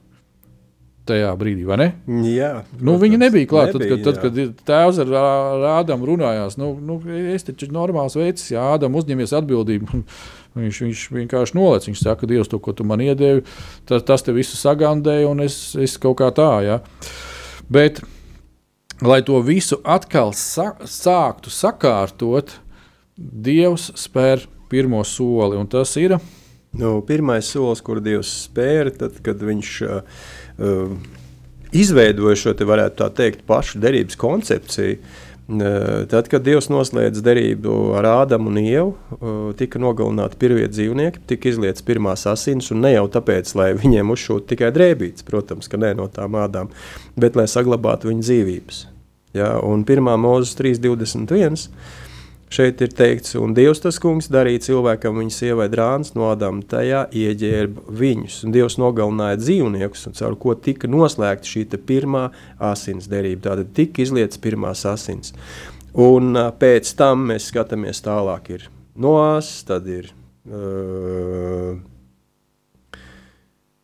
Tajā 1.05 1.35
brīdī, 1.37 1.67
vai 1.69 1.77
ne? 1.77 1.87
Jā, 2.25 2.63
Nu, 2.81 2.95
viņi 2.97 3.19
nebija 3.21 3.49
klāti. 3.51 3.75
Tad, 3.77 3.83
kad, 3.91 4.05
tad, 4.07 4.21
kad 4.23 4.63
tēvs 4.71 5.01
ar 5.03 5.11
Ā- 5.21 5.67
Ādamu 5.83 6.07
runājās, 6.09 6.57
nu, 6.57 6.71
nu, 6.81 6.97
es 7.35 7.45
taču 7.45 7.69
normāls 7.75 8.17
veids, 8.17 8.47
ja 8.55 8.63
Ādams 8.73 9.03
uzņemies 9.03 9.35
atbildību. 9.37 10.01
Viņš, 10.55 10.77
viņš 10.85 11.01
vienkārši 11.11 11.57
nolaiž. 11.59 11.89
Viņš 11.91 12.01
saka, 12.07 12.29
Dievs, 12.31 12.47
to, 12.49 12.61
ko 12.63 12.71
tu 12.79 12.85
man 12.87 13.01
iedevi, 13.03 13.43
tas, 13.91 14.05
tas 14.07 14.23
te 14.23 14.31
visu 14.33 14.55
sagandēja, 14.55 15.27
un 15.29 15.43
es, 15.43 15.57
es 15.75 15.97
kaut 15.99 16.15
kā 16.21 16.29
tā. 16.31 16.47
Ja. 16.63 16.77
Bet, 17.69 17.99
lai 19.03 19.19
to 19.27 19.41
visu 19.43 19.81
atkal 19.83 20.31
sa 20.39 20.77
sāktu 20.87 21.51
sakārtot, 21.51 22.55
Dievs 23.19 23.91
spēr 23.99 24.47
pirmo 24.71 25.03
soli, 25.07 25.59
un 25.59 25.67
tas 25.71 25.93
ir. 25.99 26.17
Nu, 26.75 26.97
pirmais 27.07 27.47
solis, 27.51 27.83
kur 27.87 28.01
Dievs 28.03 28.31
spēra, 28.49 28.91
tad, 28.95 29.21
kad 29.27 29.43
viņš 29.47 29.69
uh, 29.87 30.23
izveidoja 31.75 32.39
šo 32.39 32.53
te, 32.55 32.67
varētu 32.69 33.01
tā 33.03 33.11
teikt, 33.23 33.47
pašu 33.49 33.81
derības 33.83 34.19
koncepciju. 34.21 34.99
Uh, 34.99 35.23
Tad, 36.09 36.31
kad 36.33 36.41
Dievs 36.41 36.71
noslēdz 36.73 37.21
derību 37.21 37.73
ar 37.99 38.07
Ādamu 38.09 38.49
un 38.49 38.57
Ievu, 38.63 38.95
uh, 38.95 39.51
tika 39.59 39.77
nogalināti 39.83 40.39
pirmie 40.41 40.65
dzīvnieki, 40.73 41.21
tika 41.29 41.51
izlietas 41.51 41.85
pirmās 41.85 42.25
asins, 42.31 42.71
un 42.73 42.81
ne 42.81 42.95
jau 42.95 43.05
tāpēc, 43.13 43.53
lai 43.61 43.75
viņiem 43.77 44.15
uzšūtu 44.15 44.49
tikai 44.55 44.71
drēbītes, 44.73 45.27
protams, 45.29 45.69
ka 45.69 45.77
ne 45.83 45.93
no 45.99 46.09
tām 46.09 46.39
ādām, 46.41 46.73
bet 47.21 47.37
lai 47.37 47.45
saglabātu 47.51 48.09
viņu 48.09 48.25
dzīvības. 48.25 48.81
Ja, 49.37 49.51
un 49.61 49.85
1. 49.85 50.09
mūzes 50.25 50.57
3.21. 50.57 51.69
Šeit 52.53 52.83
ir 52.85 52.93
teikts, 52.95 53.35
un 53.41 53.55
Dievs 53.57 53.81
tas 53.83 53.97
kungs 54.03 54.29
darīja 54.31 54.67
cilvēkam 54.69 55.17
viņa 55.19 55.35
sievai 55.35 55.67
drāns 55.73 56.13
no 56.15 56.29
Ādama, 56.31 56.63
tajā 56.69 57.07
ieģērba 57.11 57.87
viņus. 58.01 58.43
Un 58.47 58.55
Dievs 58.55 58.77
nogalināja 58.79 59.41
dzīvniekus, 59.41 60.05
un 60.11 60.19
caur 60.19 60.37
ko 60.39 60.55
tika 60.55 60.91
noslēgta 60.91 61.51
šī 61.51 61.65
pirmā 61.89 62.29
asins 62.63 63.09
derība. 63.11 63.49
Tātad 63.49 63.73
tika 63.75 64.05
izlietas 64.05 64.39
pirmās 64.39 64.85
asins. 64.87 65.35
Un 65.95 66.37
pēc 66.61 66.95
tam 66.99 67.29
mēs 67.33 67.51
skatāmies 67.51 68.05
tālāk. 68.05 68.53
Ir 68.55 68.69
Noās, 68.95 69.49
tad 69.67 69.89
ir 69.91 70.13
uh, 70.47 71.75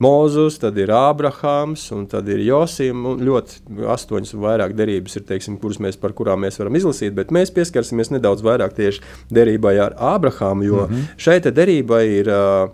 Mozus, 0.01 0.57
tad 0.61 0.79
ir 0.81 0.89
Ābrahāms, 0.97 1.83
un 1.93 2.07
tad 2.09 2.29
ir 2.33 2.41
Josim. 2.47 3.05
Ļoti 3.21 3.85
astoņas 3.93 4.35
un 4.37 4.45
vairāk 4.47 4.73
derības 4.79 5.19
ir, 5.21 5.27
teiksim, 5.29 5.59
kuras 5.61 5.81
mēs, 5.85 6.01
par 6.01 6.15
kurām 6.17 6.41
mēs 6.47 6.57
varam 6.61 6.79
izlasīt, 6.79 7.13
bet 7.17 7.35
mēs 7.35 7.53
pieskarsimies 7.53 8.13
nedaudz 8.15 8.45
vairāk 8.47 8.73
tieši 8.79 9.05
derībai 9.29 9.77
ar 9.85 9.97
Ābrahāmu, 10.15 10.65
jo 10.65 10.87
mm 10.87 10.95
-hmm. 10.95 11.17
šeit 11.21 11.51
derībai 11.53 12.05
ir 12.17 12.33
uh, 12.33 12.71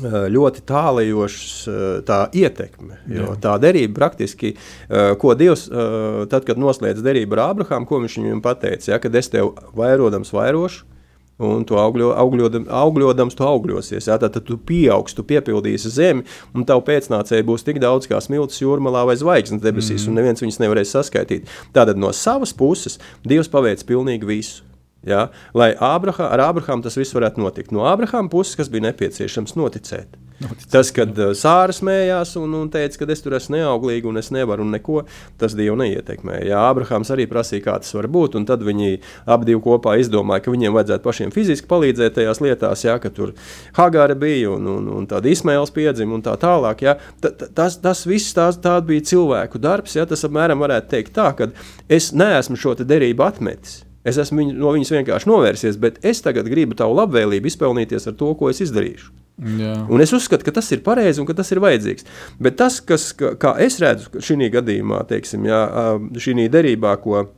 ļoti 0.00 0.62
tālajošs 0.64 1.68
tā 2.08 2.22
ietekme. 2.32 2.96
Tā 3.40 3.58
derība 3.60 3.94
praktiski, 3.94 4.54
ko 5.18 5.34
Dievs, 5.34 5.66
tad, 6.32 6.46
kad 6.48 6.56
noslēdz 6.56 7.04
derību 7.04 7.36
ar 7.36 7.50
Ābrahāmu, 7.50 7.86
ko 7.86 8.00
viņš 8.00 8.16
viņam 8.18 8.40
pateica, 8.42 8.92
ja, 8.92 8.98
kad 8.98 9.14
es 9.14 9.28
tev 9.28 9.52
vairodams 9.76 10.32
vairošu, 10.32 10.86
Un 11.42 11.64
tu 11.66 11.78
augļo, 11.80 12.10
augļodam, 12.20 12.66
augļodams, 12.68 13.34
tu 13.38 13.46
augļosies. 13.46 14.06
Jā, 14.10 14.18
tad, 14.20 14.34
tad 14.36 14.44
tu 14.46 14.58
pieaugsi, 14.60 15.16
tu 15.16 15.24
piepildīsi 15.26 15.90
zemi, 15.90 16.26
un 16.54 16.66
tavu 16.68 16.84
pēcnācēju 16.86 17.46
būs 17.48 17.64
tik 17.66 17.80
daudz 17.82 18.06
kā 18.10 18.20
smilts 18.22 18.60
jūrmalā 18.60 19.06
vai 19.08 19.16
zvaigznes 19.18 19.64
debesīs, 19.64 20.04
mm. 20.04 20.10
un 20.12 20.20
neviens 20.20 20.44
viņus 20.44 20.60
nevarēs 20.62 20.92
saskaitīt. 20.94 21.48
Tātad 21.74 21.98
no 21.98 22.12
savas 22.14 22.52
puses 22.54 23.00
Dievs 23.26 23.50
paveic 23.50 23.82
pilnīgi 23.88 24.28
visu. 24.28 24.68
Ja? 25.06 25.30
Lai 25.56 25.72
Ābraha, 25.74 26.28
ar 26.30 26.44
Ābrahāmu 26.50 26.84
tas 26.84 26.98
viss 27.00 27.16
varētu 27.16 27.42
notikt. 27.42 27.72
No 27.74 27.88
Ābrahāma 27.90 28.30
puses, 28.30 28.54
kas 28.58 28.70
bija 28.70 28.90
nepieciešams 28.90 29.56
noticēt. 29.58 30.14
Noticēt 30.40 30.70
tas, 30.72 30.90
kad 30.94 31.18
jā. 31.18 31.28
Sāra 31.38 31.74
smējās 31.74 32.34
un, 32.40 32.54
un 32.58 32.70
teica, 32.72 33.00
ka 33.00 33.08
es 33.12 33.22
tur 33.24 33.36
esmu 33.38 33.58
neauglīga 33.58 34.08
un 34.10 34.20
es 34.20 34.30
nevaru 34.34 34.64
un 34.64 34.72
neko, 34.76 35.02
tas 35.40 35.56
Dievu 35.58 35.76
neietekmēja. 35.80 36.46
Jā, 36.52 36.62
Ābrahāms 36.70 37.12
arī 37.14 37.26
prasīja, 37.30 37.64
kā 37.66 37.76
tas 37.82 37.92
var 37.96 38.08
būt, 38.12 38.38
un 38.40 38.46
tad 38.48 38.64
viņi 38.66 38.98
abi 39.26 39.58
kopā 39.62 39.98
izdomāja, 40.00 40.44
ka 40.46 40.54
viņiem 40.54 40.74
vajadzētu 40.78 41.06
pašiem 41.06 41.34
fiziski 41.34 41.68
palīdzēt 41.70 42.18
tajās 42.18 42.42
lietās, 42.44 42.86
jā, 42.86 42.96
ka 43.02 43.12
tur 43.14 43.34
Hagāra 43.76 44.16
bija 44.18 44.54
un, 44.56 44.66
un, 44.72 44.90
un 44.96 45.08
tāda 45.10 45.30
Ismails 45.32 45.74
piedzima 45.74 46.16
un 46.16 46.24
tā 46.24 46.34
tālāk. 46.40 46.84
Jā. 46.86 46.96
Ta, 47.22 47.32
tas, 47.44 47.78
tas 47.82 48.04
viss 48.08 48.34
tās, 48.36 48.60
tā 48.62 48.78
bija 48.86 49.04
cilvēku 49.12 49.60
darbs, 49.62 49.96
jā, 49.98 50.08
tas 50.08 50.24
apmēram 50.28 50.62
varētu 50.64 50.92
teikt 50.96 51.16
tā, 51.16 51.30
ka 51.36 51.52
es 51.92 52.12
neesmu 52.16 52.58
šo 52.58 52.76
derību 52.82 53.26
atmetis. 53.26 53.82
Es 54.02 54.18
esmu 54.18 54.40
viņu, 54.40 54.54
no 54.58 54.72
viņas 54.74 54.94
vienkārši 54.96 55.28
novērsies, 55.30 55.76
bet 55.82 56.00
es 56.06 56.22
tagad 56.24 56.48
gribu 56.50 56.74
tavu 56.78 56.96
labvēlību 56.98 57.46
izpelnīties 57.46 58.08
ar 58.10 58.16
to, 58.18 58.32
ko 58.38 58.48
es 58.50 58.62
izdarīšu. 58.64 59.12
Jā. 59.58 59.76
Un 59.90 60.02
es 60.02 60.12
uzskatu, 60.14 60.44
ka 60.46 60.54
tas 60.58 60.68
ir 60.74 60.82
pareizi 60.84 61.22
un 61.22 61.28
ka 61.28 61.36
tas 61.38 61.48
ir 61.54 61.60
vajadzīgs. 61.62 62.06
Bet 62.42 62.58
tas, 62.60 62.80
kas, 62.84 63.10
kā 63.14 63.54
es 63.62 63.78
redzu 63.82 64.22
šī 64.22 64.50
gadījumā, 64.52 65.04
teiksim, 65.10 65.46
jā, 65.48 65.62
šī 66.18 66.48
derībā, 66.52 66.96
ko 67.02 67.28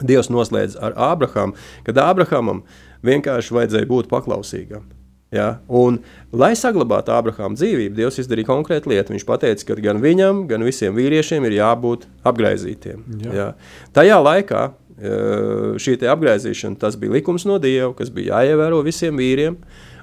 Dievs 0.00 0.30
noslēdz 0.32 0.78
ar 0.80 0.96
Ābrahāmu, 1.10 1.58
kad 1.84 2.00
Ābrahamam 2.00 2.62
vienkārši 3.04 3.56
vajadzēja 3.56 3.88
būt 3.90 4.08
paklausīgam. 4.08 4.86
Ja? 5.34 5.60
Un, 5.68 6.00
lai 6.34 6.54
saglabātu 6.58 7.12
Ābrahāma 7.14 7.58
dzīvību, 7.58 7.94
Dievs 7.98 8.18
izdarīja 8.22 8.48
konkrētu 8.48 8.90
lietu. 8.90 9.14
Viņš 9.14 9.26
teica, 9.28 9.66
ka 9.68 9.78
gan 9.84 10.00
viņam, 10.02 10.46
gan 10.50 10.64
visiem 10.66 10.96
vīriešiem 10.96 11.46
ir 11.46 11.58
jābūt 11.60 12.08
apgaizītiem. 12.26 13.04
Jā. 13.26 13.34
Ja? 13.36 13.48
Tajā 13.96 14.18
laikā 14.24 14.64
šī 15.00 15.96
apgaizīšana, 16.12 16.78
tas 16.80 16.98
bija 17.00 17.16
likums 17.18 17.46
no 17.48 17.58
Dieva, 17.62 17.92
kas 17.96 18.12
bija 18.12 18.40
jāievēro 18.40 18.82
visiem 18.86 19.16
vīriem. 19.20 19.56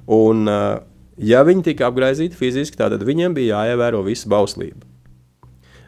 Un, 0.08 0.48
ja 1.22 1.42
viņi 1.46 1.66
tika 1.72 1.92
apgaizīti 1.92 2.38
fiziski, 2.40 2.80
tad 2.80 2.98
viņiem 3.06 3.36
bija 3.38 3.62
jāievēro 3.62 4.04
visa 4.08 4.30
bauslība. 4.32 4.86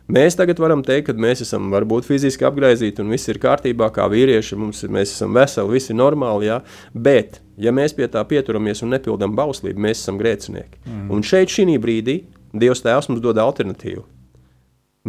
Mēs 0.09 0.33
tagad 0.33 0.57
varam 0.57 0.81
teikt, 0.81 1.11
ka 1.11 1.21
mēs 1.21 1.43
esam 1.43 1.67
varbūt 1.69 2.07
fiziski 2.07 2.47
apgaizīti 2.47 3.03
un 3.03 3.11
viss 3.13 3.29
ir 3.29 3.37
kārtībā, 3.41 3.91
kā 3.93 4.07
vīrieši. 4.09 4.57
Mums, 4.57 4.81
mēs 4.89 5.11
esam 5.13 5.35
veseli, 5.37 5.75
viss 5.75 5.91
ir 5.93 5.99
normāli. 5.99 6.47
Jā, 6.49 6.55
bet, 6.97 7.37
ja 7.61 7.69
mēs 7.75 7.93
pie 7.93 8.07
tā 8.09 8.23
pieturamies 8.25 8.81
un 8.81 8.95
nepildām 8.95 9.35
bauslību, 9.37 9.83
mēs 9.85 10.01
esam 10.01 10.17
grēcinieki. 10.17 10.81
Mm. 10.87 11.11
Un 11.13 11.21
šeit, 11.21 11.53
šī 11.53 11.77
brīdī, 11.77 12.23
Dievs 12.57 12.81
Tēvs 12.81 13.11
mums 13.11 13.21
dod 13.21 13.37
alternatīvu. 13.37 14.01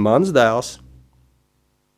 Mans 0.05 0.34
dēls, 0.36 0.74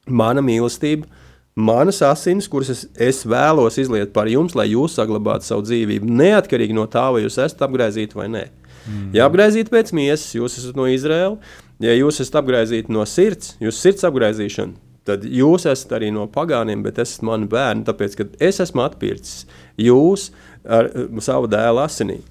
mana 0.07 0.45
mīlestība, 0.47 1.11
manas 1.55 2.01
asins, 2.03 2.49
kuras 2.49 2.71
es, 2.73 2.85
es 2.97 3.23
vēlos 3.29 3.77
izliet 3.81 4.13
par 4.15 4.31
jums, 4.31 4.57
lai 4.59 4.71
jūs 4.73 4.97
saglabātu 4.99 5.49
savu 5.49 5.67
dzīvību, 5.67 6.09
neatkarīgi 6.09 6.77
no 6.77 6.87
tā, 6.91 7.09
vai 7.13 7.25
jūs 7.27 7.39
esat 7.43 7.67
apgaizīti 7.69 8.19
vai 8.19 8.29
nē. 8.33 8.47
Mm. 8.83 9.11
Ja 9.17 9.29
apgaizīti 9.29 9.73
pēc 9.73 9.93
miesas, 9.95 10.33
jūs 10.35 10.59
esat 10.59 10.79
no 10.79 10.89
Izraēlas, 10.91 11.53
ja 11.83 11.95
jūs 11.97 12.23
esat 12.25 12.41
apgaizīti 12.43 12.95
no 12.95 13.05
sirds, 13.09 13.55
jūs 13.63 13.79
sirds 13.85 14.09
apgaizīšana, 14.09 14.75
tad 15.09 15.27
jūs 15.27 15.67
esat 15.71 15.97
arī 15.99 16.11
no 16.15 16.27
pagāniem, 16.31 16.83
bet 16.85 17.01
esat 17.03 17.25
mani 17.27 17.49
bērni, 17.51 17.87
tāpēc, 17.87 18.19
ka 18.19 18.29
es 18.43 18.63
esmu 18.63 18.85
atpircis 18.87 19.47
jūs 19.81 20.31
ar 20.63 20.89
savu 21.23 21.51
dēlu 21.51 21.83
asinīm. 21.85 22.23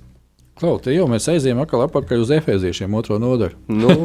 Klau, 0.62 0.76
te 0.78 0.94
jau 0.94 1.08
mēs 1.10 1.26
aizējām 1.32 1.64
atpakaļ 1.64 2.22
uz 2.22 2.32
efeziešiem, 2.36 2.94
otro 2.94 3.16
nodaļu. 3.22 3.56
Nu, 3.74 3.96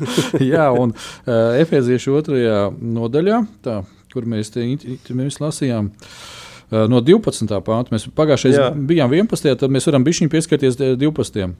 Jā, 0.52 0.70
un 0.72 0.94
uh, 0.94 1.58
efeziešu 1.60 2.14
otrajā 2.16 2.60
nodaļā, 2.72 3.40
tā, 3.64 3.82
kur 4.12 4.28
mēs, 4.28 4.52
te, 4.54 4.66
mēs 5.16 5.40
lasījām. 5.42 5.90
Uh, 6.70 6.86
no 6.90 7.00
12. 7.02 7.50
pānta 7.66 7.94
mēs 7.94 8.06
pagājušajā 8.14 8.54
gadā 8.56 8.86
bijām 8.92 9.12
11. 9.16 9.58
tad 9.58 9.74
mēs 9.74 9.90
varam 9.90 10.06
pieskarties 10.06 10.78
12. 10.78 11.50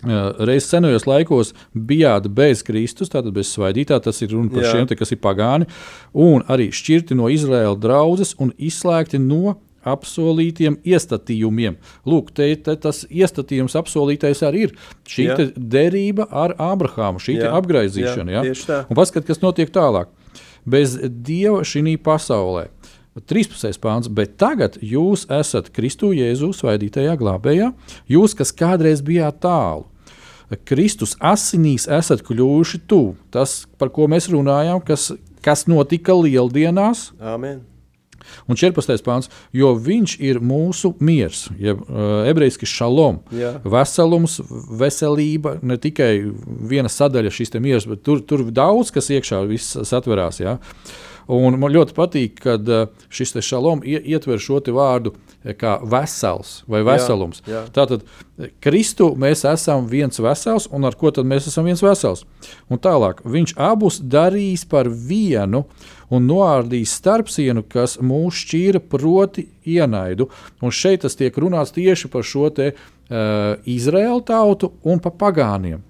Uh, 0.00 0.30
Reiz 0.48 0.64
senajos 0.64 1.04
laikos 1.04 1.50
bijāt 1.76 2.30
bez 2.32 2.64
Kristus, 2.64 3.10
tātad 3.12 3.34
bez 3.36 3.50
svaidītā, 3.52 3.98
tas 4.00 4.22
ir 4.24 4.32
runa 4.32 4.48
par 4.48 4.64
Jā. 4.64 4.70
šiem, 4.72 4.86
te, 4.88 4.96
kas 4.96 5.12
ir 5.12 5.20
pagāni, 5.20 5.68
un 6.16 6.40
arī 6.48 6.70
šķirti 6.72 7.18
no 7.18 7.28
Izraēla 7.28 7.76
draudzes 7.76 8.32
un 8.40 8.54
izslēgti 8.56 9.20
no 9.20 9.58
apsolītiem 9.86 10.78
iestatījumiem. 10.84 11.76
Lūk, 12.08 12.32
te, 12.36 12.48
te 12.64 12.76
tas 12.80 13.02
iestatījums 13.08 13.76
apsolītais 13.80 14.42
arī 14.46 14.68
ir 14.68 14.74
šī 15.08 15.28
derība 15.56 16.28
ar 16.30 16.56
Ābrahāmu, 16.60 17.22
šī 17.22 17.38
apgaizīšana. 17.48 18.38
Jā, 18.38 18.46
ja? 18.50 18.80
Paskat, 18.96 19.28
kas 19.28 19.44
notiek 19.44 19.72
tālāk. 19.72 20.12
Bez 20.64 20.96
Dieva 21.00 21.62
šī 21.64 21.96
pasaulē. 22.02 22.68
13. 23.18 23.74
pāns, 23.82 24.08
bet 24.08 24.36
tagad 24.38 24.78
jūs 24.80 25.26
esat 25.34 25.72
Kristu 25.74 26.12
Jēzu 26.14 26.52
svaidītajā 26.54 27.16
glābējā, 27.18 27.72
jūs, 28.08 28.36
kas 28.38 28.54
kādreiz 28.54 29.02
bijāt 29.04 29.42
tālu. 29.42 29.88
Kristus 30.66 31.16
asinīs 31.22 31.86
esat 31.90 32.22
kļuvuši 32.26 32.82
tuvu. 32.90 33.16
Tas, 33.34 33.64
par 33.78 33.90
ko 33.94 34.08
mēs 34.10 34.30
runājām, 34.30 34.80
kas, 34.86 35.10
kas 35.44 35.66
notika 35.70 36.16
lieldienās. 36.18 37.10
Amen. 37.20 37.60
Un 38.48 38.58
14. 38.60 39.02
pāns, 39.06 39.30
jo 39.56 39.72
viņš 39.76 40.16
ir 40.24 40.40
mūsu 40.44 40.94
miers, 41.00 41.48
jeb 41.60 41.82
uh, 41.86 42.22
ebrejiski 42.30 42.68
šalom, 42.68 43.20
Jā. 43.34 43.56
veselums, 43.64 44.38
veselība, 44.80 45.58
ne 45.62 45.78
tikai 45.80 46.12
viena 46.70 46.90
sadaļa 46.90 47.34
šīs 47.34 47.56
miers, 47.60 47.88
bet 47.90 48.04
tur, 48.06 48.24
tur 48.24 48.46
daudz 48.50 48.92
kas 48.94 49.10
iekšā 49.12 49.44
satverās. 49.88 50.40
Ja? 50.42 50.58
Un 51.30 51.54
man 51.62 51.70
ļoti 51.70 51.94
patīk, 51.94 52.40
ka 52.42 52.56
uh, 52.58 52.88
šis 53.12 53.36
šalom 53.46 53.84
ietver 53.86 54.40
šo 54.42 54.58
vārdu 54.74 55.12
eh, 55.44 55.54
kā 55.54 55.76
vesels 55.86 56.64
vai 56.70 56.80
veselums. 56.86 57.42
Jā, 57.46 57.60
jā. 57.60 57.62
Tātad 57.76 58.02
Kristu 58.64 59.12
mēs 59.20 59.44
esam 59.46 59.86
viens 59.86 60.18
vesels, 60.18 60.66
un 60.74 60.88
ar 60.88 60.96
ko 60.98 61.12
tad 61.14 61.28
mēs 61.30 61.46
esam 61.46 61.68
viens 61.68 61.82
vesels? 61.84 62.24
Un 62.72 62.82
tālāk, 62.82 63.22
viņš 63.22 63.54
abus 63.60 64.00
darīs 64.02 64.66
par 64.66 64.90
vienu. 64.90 65.62
Uh, 65.62 65.99
un 66.10 66.26
noārdīs 66.28 66.92
starpsienu, 66.98 67.64
kas 67.70 67.96
mūs 68.02 68.42
šķīra, 68.44 68.82
proti, 68.90 69.46
ienaidu. 69.68 70.28
Un 70.62 70.74
šeit 70.74 71.04
tas 71.06 71.16
tiek 71.18 71.36
runāts 71.38 71.74
tieši 71.76 72.10
par 72.12 72.26
šo 72.26 72.50
te, 72.54 72.72
uh, 72.74 73.56
Izraēlu 73.70 74.22
tautu 74.26 74.72
un 74.82 75.02
pa 75.02 75.12
pagāniem. 75.22 75.84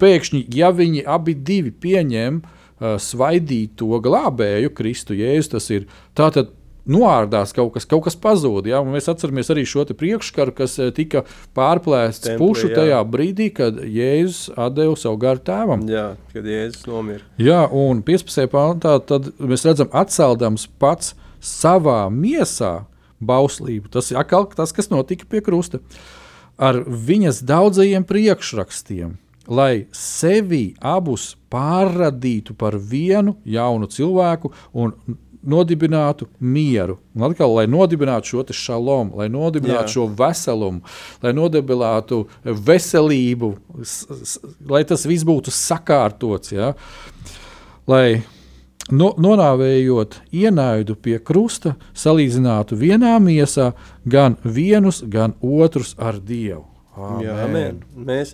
Pēkšņi, 0.00 0.46
ja 0.56 0.72
viņi 0.74 1.06
abi 1.06 1.36
pieņem 1.70 2.42
uh, 2.42 2.96
svaidīto 3.02 4.02
glābēju, 4.02 4.74
Kristu 4.76 5.16
Jēzu, 5.18 5.56
tas 5.56 5.70
ir 5.74 5.88
tātad 6.16 6.52
noārdās 6.90 7.52
kaut 7.56 7.74
kas, 7.74 7.86
kaut 7.88 8.04
kas 8.06 8.16
pazūd. 8.18 8.70
Ja? 8.70 8.82
Mēs 8.86 9.10
atceramies 9.12 9.50
arī 9.52 9.66
šo 9.68 9.84
priekškaru, 9.90 10.54
kas 10.56 10.78
eh, 10.82 10.92
tika 10.94 11.24
pārplēsts 11.56 12.30
Templi, 12.30 12.40
pušu 12.42 12.70
jā. 12.70 12.80
tajā 12.80 13.02
brīdī, 13.10 13.50
kad 13.54 13.78
Jēzus 13.82 14.50
deva 14.76 14.96
savu 14.98 15.20
garu 15.22 15.42
tēvam. 15.46 15.86
Jā, 15.90 16.08
kad 16.32 16.48
Jēzus 16.48 16.86
nomira. 16.90 17.24
Jā, 17.42 17.64
un 17.70 18.02
15. 18.06 18.48
pāntā 18.52 18.98
mēs 19.38 19.66
redzam, 19.68 19.90
atceldams 19.94 20.68
pats 20.80 21.14
savā 21.42 22.06
miesā 22.12 22.86
bauslību. 23.22 23.90
Tas 23.92 24.10
ir 24.12 24.20
atkal 24.20 24.48
tas, 24.54 24.74
kas 24.76 24.90
notika 24.92 25.28
pie 25.28 25.42
krusta. 25.44 25.82
Ar 26.56 26.80
viņas 26.86 27.42
daudzajiem 27.44 28.06
priekšrakstiem, 28.08 29.16
lai 29.46 29.86
sevi 29.94 30.74
abus 30.80 31.34
pārradītu 31.52 32.56
par 32.58 32.78
vienu 32.80 33.36
jaunu 33.44 33.88
cilvēku 33.92 34.52
un 34.74 34.94
nodibinātu 35.46 36.28
mieru. 36.40 36.98
Un 37.14 37.26
atkal, 37.30 37.54
lai 37.56 37.66
nodibinātu 37.70 38.32
šo 38.32 38.44
šalomu, 38.56 39.16
lai 39.20 39.28
nodibinātu 39.32 39.88
Jā. 39.88 39.94
šo 39.96 40.06
veselumu, 40.18 40.82
lai 41.22 41.32
nodibinātu 41.36 42.24
veselību, 42.44 43.52
lai 44.70 44.84
tas 44.88 45.06
viss 45.06 45.26
būtu 45.26 45.54
sakārtots. 45.54 46.52
Ja? 46.54 46.72
Lai 47.86 48.22
no, 48.90 49.12
nonāvējot 49.18 50.20
ienaidu 50.34 50.96
pie 50.98 51.18
krusta, 51.22 51.76
salīdzinātu 51.96 52.78
vienā 52.78 53.16
miesā 53.22 53.72
gan 54.04 54.38
vienus, 54.42 55.02
gan 55.06 55.36
otrus 55.40 55.94
ar 55.98 56.18
Dievu. 56.18 56.66
Amen. 56.96 57.24
Jā, 57.26 57.34
amen. 57.44 57.80
Mēs, 57.92 58.30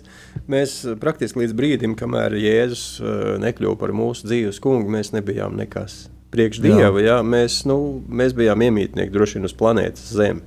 mēs 0.47 0.77
praktiski 1.01 1.41
līdz 1.41 1.55
brīdim, 1.57 1.97
kamēr 1.99 2.37
Jēzus 2.39 2.85
uh, 3.03 3.33
nekļuva 3.43 3.75
par 3.81 3.91
mūsu 3.91 4.29
dzīves 4.29 4.61
kungu, 4.63 4.87
mēs 4.93 5.11
nebijām 5.11 5.57
nekas 5.59 6.05
priekš 6.33 6.61
Dieva. 6.63 6.93
Jā. 6.99 7.13
Jā, 7.13 7.17
mēs, 7.25 7.61
nu, 7.69 7.79
mēs 8.09 8.35
bijām 8.37 8.65
iemītnieki 8.65 9.13
droši 9.13 9.39
vien 9.39 9.49
uz 9.49 9.55
planētas 9.57 10.13
Zemi. 10.17 10.43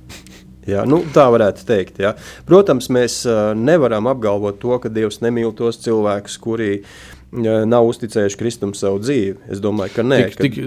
Jā, 0.67 0.81
nu, 0.83 0.99
tā 1.15 1.23
varētu 1.31 1.63
teikt. 1.67 2.01
Jā. 2.03 2.11
Protams, 2.47 2.89
mēs 2.91 3.21
uh, 3.23 3.53
nevaram 3.55 4.09
apgalvot 4.11 4.59
to, 4.59 4.73
ka 4.83 4.91
Dievs 4.91 5.21
nemīl 5.23 5.53
tos 5.55 5.79
cilvēkus, 5.85 6.35
kuri 6.43 6.71
nav 7.67 7.87
uzticējuši 7.89 8.37
Kristum 8.39 8.71
savu 8.77 9.01
dzīvi. 9.03 9.49
Es 9.51 9.59
domāju, 9.63 9.91
ka 9.97 10.03
nē. 10.05 10.19
Tik, 10.31 10.37
tik, 10.39 10.57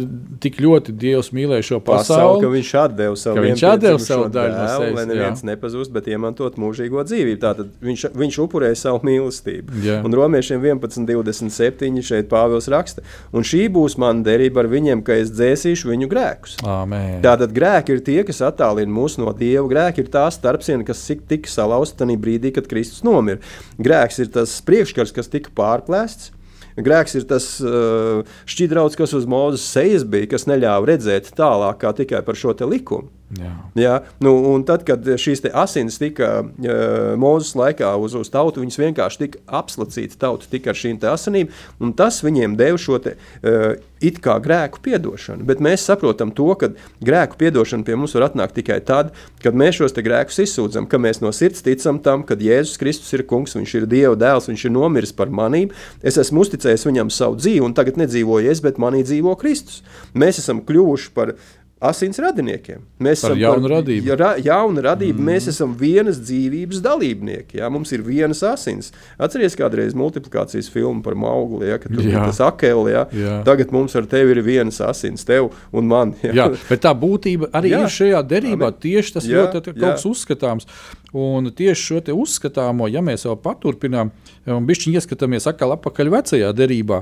tik 0.44 0.58
ļoti 0.60 0.92
Dievs 1.00 1.30
mīlēja 1.32 1.64
šo 1.70 1.78
pasauli, 1.84 2.08
pasauli, 2.10 2.42
ka 2.42 2.50
viņš 2.52 2.72
atdeva 2.82 3.16
savu 3.16 3.44
viņš 3.46 3.62
atdeva 3.70 4.00
savu 4.02 4.26
daļu 4.34 4.56
no 4.56 4.66
sevis, 4.74 4.96
lai 4.98 5.04
neviens 5.08 5.44
nepazūst, 5.48 5.92
bet 5.94 6.10
iemantot 6.12 6.58
mūžīgo 6.60 7.04
dzīvību. 7.08 7.40
Tātad 7.40 7.70
viņš, 7.84 8.04
viņš 8.20 8.38
upurēja 8.44 8.76
savu 8.82 9.00
mīlestību. 9.08 9.80
Jā. 9.86 10.00
Un 10.04 10.16
romiešiem 10.20 10.66
11.27. 10.68 12.02
šeit 12.04 12.28
Pāvils 12.32 12.68
raksta, 12.72 13.04
un 13.32 13.46
šī 13.46 13.62
būs 13.72 13.96
mana 14.00 14.20
derība 14.26 14.60
ar 14.64 14.68
viņiem, 14.72 15.04
ka 15.06 15.16
es 15.20 15.32
dzēsīšu 15.32 15.88
viņu 15.92 16.10
grēkus. 16.12 16.58
Amen. 16.68 17.22
Tātad 17.24 17.54
grēki 17.56 17.96
ir 17.96 18.04
tie, 18.04 18.18
kas 18.28 18.42
attālina 18.44 18.92
mūs 18.92 19.16
no 19.20 19.32
Dieva. 19.36 19.64
Grēki 19.70 20.04
ir 20.04 20.12
tā 20.12 20.26
starpsiena, 20.34 20.84
kas 20.84 21.06
tika 21.08 21.48
salauzta 21.48 22.04
tajā 22.04 22.20
brīdī, 22.20 22.52
kad 22.56 22.68
Kristus 22.68 23.00
nomira. 23.06 23.40
Grēks 23.80 24.20
ir 24.20 24.30
tas 24.34 24.58
priekškars, 24.66 25.14
kas 25.16 25.32
tika 25.32 25.54
pārplēsts. 25.56 26.34
Grēks 26.78 27.16
ir 27.18 27.26
tas 27.30 27.46
uh, 27.64 28.26
šķidrauts, 28.50 28.98
kas 28.98 29.14
uz 29.16 29.26
Mozus 29.30 29.66
sejas 29.66 30.04
bija, 30.06 30.30
kas 30.34 30.46
neļāva 30.50 30.92
redzēt 30.92 31.32
tālāk 31.38 31.80
kā 31.82 31.94
tikai 32.02 32.22
par 32.26 32.38
šo 32.38 32.54
likumu. 32.70 33.10
Jā. 33.38 33.50
Jā, 33.78 33.92
nu, 34.24 34.32
un 34.50 34.64
tad, 34.66 34.82
kad 34.88 35.06
šīs 35.22 35.44
asins 35.54 36.00
tika 36.02 36.30
uh, 36.42 37.12
Mozus 37.20 37.54
laikā 37.58 37.92
uz, 38.02 38.16
uz 38.18 38.30
tautu, 38.32 38.64
viņas 38.64 38.80
vienkārši 38.80 39.20
tika 39.22 39.42
apslacīta 39.60 40.18
tauta 40.26 40.50
tika 40.50 40.72
ar 40.72 40.80
šīm 40.80 40.98
asinīm, 41.06 41.52
un 41.78 41.94
tas 41.94 42.18
viņiem 42.26 42.56
deva 42.58 42.80
šo 42.80 42.98
te, 43.04 43.14
uh, 43.14 43.78
it 44.02 44.18
kā 44.24 44.34
grēku 44.42 44.80
piedošanu. 44.82 45.44
Bet 45.46 45.60
mēs 45.62 45.84
saprotam 45.86 46.32
to, 46.34 46.48
ka 46.58 46.72
grēku 47.04 47.38
piedošana 47.40 47.86
pie 47.86 47.94
mums 48.00 48.16
var 48.16 48.26
atnākt 48.30 48.56
tikai 48.58 48.80
tad, 48.86 49.12
kad 49.44 49.54
mēs 49.54 49.78
šos 49.78 49.94
grēkus 49.94 50.40
izsūdzam, 50.46 50.88
ka 50.90 50.98
mēs 50.98 51.22
no 51.22 51.30
sirds 51.36 51.62
ticam 51.62 52.00
tam, 52.02 52.24
ka 52.26 52.38
Jēzus 52.40 52.80
Kristus 52.80 53.14
ir 53.14 53.26
kungs, 53.30 53.54
viņš 53.54 53.76
ir 53.78 53.88
Dieva 53.90 54.16
dēls, 54.18 54.50
viņš 54.50 54.66
ir 54.66 54.74
nomiris 54.74 55.14
par 55.14 55.30
manīm. 55.30 55.70
Es 56.02 56.18
esmu 56.20 56.42
uzticējis 56.42 56.88
viņam 56.88 57.14
savu 57.14 57.38
dzīvi, 57.38 57.62
un 57.62 57.76
tagad 57.76 58.00
nedzīvoju 58.00 58.50
es, 58.50 58.64
bet 58.64 58.80
manī 58.82 59.04
dzīvo 59.06 59.36
Kristus. 59.40 59.84
Mēs 60.18 60.40
esam 60.42 60.64
kļuvuši 60.66 61.12
par 61.14 61.36
asins 61.80 62.20
radiniekiem. 62.20 62.82
Mēs 63.00 63.22
par 63.24 63.32
esam 63.32 63.40
jaunu 63.40 63.64
par 63.64 63.74
radību. 63.78 64.10
Ja, 64.10 64.30
jauna 64.44 64.84
radība. 64.90 65.16
Mm. 65.16 65.28
Mēs 65.30 65.48
esam 65.52 65.72
vienas 65.80 66.20
dzīvības 66.20 66.82
dalībnieki. 66.84 67.60
Jā, 67.60 67.70
mums 67.72 67.92
ir 67.96 68.04
vienas 68.04 68.42
asins. 68.46 68.90
Atcerieties, 69.20 69.56
kādreiz 69.58 69.96
multiplikācijas 69.98 70.68
filmu 70.72 71.00
par 71.04 71.16
augli, 71.30 71.70
ja, 71.70 71.78
kad 71.80 71.94
tur 71.94 72.04
bija 72.04 72.26
tas 72.28 72.42
akēlis. 72.44 72.92
Ja. 72.92 73.04
Jā. 73.16 73.38
Tagad 73.48 73.72
mums 73.74 73.96
ar 73.96 74.08
tevi 74.10 74.36
ir 74.36 74.42
vienas 74.44 74.80
asins, 74.84 75.24
tev 75.28 75.50
un 75.72 75.88
man. 75.90 76.14
Ja. 76.24 76.34
Jā, 76.36 76.48
bet 76.68 76.84
tā 76.84 76.92
būtība 76.96 77.48
arī 77.56 77.72
jā. 77.72 77.84
ir 77.84 77.94
šajā 77.96 78.22
derībā. 78.28 78.72
Tieši 78.80 79.16
tas 79.16 79.28
jā, 79.28 79.46
ļoti 79.46 79.72
kaut 79.72 79.80
kas 79.80 80.06
uzskatāms. 80.08 80.68
Un 81.16 81.50
tieši 81.50 81.82
šo 81.82 82.00
uzskatāmo, 82.14 82.86
ja 82.86 83.02
mēs 83.02 83.24
vēl 83.26 83.36
paturpinām, 83.42 84.12
un 84.46 84.66
bišķiņi 84.68 85.00
ieskatāmies 85.00 85.48
atkal 85.50 85.74
atpakaļ 85.74 86.10
vecajā 86.14 86.50
derībā, 86.54 87.00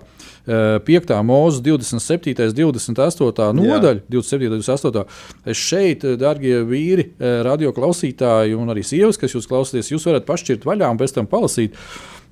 5. 0.48 1.12
mūzika, 1.28 1.66
27. 1.68 2.46
un 2.48 2.72
28. 2.72 3.48
nodaļa, 3.58 4.06
27. 4.08 4.48
un 4.48 4.62
28. 4.64 5.04
Es 5.52 5.60
šeit, 5.60 6.06
darbie 6.20 6.62
vīri, 6.68 7.10
radio 7.44 7.74
klausītāji 7.76 8.56
un 8.56 8.72
arī 8.72 8.86
sievas, 8.86 9.20
kas 9.20 9.36
jūs 9.36 9.48
klausāties, 9.50 9.92
jūs 9.92 10.08
varat 10.08 10.28
pašķirt 10.28 10.64
vaļā 10.68 10.88
un 10.88 11.02
pēc 11.02 11.18
tam 11.18 11.28
palasīt. 11.28 11.76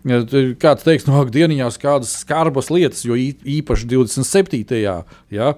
Kāds 0.06 0.84
teiks, 0.86 1.04
no 1.08 1.18
nu, 1.18 1.28
dienas 1.34 1.80
kādas 1.82 2.12
skarbas 2.22 2.68
lietas, 2.70 3.02
jo 3.04 3.16
īpaši 3.18 3.88
27. 3.90 4.80
Ja, 4.80 5.00
Jā. 5.34 5.54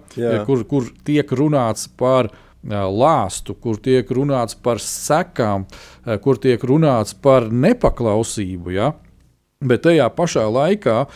Kur, 0.49 0.65
kur 0.67 0.89
tiek 1.05 1.31
runāts 1.37 1.87
par 2.01 2.31
viņa 2.33 2.48
lāstu, 2.65 3.55
kur 3.55 3.79
tiek 3.79 4.09
runāts 4.11 4.55
par 4.55 4.81
sekām, 4.83 5.67
kur 6.23 6.39
tiek 6.39 6.63
runāts 6.63 7.15
par 7.15 7.51
nepaklausību. 7.51 8.73
Ja? 8.75 8.93
Bet 9.59 9.83
tajā 9.83 10.07
pašā 10.15 10.45
laikā 10.47 11.07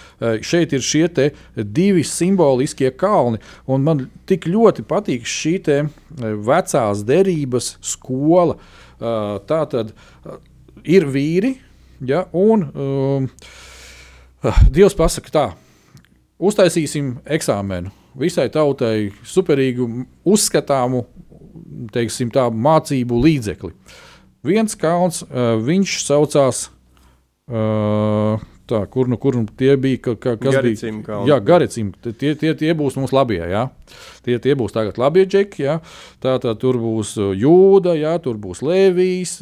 šeit 0.42 0.72
ir 0.72 0.82
šie 0.82 1.08
divi 1.56 2.02
simboliskie 2.02 2.90
kalni. 2.90 3.38
Man 3.66 4.08
tik 4.26 4.46
ļoti 4.46 4.82
patīk 4.82 5.26
šī 5.26 5.58
vecās 6.18 7.04
derības 7.06 7.76
skola. 7.80 8.58
Tā 8.98 9.60
tad 9.70 9.94
ir 10.82 11.06
vīri, 11.06 11.56
ja, 12.00 12.26
un 12.32 12.66
um, 12.74 13.28
Dievs 14.42 14.94
pasaka 14.98 15.30
tā, 15.30 15.42
uztaisīsim 16.42 17.20
eksāmenu 17.30 17.92
visai 18.18 18.48
tautai 18.52 19.12
superīgu, 19.24 19.88
uzskatāmu 20.28 21.04
teiksim, 21.94 22.30
tā, 22.34 22.48
mācību 22.50 23.18
līdzekli. 23.24 23.74
Viens 24.46 24.78
kalns, 24.78 25.22
uh, 25.28 25.54
viņš 25.62 25.98
saucās. 26.06 26.66
Uh, 27.52 28.40
tā, 28.70 28.80
kur 28.90 29.08
nu, 29.10 29.18
kur 29.20 29.36
nu 29.36 29.44
tie 29.58 29.74
bija? 29.80 30.00
Ka, 30.02 30.14
ka, 30.16 30.34
kas 30.40 30.56
Garicim 30.56 31.00
bija? 31.00 31.06
Kalni. 31.06 31.30
Jā, 31.30 31.38
garicim. 31.44 31.90
Tie, 32.04 32.32
tie, 32.38 32.52
tie 32.58 32.72
būs 32.78 32.96
mums 32.98 33.12
labie. 33.14 33.40
Jā. 33.50 33.66
Tie, 34.26 34.38
tie 34.42 34.54
būs 34.58 34.74
tagad 34.74 34.98
labie 35.00 35.24
džeki. 35.28 35.64
Jā. 35.66 35.76
Tā, 36.22 36.36
tā, 36.42 36.54
tur 36.58 36.78
būs 36.82 37.14
Jūda, 37.18 37.94
jā, 37.98 38.14
tur 38.22 38.38
būs 38.42 38.62
Lēvijs, 38.66 39.36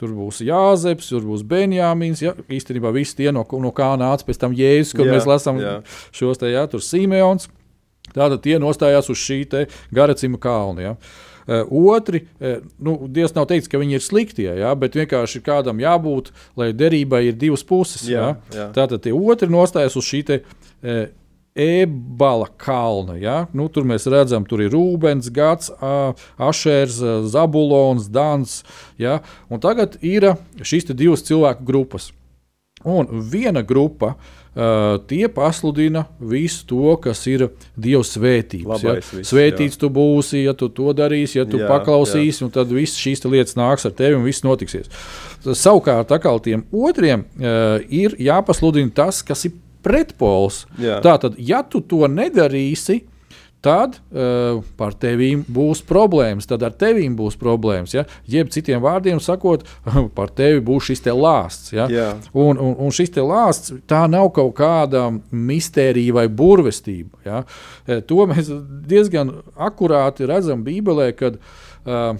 tur 0.00 0.16
būs 0.16 0.42
Jāzeps, 0.46 1.12
tur 1.12 1.24
būs 1.28 1.46
Benjāmins. 1.46 2.24
Jā. 2.24 2.34
Īstenībā 2.50 2.92
visi 2.96 3.20
tie, 3.20 3.30
no, 3.36 3.44
no 3.44 3.72
kā 3.76 3.92
nāca 4.00 4.26
pēc 4.28 4.42
tam 4.42 4.56
Jēzus, 4.56 4.96
kur 4.96 5.08
jā, 5.08 5.16
mēs 5.16 5.30
lasām 5.30 5.62
šos 6.16 6.42
te, 6.42 6.52
jā, 6.54 6.66
tur 6.70 6.84
Simeons. 6.84 7.50
Tātad 8.14 8.40
tie 8.44 8.58
nostājās 8.62 9.10
uz 9.12 9.20
šī 9.20 9.42
garacima 9.94 10.40
kalna. 10.40 10.82
Ja. 10.82 10.94
Uh, 11.50 11.64
otri, 11.90 12.24
uh, 12.38 12.60
nu, 12.78 13.08
Dievs 13.10 13.34
nav 13.34 13.48
teicis, 13.50 13.70
ka 13.70 13.80
viņi 13.80 13.96
ir 13.96 14.04
sliktie, 14.04 14.50
ja, 14.60 14.74
bet 14.78 14.94
vienkārši 14.94 15.40
kādam 15.42 15.80
jābūt, 15.82 16.28
lai 16.60 16.68
derībai 16.76 17.24
ir 17.26 17.38
divas 17.40 17.64
puses. 17.66 18.04
Jā, 18.06 18.34
ja. 18.36 18.52
jā. 18.54 18.66
Tātad 18.76 19.02
tie 19.02 19.14
otri 19.16 19.48
nostājas 19.50 19.96
uz 19.98 20.06
šī 20.06 20.20
te, 20.28 20.42
uh, 20.44 21.08
Ebala 21.60 22.46
kalna. 22.62 23.16
Ja? 23.18 23.48
Nu, 23.52 23.66
tur 23.72 23.82
mēs 23.88 24.06
redzam, 24.06 24.44
tur 24.46 24.62
ir 24.62 24.70
Rūbens, 24.70 25.26
Gats, 25.34 25.72
Ašers, 26.38 27.00
Zabulons, 27.32 28.06
Dans. 28.06 28.52
Ja? 29.02 29.18
Un 29.50 29.58
tagad 29.60 29.98
ir 29.98 30.28
šīs 30.62 30.86
divas 30.94 31.26
cilvēku 31.26 31.66
grupas. 31.66 32.12
Un 32.86 33.10
viena 33.32 33.66
grupa 33.66 34.14
Uh, 34.14 34.39
tie 35.06 35.28
pasludina 35.30 36.04
visu 36.18 36.64
to, 36.66 36.96
kas 37.02 37.22
ir 37.30 37.46
Dieva 37.78 38.02
svētības. 38.06 38.82
Ja? 38.82 38.94
Viss, 38.98 39.30
Svētīts 39.30 39.78
jā. 39.78 39.82
tu 39.84 39.90
būsi, 39.94 40.42
ja 40.42 40.54
tu 40.58 40.68
to 40.74 40.94
darīsi, 40.96 41.38
ja 41.38 41.46
tu 41.46 41.60
jā, 41.62 41.68
paklausīsi, 41.70 42.42
jā. 42.44 42.50
tad 42.58 42.72
viss 42.74 42.98
šīs 42.98 43.22
lietas 43.28 43.58
nāks 43.58 43.86
ar 43.86 43.94
tevi 43.94 44.18
un 44.18 44.26
viss 44.26 44.42
notiksies. 44.46 44.90
Savukārt, 45.46 46.10
tiem 46.44 46.66
otriem 46.74 47.22
uh, 47.24 47.78
ir 47.86 48.18
jāpasludina 48.18 48.90
tas, 48.94 49.22
kas 49.22 49.46
ir 49.46 49.54
pretpols. 49.86 50.64
Jā. 50.80 50.98
Tātad, 51.04 51.38
ja 51.38 51.62
tu 51.62 51.80
to 51.80 52.04
nedarīsi, 52.10 53.00
tad 53.64 53.98
uh, 53.98 54.60
par 54.80 54.94
tevīm 55.00 55.42
būs 55.48 55.82
problēmas, 55.88 56.48
tad 56.48 56.64
ar 56.64 56.72
tevīm 56.80 57.14
būs 57.18 57.36
problēmas. 57.40 57.94
Ja? 57.94 58.06
Jeb 58.30 58.50
citiem 58.52 58.80
vārdiem 58.82 59.20
sakot, 59.22 59.66
par 60.16 60.32
tevi 60.36 60.62
būs 60.64 60.90
šis 60.90 61.04
te 61.04 61.14
lāsts. 61.14 61.74
Ja? 61.76 61.86
Jā. 61.92 62.08
Un, 62.32 62.56
un, 62.56 62.74
un 62.80 62.94
šis 62.94 63.12
te 63.16 63.24
lāsts 63.24 63.74
tā 63.90 64.06
nav 64.10 64.32
kaut 64.36 64.54
kāda 64.58 65.06
mistērija 65.30 66.16
vai 66.16 66.26
burvestība. 66.32 67.20
Ja? 67.26 67.44
Eh, 67.86 68.00
to 68.00 68.24
mēs 68.30 68.50
diezgan 68.88 69.36
akurāti 69.60 70.28
redzam 70.28 70.64
Bībelē, 70.64 71.12
kad 71.18 71.36
uh, 71.36 72.16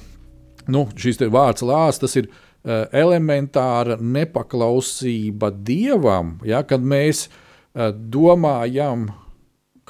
nu, 0.69 0.87
šis 1.01 1.25
vārds 1.29 1.67
lāsts 1.67 2.05
tas 2.07 2.21
ir. 2.21 2.31
Uh, 2.61 2.83
elementāra 2.93 3.95
nepaklausība 3.97 5.49
dievam, 5.65 6.35
ja, 6.45 6.59
kad 6.61 6.85
mēs 6.85 7.23
uh, 7.31 7.87
domājam, 7.89 9.07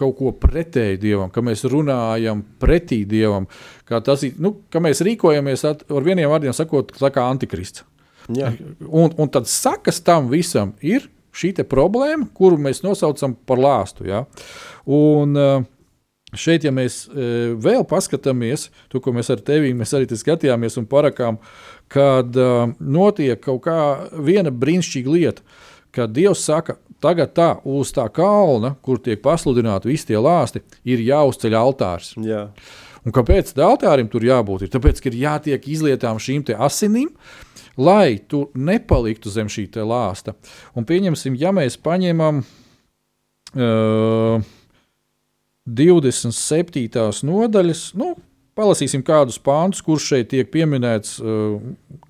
kaut 0.01 0.17
ko 0.19 0.33
pretēji 0.41 1.01
dievam, 1.03 1.31
ka 1.33 1.45
mēs 1.45 1.67
runājam 1.69 2.43
pretī 2.63 3.03
dievam, 3.09 3.47
ka, 3.89 4.03
ir, 4.27 4.35
nu, 4.43 4.57
ka 4.73 4.83
mēs 4.83 5.05
rīkojamies 5.07 5.67
at, 5.69 5.87
ar 5.93 6.07
vieniem 6.07 6.31
vārdiem 6.33 6.57
sakot, 6.57 6.95
kā 6.97 7.27
antikrists. 7.29 7.85
Jā. 8.31 8.53
Un, 8.87 9.13
un 9.19 9.31
tad 9.33 9.49
sakas 9.51 9.99
tam 10.07 10.29
visam 10.31 10.75
ir 10.85 11.09
šī 11.35 11.53
problēma, 11.67 12.29
kuru 12.35 12.59
mēs 12.61 12.83
nosaucam 12.85 13.35
par 13.47 13.61
lāstu. 13.63 14.07
Ja? 14.09 14.25
Un, 14.87 15.37
eh, 15.37 15.69
Šeit, 16.31 16.63
ja 16.63 16.71
mēs 16.71 17.09
eh, 17.11 17.57
vēl 17.59 17.83
paskatāmies, 17.91 18.69
to, 18.93 19.01
mēs 19.11 19.33
ar 19.35 19.41
tevi 19.43 19.73
mēs 19.75 19.91
arī 19.99 20.07
skatījāmies 20.15 20.79
un 20.79 20.87
parakām, 20.87 21.41
kad 21.91 22.37
uh, 22.39 22.71
notiek 22.79 23.41
kaut 23.43 23.65
kāda 23.65 24.21
brīnišķīga 24.55 25.11
lieta, 25.11 25.43
kad 25.95 26.13
Dievs 26.15 26.45
saka, 26.47 26.77
Tagad 27.01 27.33
tā 27.33 27.49
uz 27.65 27.95
tā 27.97 28.05
kalna, 28.13 28.75
kur 28.85 29.01
tiek 29.01 29.23
pasludināti 29.25 29.89
visi 29.89 30.11
tie 30.11 30.19
lāsti, 30.21 30.61
ir 30.85 31.01
jāuzceļ 31.01 31.57
altārs. 31.57 32.13
Jā. 32.21 32.51
Un 33.09 33.15
kāpēc 33.17 33.55
tam 33.57 33.73
altārim 33.73 34.11
tur 34.13 34.25
jābūt? 34.27 34.67
Ir 34.67 34.73
tāpēc, 34.75 35.01
ka 35.01 35.09
ir 35.09 35.17
jātiek 35.23 35.69
izlietām 35.73 36.21
šīm 36.21 36.45
asinīm, 36.61 37.09
lai 37.81 38.21
tu 38.29 38.51
nepaliktu 38.53 39.33
zem 39.33 39.49
šī 39.49 39.71
lāsta. 39.81 40.37
Un 40.77 40.85
pieņemsim, 40.85 41.39
ja 41.41 41.55
mēs 41.57 41.81
paņemam 41.81 42.43
uh, 43.57 44.45
27. 45.65 47.25
nodaļas, 47.25 47.87
nu, 47.97 48.13
palasīsim 48.61 49.01
kādus 49.07 49.41
pāntus, 49.41 49.81
kurš 49.85 50.13
šeit 50.13 50.31
tiek 50.35 50.51
pieminēts, 50.53 51.17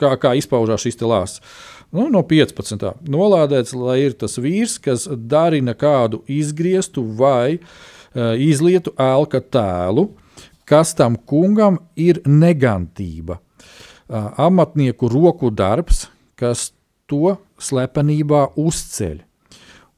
kā, 0.00 0.16
kā 0.18 0.34
izpaužās 0.40 0.82
šis 0.82 0.98
lāsts. 1.04 1.44
Nu, 1.90 2.06
no 2.06 2.22
15. 2.22 2.84
nolādēts, 3.10 3.74
lai 3.74 3.96
ir 4.04 4.14
tas 4.18 4.38
vīrs, 4.38 4.76
kas 4.78 5.08
darina 5.10 5.74
kādu 5.74 6.20
izgrieztu 6.30 7.02
vai 7.18 7.58
uh, 7.58 8.36
izlietu 8.38 8.92
ēlka 8.94 9.40
tēlu, 9.42 10.06
kas 10.70 10.94
tam 10.94 11.18
kungam 11.18 11.80
ir 11.98 12.22
negantība. 12.30 13.40
Uh, 14.06 14.30
amatnieku 14.46 15.10
roku 15.10 15.50
darbs, 15.50 16.04
kas 16.38 16.70
to 17.10 17.34
slepenībā 17.58 18.46
uzceļ. 18.54 19.18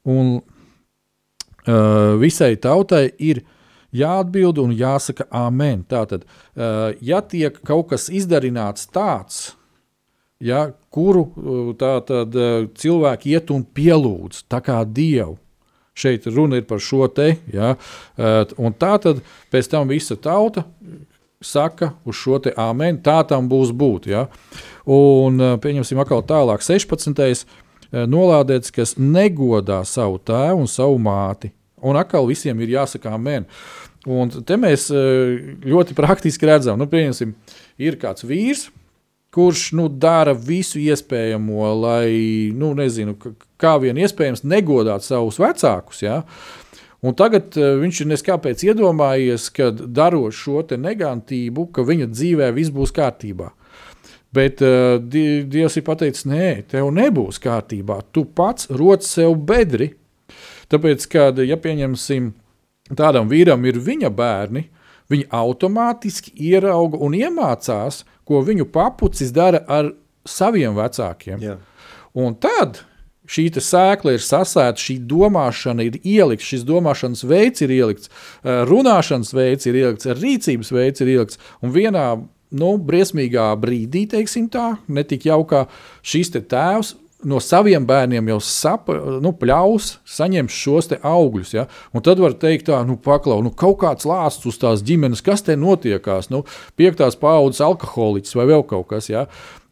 Un 0.09 0.39
uh, 0.41 2.17
visai 2.17 2.55
tautai 2.57 3.05
ir 3.21 3.45
jāatbild 3.93 4.57
un 4.65 4.73
jāsaka 4.73 5.29
amen. 5.29 5.85
Tātad, 5.85 6.25
uh, 6.25 6.89
ja 7.05 7.21
tiek 7.21 7.61
kaut 7.61 7.91
kas 7.93 8.09
izdarīts 8.09 8.89
tāds, 8.89 9.51
ja, 10.43 10.65
kuru 10.93 11.23
uh, 11.23 11.71
tātad, 11.79 12.35
uh, 12.35 12.67
cilvēki 12.79 13.33
iet 13.33 13.53
un 13.53 13.63
pielūdz, 13.63 14.43
kā 14.63 14.83
dievu. 14.85 15.37
Šeit 15.93 16.25
runa 16.25 16.57
ir 16.57 16.65
par 16.65 16.81
šo 16.81 17.05
te. 17.05 17.35
Ja, 17.53 17.75
un 18.57 18.73
tā 18.73 18.95
tad 18.97 19.19
pēc 19.53 19.67
tam 19.69 19.91
visa 19.91 20.15
tauta 20.17 20.63
saka 21.45 21.91
uz 22.09 22.17
šo 22.17 22.39
te 22.41 22.53
amen, 22.57 22.97
tā 23.05 23.19
tam 23.29 23.45
būs 23.51 23.69
būt. 23.77 24.07
Ja. 24.09 24.23
Un 24.89 25.37
pieņemsim 25.61 26.01
atkal 26.01 26.25
tālāk 26.25 26.65
16. 26.65 27.45
nolādēts, 28.09 28.73
kas 28.73 28.95
negodā 28.97 29.83
savu 29.85 30.17
tēvu 30.17 30.65
un 30.65 30.71
savu 30.71 30.97
māti. 30.97 31.53
Un 31.85 32.01
atkal 32.01 32.25
visiem 32.25 32.57
ir 32.65 32.73
jāsaka 32.73 33.13
amen. 33.13 33.45
Un 34.09 34.33
te 34.33 34.57
mēs 34.57 34.89
ļoti 34.89 35.93
praktiski 35.93 36.49
redzam, 36.49 36.81
nu, 36.81 36.89
pieņemsim, 36.89 37.37
ir 37.85 38.01
kāds 38.01 38.25
vīrs, 38.25 38.71
kurš 39.33 39.71
nu, 39.77 39.87
dara 39.89 40.33
visu 40.37 40.77
iespējamo, 40.81 41.69
lai, 41.81 42.51
nu, 42.53 42.73
nezinu, 42.77 43.15
kā 43.61 43.77
vien 43.81 43.97
iespējams, 43.97 44.43
negodātu 44.45 45.07
savus 45.07 45.39
vecākus. 45.41 46.03
Ja? 46.05 46.19
Un 47.03 47.17
tagad 47.17 47.57
uh, 47.57 47.73
viņš 47.81 48.03
ir 48.03 48.11
neskāpēc 48.13 48.63
iedomājies, 48.69 49.49
ka 49.55 49.71
darot 49.73 50.35
šo 50.37 50.61
negantību, 50.77 51.67
ka 51.73 51.85
viņa 51.87 52.11
dzīvē 52.13 52.51
viss 52.55 52.73
būs 52.73 52.93
kārtībā. 52.95 53.49
Bet 54.33 54.61
uh, 54.65 54.97
Dievs 55.01 55.77
ir 55.77 55.85
pateicis, 55.85 56.27
nē, 56.29 56.63
tev 56.69 56.93
nebūs 56.93 57.41
kārtībā. 57.41 57.99
Tu 58.13 58.25
pats 58.25 58.69
roc 58.69 59.05
sev 59.05 59.35
bedri. 59.49 59.91
Tāpēc, 60.71 61.05
kad, 61.11 61.41
ja 61.45 61.57
pieņemsim, 61.61 62.31
tādam 62.97 63.27
vīram 63.29 63.65
ir 63.69 63.77
viņa 63.81 64.09
bērni, 64.13 64.67
viņi 65.13 65.29
automātiski 65.33 66.33
ierauga 66.51 66.99
un 67.03 67.15
iemācās, 67.17 68.03
ko 68.27 68.41
viņu 68.45 68.69
papucis 68.73 69.33
dara 69.35 69.63
ar 69.67 69.93
saviem 70.25 70.75
vecākiem. 70.77 71.39
Jā. 71.43 71.57
Un 72.13 72.35
tad 72.39 72.83
šī 73.29 73.47
sēkla 73.55 74.17
ir 74.17 74.23
sasēta, 74.23 74.79
šī 74.79 74.97
domāšana 75.09 75.87
ir 75.87 75.99
ielikta, 76.03 76.45
šis 76.45 76.65
domāšanas 76.67 77.23
veids 77.27 77.63
ir 77.63 77.71
ielikts, 77.71 78.09
eh, 78.43 78.63
runāšanas 78.67 79.33
veids 79.33 79.67
ir 79.67 79.79
ielikts, 79.79 80.05
rīcības 80.19 80.71
veids 80.71 81.01
ir 81.01 81.07
ielikts. 81.07 81.37
Un 81.61 81.71
vienā 81.71 82.07
nu, 82.51 82.77
briesmīgā 82.77 83.47
brīdī, 83.59 84.05
teiksim 84.09 84.49
tā, 84.49 84.77
netik 84.87 85.23
jaukā, 85.23 85.67
šis 86.03 86.29
te 86.35 86.41
tēvs 86.41 86.93
no 87.27 87.39
saviem 87.43 87.85
bērniem 87.87 88.29
jau 88.33 88.39
sapa, 88.43 88.95
nu, 89.23 89.33
pļaus, 89.39 89.97
saņems 90.09 90.57
šos 90.63 90.91
augļus. 90.99 91.53
Ja? 91.55 91.67
Un 91.95 92.05
tad 92.05 92.21
var 92.23 92.35
teikt, 92.39 92.67
tā, 92.69 92.81
nu, 92.87 92.97
paklau, 93.01 93.41
nu, 93.45 93.53
kaut 93.55 93.79
kāds 93.83 94.07
lāsts 94.09 94.47
uz 94.49 94.59
tās 94.61 94.83
ģimenes, 94.85 95.23
kas 95.25 95.45
te 95.45 95.57
notiekās, 95.59 96.29
nu, 96.33 96.43
piektās 96.79 97.17
paudzes 97.19 97.63
alkoholiķis 97.65 98.37
vai 98.39 98.49
vēl 98.53 98.65
kaut 98.69 98.89
kas. 98.91 99.09
Ja? 99.11 99.27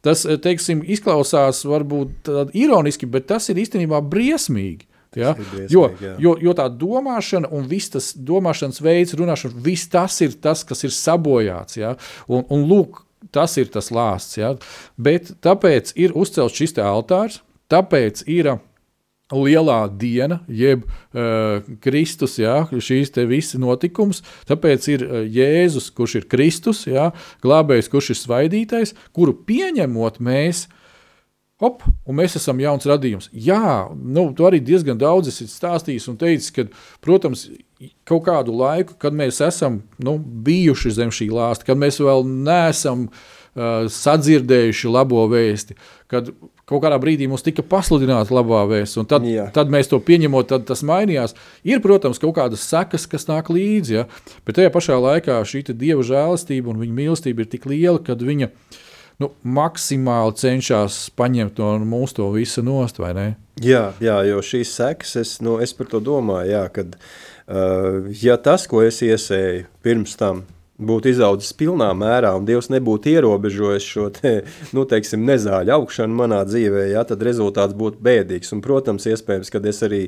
Tas, 0.06 0.24
teiksim, 0.26 0.82
izklausās 0.90 1.62
varbūt 1.70 2.32
ironiski, 2.58 3.10
bet 3.10 3.30
tas 3.30 3.52
ir 3.54 3.62
īstenībā 3.62 4.02
briesmīgi. 4.02 4.88
Ja? 5.12 5.36
Briesmīgi, 5.36 5.70
jo, 5.74 5.86
jā. 6.02 6.16
jo, 6.24 6.36
jo 6.42 6.56
tā 6.58 6.66
domāšana 6.72 7.52
un 7.54 7.68
viss 7.70 7.92
tas 7.94 8.14
domāšanas 8.16 8.82
veids, 8.82 9.16
runāšana, 9.20 9.60
viss 9.62 9.92
tas 9.92 10.18
ir 10.24 10.38
tas, 10.42 10.64
kas 10.68 10.86
ir 10.88 10.96
sabojāts. 10.96 11.78
Ja? 11.82 11.96
Un, 12.32 12.48
un 12.50 12.66
lūk, 12.70 13.04
tas 13.36 13.58
ir 13.62 13.72
tas 13.74 13.92
lāsts. 13.94 14.38
Ja? 14.40 14.56
Bet 14.98 15.34
tāpēc 15.44 15.96
ir 16.00 16.16
uzcelts 16.18 16.60
šis 16.60 16.78
altārs, 16.82 17.42
tāpēc 17.72 18.26
ir 18.28 18.58
lielā 19.32 19.86
diena, 19.96 20.42
jeb 20.48 20.84
uh, 20.86 21.64
Kristus, 21.84 22.38
jā, 22.42 22.66
šīs 22.72 23.14
visas 23.30 23.60
notikums. 23.62 24.22
Tāpēc 24.50 24.88
ir 24.92 25.06
uh, 25.06 25.22
Jēzus, 25.24 25.90
kurš 25.96 26.20
ir 26.22 26.28
Kristus, 26.32 26.86
jā, 26.90 27.12
glābējs, 27.44 27.90
kurš 27.92 28.14
ir 28.14 28.22
svaidītais, 28.22 28.96
kuru 29.16 29.36
pieņemot 29.48 30.20
mēs. 30.24 30.68
Hop, 31.62 31.84
un 32.10 32.18
mēs 32.18 32.34
esam 32.40 32.58
jauns 32.58 32.88
radījums. 32.90 33.30
Jā, 33.38 33.92
nu, 33.94 34.32
tu 34.34 34.48
arī 34.48 34.58
diezgan 34.66 34.98
daudz 34.98 35.30
esi 35.30 35.46
stāstījis 35.46 36.08
un 36.10 36.18
teicis, 36.22 36.50
ka, 36.56 36.66
protams, 37.06 37.46
kaut 38.10 38.26
kādu 38.26 38.56
laiku, 38.58 38.96
kad 39.02 39.14
mēs 39.14 39.44
esam 39.46 39.84
nu, 40.02 40.16
bijuši 40.18 40.96
zem 40.98 41.14
šī 41.14 41.30
lāsta, 41.30 41.68
kad 41.70 41.78
mēs 41.78 42.02
vēl 42.02 42.26
neesam 42.26 43.06
uh, 43.12 43.86
sadzirdējuši 43.94 44.90
labo 44.90 45.28
vēsti, 45.30 45.78
kad 46.10 46.34
kaut 46.72 46.82
kādā 46.86 46.98
brīdī 47.04 47.28
mums 47.30 47.46
tika 47.46 47.62
pasludināta 47.68 48.34
labā 48.34 48.64
vēsts, 48.70 48.98
un 49.02 49.08
tad, 49.10 49.26
Jā. 49.28 49.50
tad 49.54 49.70
mēs 49.70 49.92
to 49.92 50.00
pieņemot, 50.02 50.50
tad 50.50 50.66
tas 50.70 50.82
mainījās. 50.88 51.36
Ir, 51.68 51.82
protams, 51.84 52.22
kaut 52.22 52.40
kādas 52.40 52.64
sekas, 52.66 53.06
kas 53.12 53.28
nāk 53.30 53.52
līdzi, 53.54 54.00
ja? 54.00 54.08
bet 54.48 54.58
tajā 54.58 54.72
pašā 54.74 54.98
laikā 54.98 55.42
šī 55.46 55.68
dieva 55.74 56.06
žēlastība 56.06 56.72
un 56.72 56.82
viņa 56.82 56.98
mīlestība 57.04 57.44
ir 57.44 57.52
tik 57.52 57.68
liela, 57.70 58.00
ka 58.02 58.18
viņa 58.18 58.50
nu, 59.20 59.32
maksimāli 59.44 60.38
cenšas 60.40 61.10
paņemt 61.18 61.60
no 61.60 61.74
mūsu 61.84 62.22
to 62.22 62.30
visu 62.36 62.64
nost? 62.64 63.02
Jā, 63.62 63.84
jā 64.00 64.22
jo 64.30 64.40
šīs 64.46 64.72
sekas, 64.78 65.18
es, 65.20 65.36
nu, 65.44 65.60
es 65.60 65.76
par 65.76 65.92
to 65.92 66.00
domāju, 66.04 66.54
jā, 66.54 66.64
kad 66.72 66.96
Uh, 67.52 68.08
ja 68.24 68.38
tas, 68.40 68.64
ko 68.70 68.80
es 68.86 69.02
iesēju 69.04 69.66
pirms 69.84 70.14
tam, 70.16 70.46
būtu 70.82 71.12
izaudzis 71.12 71.54
pilnā 71.58 71.90
mērā, 71.98 72.34
un 72.38 72.46
Dievs 72.48 72.72
nebūtu 72.74 73.12
ierobežojis 73.14 73.88
šo 73.88 74.08
te, 74.16 74.34
nu, 74.76 74.86
teiksim, 74.90 75.24
nezāļu 75.30 75.76
augšanu 75.78 76.18
manā 76.24 76.42
dzīvē, 76.48 76.88
ja, 76.92 77.06
tad 77.08 77.24
rezultāts 77.26 77.78
būtu 77.78 78.02
bēdīgs. 78.04 78.52
Un, 78.56 78.64
protams, 78.66 79.08
iespējams, 79.12 79.52
ka 79.54 79.64
es 79.72 79.82
arī 79.88 80.02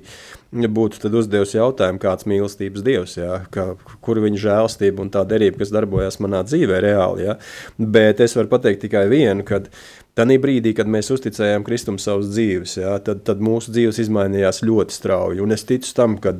būtu 0.53 1.11
uzdevis 1.13 1.55
jautājumu, 1.57 2.01
kāds 2.03 2.27
mīlestības 2.29 2.85
Dievs, 2.85 3.17
ja, 3.21 3.41
ka, 3.53 3.73
kur 4.03 4.21
viņa 4.23 4.45
žēlstība 4.47 5.05
un 5.05 5.11
tā 5.13 5.25
derība, 5.29 5.61
kas 5.61 5.73
darbojas 5.73 6.19
manā 6.23 6.43
dzīvē 6.47 6.81
reāli. 6.83 7.27
Ja. 7.29 7.37
Bet 7.77 8.23
es 8.23 8.37
varu 8.37 8.51
pateikt 8.53 8.85
tikai 8.87 9.07
vienu, 9.11 9.45
kad 9.47 9.69
Tanī 10.13 10.35
brīdī, 10.37 10.75
kad 10.77 10.85
mēs 10.85 11.07
uzticējām 11.09 11.63
Kristum 11.65 11.95
savas 11.97 12.27
dzīves, 12.29 12.75
ja, 12.77 12.99
tad, 13.01 13.23
tad 13.25 13.39
mūsu 13.41 13.73
dzīves 13.73 13.97
izmainījās 14.03 14.61
ļoti 14.61 14.93
strauji. 14.93 15.41
Un 15.41 15.55
es 15.55 15.65
ticu 15.65 15.89
tam, 15.97 16.19
ka 16.21 16.35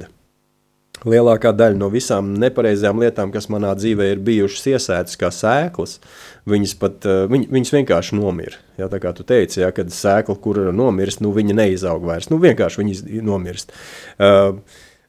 Lielākā 1.10 1.52
daļa 1.56 1.78
no 1.80 1.90
visām 1.92 2.32
nepareizajām 2.40 3.02
lietām, 3.04 3.32
kas 3.34 3.50
manā 3.52 3.74
dzīvē 3.76 4.14
ir 4.14 4.22
bijušas 4.24 4.70
iesētas 4.74 5.20
kā 5.20 5.32
sēklas, 5.34 5.98
viņas, 6.50 6.76
pat, 6.80 7.04
eh, 7.06 7.26
viņ, 7.32 7.50
viņas 7.52 7.74
vienkārši 7.76 8.20
nomira. 8.20 8.62
Jā, 8.80 8.88
tā 8.92 9.02
kā 9.04 9.14
tu 9.16 9.26
teici, 9.28 9.62
jā, 9.62 9.72
kad 9.76 9.92
sēkla, 9.92 10.40
kur 10.42 10.62
nomirst, 10.72 11.22
nu, 11.22 11.34
viņa 11.36 11.60
neizaug 11.60 12.08
vairs. 12.08 12.32
Nu, 12.32 12.40
vienkārši 12.40 12.82
viņa 12.82 13.22
nomirst. 13.22 13.76
Uh, 14.18 14.58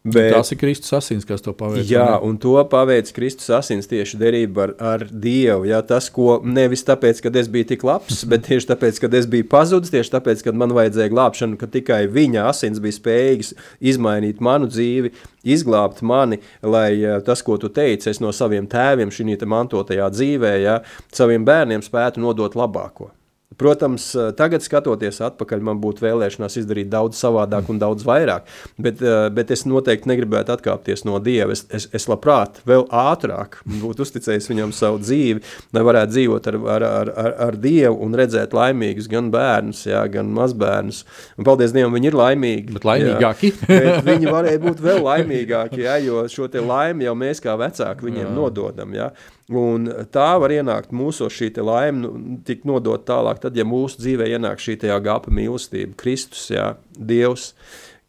Bet, 0.05 0.35
tas 0.35 0.53
ir 0.53 0.59
Kristus 0.61 0.93
asins, 0.93 1.25
kas 1.25 1.41
to 1.41 1.55
paveic. 1.57 1.87
Jā, 1.89 2.19
un 2.21 2.37
to 2.37 2.59
paveic 2.69 3.09
Kristus 3.17 3.49
asins 3.57 3.89
tieši 3.89 4.19
derība 4.21 4.67
ar, 4.67 4.75
ar 4.77 5.05
Dievu. 5.09 5.65
Jā, 5.71 5.79
tas, 5.89 6.11
ko 6.13 6.43
nevis 6.45 6.85
tāpēc, 6.85 7.23
ka 7.25 7.33
es 7.41 7.49
biju 7.49 7.71
tik 7.71 7.87
labs, 7.89 8.21
bet 8.31 8.45
tieši 8.51 8.69
tāpēc, 8.69 9.01
ka 9.01 9.09
es 9.17 9.31
biju 9.33 9.49
pazudis, 9.49 9.95
tieši 9.95 10.13
tāpēc, 10.13 10.45
ka 10.45 10.53
man 10.53 10.77
vajadzēja 10.77 11.15
glābšanu, 11.15 11.57
ka 11.57 11.71
tikai 11.73 12.03
viņa 12.13 12.45
asins 12.51 12.85
bija 12.85 12.99
spējīgs 12.99 13.55
izmainīt 13.81 14.45
manu 14.45 14.69
dzīvi, 14.69 15.15
izglābt 15.57 16.05
mani, 16.05 16.43
lai 16.61 16.91
tas, 17.25 17.41
ko 17.41 17.57
tu 17.57 17.73
teici, 17.73 18.13
es 18.13 18.21
no 18.21 18.37
saviem 18.37 18.69
tēviem 18.69 19.09
šī 19.09 19.41
mantotajā 19.41 20.13
dzīvē, 20.13 20.57
jā, 20.69 20.81
saviem 21.17 21.49
bērniem 21.49 21.81
spētu 21.81 22.21
nodot 22.21 22.61
labāko. 22.61 23.15
Protams, 23.59 24.09
eh, 24.15 24.31
tagad 24.37 24.65
skatoties 24.65 25.21
atpakaļ, 25.25 25.63
man 25.69 25.81
būtu 25.83 26.05
vēlēšanās 26.05 26.59
izdarīt 26.61 26.91
daudz 26.93 27.19
savādāk 27.21 27.69
un 27.71 27.79
daudz 27.83 28.07
vairāk, 28.07 28.49
bet, 28.79 29.03
eh, 29.03 29.29
bet 29.35 29.51
es 29.55 29.65
noteikti 29.65 30.11
negribētu 30.11 30.57
atkāpties 30.57 31.05
no 31.05 31.19
Dieva. 31.23 31.53
Es, 31.53 31.65
es, 31.71 31.89
es 31.93 32.09
labprāt 32.11 32.61
vēl 32.67 32.87
ātrāk 32.89 33.61
būtu 33.67 34.05
uzticējis 34.07 34.51
viņam 34.51 34.73
savu 34.75 34.99
dzīvi, 35.03 35.43
lai 35.73 35.85
varētu 35.87 36.15
dzīvot 36.17 36.51
ar, 36.51 36.59
ar, 36.77 36.87
ar, 36.89 37.13
ar, 37.25 37.37
ar 37.49 37.61
Dievu 37.61 38.01
un 38.05 38.19
redzēt 38.19 38.57
laimīgus 38.57 39.09
gan 39.11 39.31
bērnus, 39.35 39.85
jā, 39.87 40.03
gan 40.11 40.33
mazbērnus. 40.35 41.05
Un, 41.39 41.47
paldies 41.47 41.75
Dievam, 41.77 41.95
viņi 41.95 42.11
ir 42.11 42.19
laimīgi. 42.19 42.75
Bet 42.79 42.89
laimīgāki. 42.91 43.53
jā, 43.55 43.79
bet 43.79 44.11
viņi 44.11 44.35
varēja 44.35 44.65
būt 44.67 44.83
vēl 44.85 45.01
laimīgāki, 45.05 45.85
jā, 45.87 46.01
jo 46.05 46.27
šo 46.31 46.51
laimi 46.55 47.07
jau 47.07 47.15
mēs 47.19 47.43
kā 47.45 47.57
vecāki 47.61 48.11
viņiem 48.11 48.29
jā. 48.29 48.35
nododam. 48.35 48.95
Jā. 48.95 49.13
Un 49.53 49.91
tā 50.09 50.31
var 50.41 50.53
ienākt 50.55 50.95
mūsu 50.97 51.27
šī 51.29 51.51
laime, 51.61 52.01
nu, 52.01 52.39
tik 52.49 52.63
nodot 52.65 53.03
tālāk, 53.05 53.43
tad, 53.45 53.57
ja 53.59 53.67
mūsu 53.69 54.01
dzīvē 54.03 54.29
ienāk 54.35 54.63
šī 54.63 54.79
gāpa 55.05 55.33
mīlestība, 55.35 55.95
Kristus, 56.01 56.49
jā, 56.53 56.75
Dievs, 56.97 57.53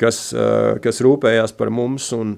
kas, 0.01 0.27
uh, 0.35 0.75
kas 0.83 1.03
rūpējās 1.05 1.55
par 1.59 1.73
mums 1.73 2.11
un 2.15 2.37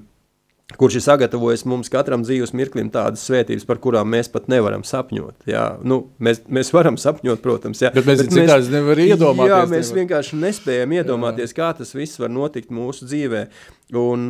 kurš 0.76 0.98
ir 1.00 1.04
sagatavojis 1.06 1.64
mums 1.70 1.88
katram 1.92 2.26
dzīves 2.28 2.52
mirklim 2.58 2.90
tādas 2.92 3.24
svētības, 3.24 3.64
par 3.68 3.80
kurām 3.80 4.10
mēs 4.12 4.28
pat 4.34 4.50
nevaram 4.52 4.84
sapņot. 4.84 5.48
Jā, 5.48 5.64
nu, 5.88 6.02
mēs, 6.20 6.42
mēs 6.52 6.74
varam 6.76 6.98
sapņot, 7.00 7.40
protams, 7.44 7.86
jā, 7.86 7.94
Bet 7.96 8.10
mēs 8.10 8.26
citādi 8.26 8.74
nevaram 8.74 9.14
iedomāties, 9.14 9.54
Jā, 9.54 9.62
mēs 9.72 9.92
nevar. 9.94 10.02
vienkārši 10.02 10.42
nespējam 10.42 10.98
iedomāties, 11.00 11.54
jā. 11.54 11.60
kā 11.62 11.70
tas 11.80 11.96
viss 11.96 12.20
var 12.20 12.34
notikt 12.36 12.74
mūsu 12.76 13.08
dzīvē. 13.08 13.46
Un 13.96 14.28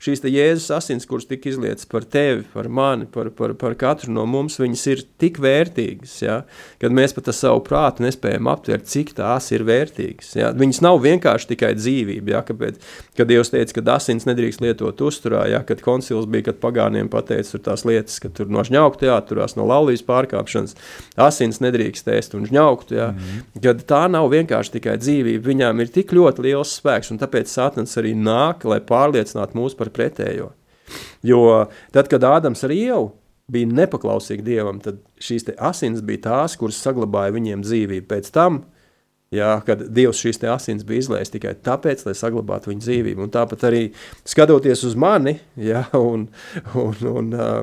šīs 0.00 0.22
Jēzus 0.24 0.70
asins, 0.72 1.04
kuras 1.04 1.26
tika 1.28 1.50
izlietas 1.50 1.84
par 1.84 2.06
tevi, 2.08 2.40
par 2.54 2.70
mani, 2.72 3.04
par, 3.04 3.28
par, 3.36 3.52
par 3.60 3.74
katru 3.76 4.08
no 4.16 4.22
mums, 4.24 4.56
viņas 4.56 4.84
ir 4.88 5.02
tik 5.20 5.36
vērtīgas, 5.44 6.14
ja? 6.22 6.38
kad 6.80 6.94
mēs 6.96 7.12
pat 7.12 7.28
ar 7.28 7.36
savu 7.36 7.60
prātu 7.66 8.00
nespējam 8.06 8.48
aptvert, 8.48 8.86
cik 8.88 9.12
tās 9.18 9.50
ir 9.52 9.66
vērtīgas. 9.68 10.30
Ja? 10.38 10.54
Viņas 10.56 10.80
nav 10.86 11.02
vienkārši 11.04 11.50
tikai 11.50 11.74
dzīvība, 11.76 12.32
ja? 12.32 12.40
Kāpēc, 12.48 12.78
kad 13.18 13.28
Dievs 13.28 13.52
teica, 13.52 13.76
ka 13.76 13.98
asins 13.98 14.24
nedrīkst 14.24 14.64
lietot 14.64 15.04
uzturā, 15.04 15.42
ja? 15.52 15.60
kad 15.68 15.84
koncils 15.84 16.24
bija, 16.24 16.48
kad 16.48 16.62
pagāniem 16.64 17.12
pateica 17.12 17.58
tur 17.58 17.64
tās 17.68 17.84
lietas, 17.84 18.16
ka 18.24 18.32
tur 18.32 18.48
no 18.48 18.64
žņaukta 18.64 19.10
jāturās, 19.10 19.58
no 19.60 19.68
laulības 19.68 20.06
pārkāpšanas, 20.08 20.78
asins 21.20 21.60
nedrīkst 21.60 22.08
ēst 22.16 22.38
un 22.40 22.48
žņaukt, 22.48 22.96
ja? 22.96 23.12
mm 23.12 23.20
-hmm. 23.20 23.60
kad 23.68 23.84
tā 23.84 24.02
nav 24.08 24.32
vienkārši 24.32 24.78
tikai 24.78 24.96
dzīvība, 25.04 25.44
viņām 25.52 25.84
ir 25.84 25.92
tik 25.92 26.16
ļoti 26.16 26.48
liels 26.48 26.72
spēks, 26.80 27.12
un 27.12 27.20
tāpēc 27.20 27.52
Sātans 27.52 28.00
arī 28.00 28.16
nāk, 28.16 28.64
lai 28.64 28.80
pārliecināt 28.94 29.58
mūs 29.58 29.74
par 29.78 29.90
pretējo. 29.94 30.52
Jo 31.24 31.66
tad, 31.92 32.08
kad 32.12 32.24
Ādams 32.28 32.64
ar 32.66 32.74
Ievu 32.74 33.10
bija 33.50 33.68
nepaklausīgi 33.68 34.44
Dievam, 34.44 34.80
tad 34.84 35.00
šīs 35.20 35.50
asins 35.58 36.04
bija 36.04 36.24
tās, 36.28 36.56
kuras 36.60 36.80
saglabāja 36.80 37.34
viņiem 37.34 37.64
dzīvību. 37.64 38.06
Pēc 38.08 38.30
tam, 38.34 38.62
jā, 39.34 39.50
kad 39.66 39.84
Dievs 39.94 40.20
šīs 40.24 40.40
asins 40.52 40.86
bija 40.88 41.04
izlaists 41.04 41.34
tikai 41.34 41.54
tāpēc, 41.64 42.06
lai 42.08 42.16
saglabātu 42.16 42.72
viņu 42.72 42.84
dzīvību. 42.86 43.26
Un 43.26 43.32
tāpat 43.34 43.66
arī 43.68 43.84
skatoties 44.28 44.84
uz 44.88 44.96
mani, 44.96 45.38
jā, 45.60 45.84
un, 45.98 46.28
un, 46.72 47.08
un 47.10 47.32
uh, 47.36 47.56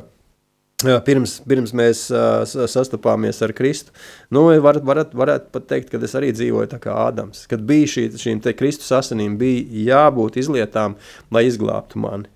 Pirms, 0.81 1.37
pirms 1.47 1.73
mēs 1.77 2.03
uh, 2.13 2.41
sastapāmies 2.45 3.41
ar 3.45 3.53
Kristu, 3.57 3.93
nu, 4.33 4.47
varat, 4.63 4.83
varat, 4.87 5.15
varētu 5.17 5.51
pat 5.53 5.69
teikt, 5.69 5.91
ka 5.93 6.01
es 6.01 6.17
arī 6.17 6.31
dzīvoju 6.35 6.71
tā 6.73 6.81
kā 6.81 6.95
Ādams. 7.07 7.45
Kad 7.51 7.65
bija 7.67 7.89
šī, 7.95 8.09
šīm 8.21 8.43
Kristus 8.57 8.91
asinīm, 8.97 9.37
bija 9.41 9.85
jābūt 9.91 10.41
izlietām, 10.41 10.97
lai 11.33 11.47
izglābtu 11.49 12.01
mani. 12.01 12.31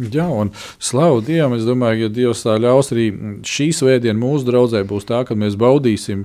Jā, 0.00 0.24
un 0.24 0.50
slavu 0.82 1.20
Dievam. 1.22 1.52
Es 1.54 1.66
domāju, 1.68 2.06
ka 2.06 2.14
Dievs 2.16 2.42
tā 2.42 2.54
ļaus 2.60 2.90
arī 2.94 3.06
šī 3.46 3.68
svētdiena 3.76 4.16
mūsu 4.18 4.48
draudzē 4.48 4.80
būs 4.88 5.04
tā, 5.06 5.20
ka 5.28 5.36
mēs 5.38 5.54
baudīsim 5.60 6.24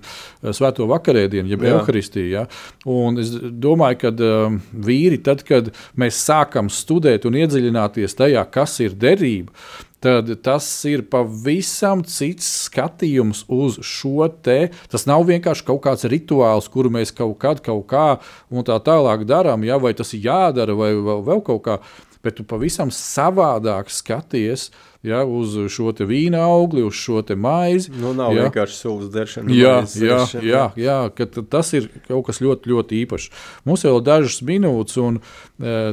svēto 0.55 0.87
vakarēdienu, 0.89 1.51
jeb 1.51 1.65
evaharistiju. 1.67 2.29
Ja? 2.31 2.45
Un 2.89 3.19
es 3.21 3.33
domāju, 3.35 3.99
ka 4.05 4.13
um, 4.15 4.61
vīri, 4.87 5.19
tad, 5.23 5.43
kad 5.47 5.69
mēs 5.99 6.21
sākam 6.23 6.71
studēt 6.73 7.27
un 7.27 7.37
iedziļināties 7.43 8.17
tajā, 8.17 8.45
kas 8.55 8.79
ir 8.85 8.95
derība, 8.97 9.53
tad 10.03 10.29
tas 10.45 10.67
ir 10.89 11.03
pavisam 11.11 12.03
cits 12.05 12.47
skatījums 12.67 13.43
uz 13.49 13.79
šo 13.85 14.27
te. 14.43 14.69
Tas 14.91 15.07
nav 15.09 15.25
vienkārši 15.29 15.65
kaut 15.67 15.81
kāds 15.87 16.07
rituāls, 16.09 16.69
kuru 16.71 16.91
mēs 16.93 17.13
kaut 17.15 17.37
kad, 17.41 17.61
kaut 17.65 17.87
kā 17.89 18.07
un 18.51 18.67
tā 18.67 18.77
tālāk 18.83 19.25
darām, 19.29 19.65
ja? 19.67 19.79
vai 19.81 19.95
tas 19.97 20.13
ir 20.13 20.27
jādara, 20.27 20.77
vai 20.77 20.93
vēl, 20.93 21.23
vēl 21.25 21.43
kaut 21.49 21.63
kā 21.65 21.79
bet 22.27 22.37
tu 22.39 22.45
pavisam 22.47 22.91
savādāk 22.93 23.87
skaties 23.93 24.67
ja, 25.07 25.23
uz 25.23 25.55
šo 25.71 25.93
vīna 26.07 26.41
augli, 26.47 26.83
uz 26.83 26.97
šo 26.99 27.23
maizi. 27.39 27.93
Nu, 27.95 28.13
nav 28.17 28.35
ja. 28.35 28.47
vienkārši 28.47 28.79
sūkļu 28.81 29.09
dzeršana. 29.13 29.55
Jā, 29.55 29.75
jā, 29.95 30.19
jā, 30.43 30.63
jā 30.79 30.99
ka 31.15 31.27
tas 31.39 31.71
ir 31.77 31.89
kaut 32.09 32.27
kas 32.29 32.41
ļoti, 32.43 32.73
ļoti 32.73 33.01
īpašs. 33.03 33.31
Mums 33.67 33.85
vēl 33.87 33.99
ir 33.99 34.07
dažas 34.07 34.39
minūtes, 34.45 34.99
un, 35.01 35.19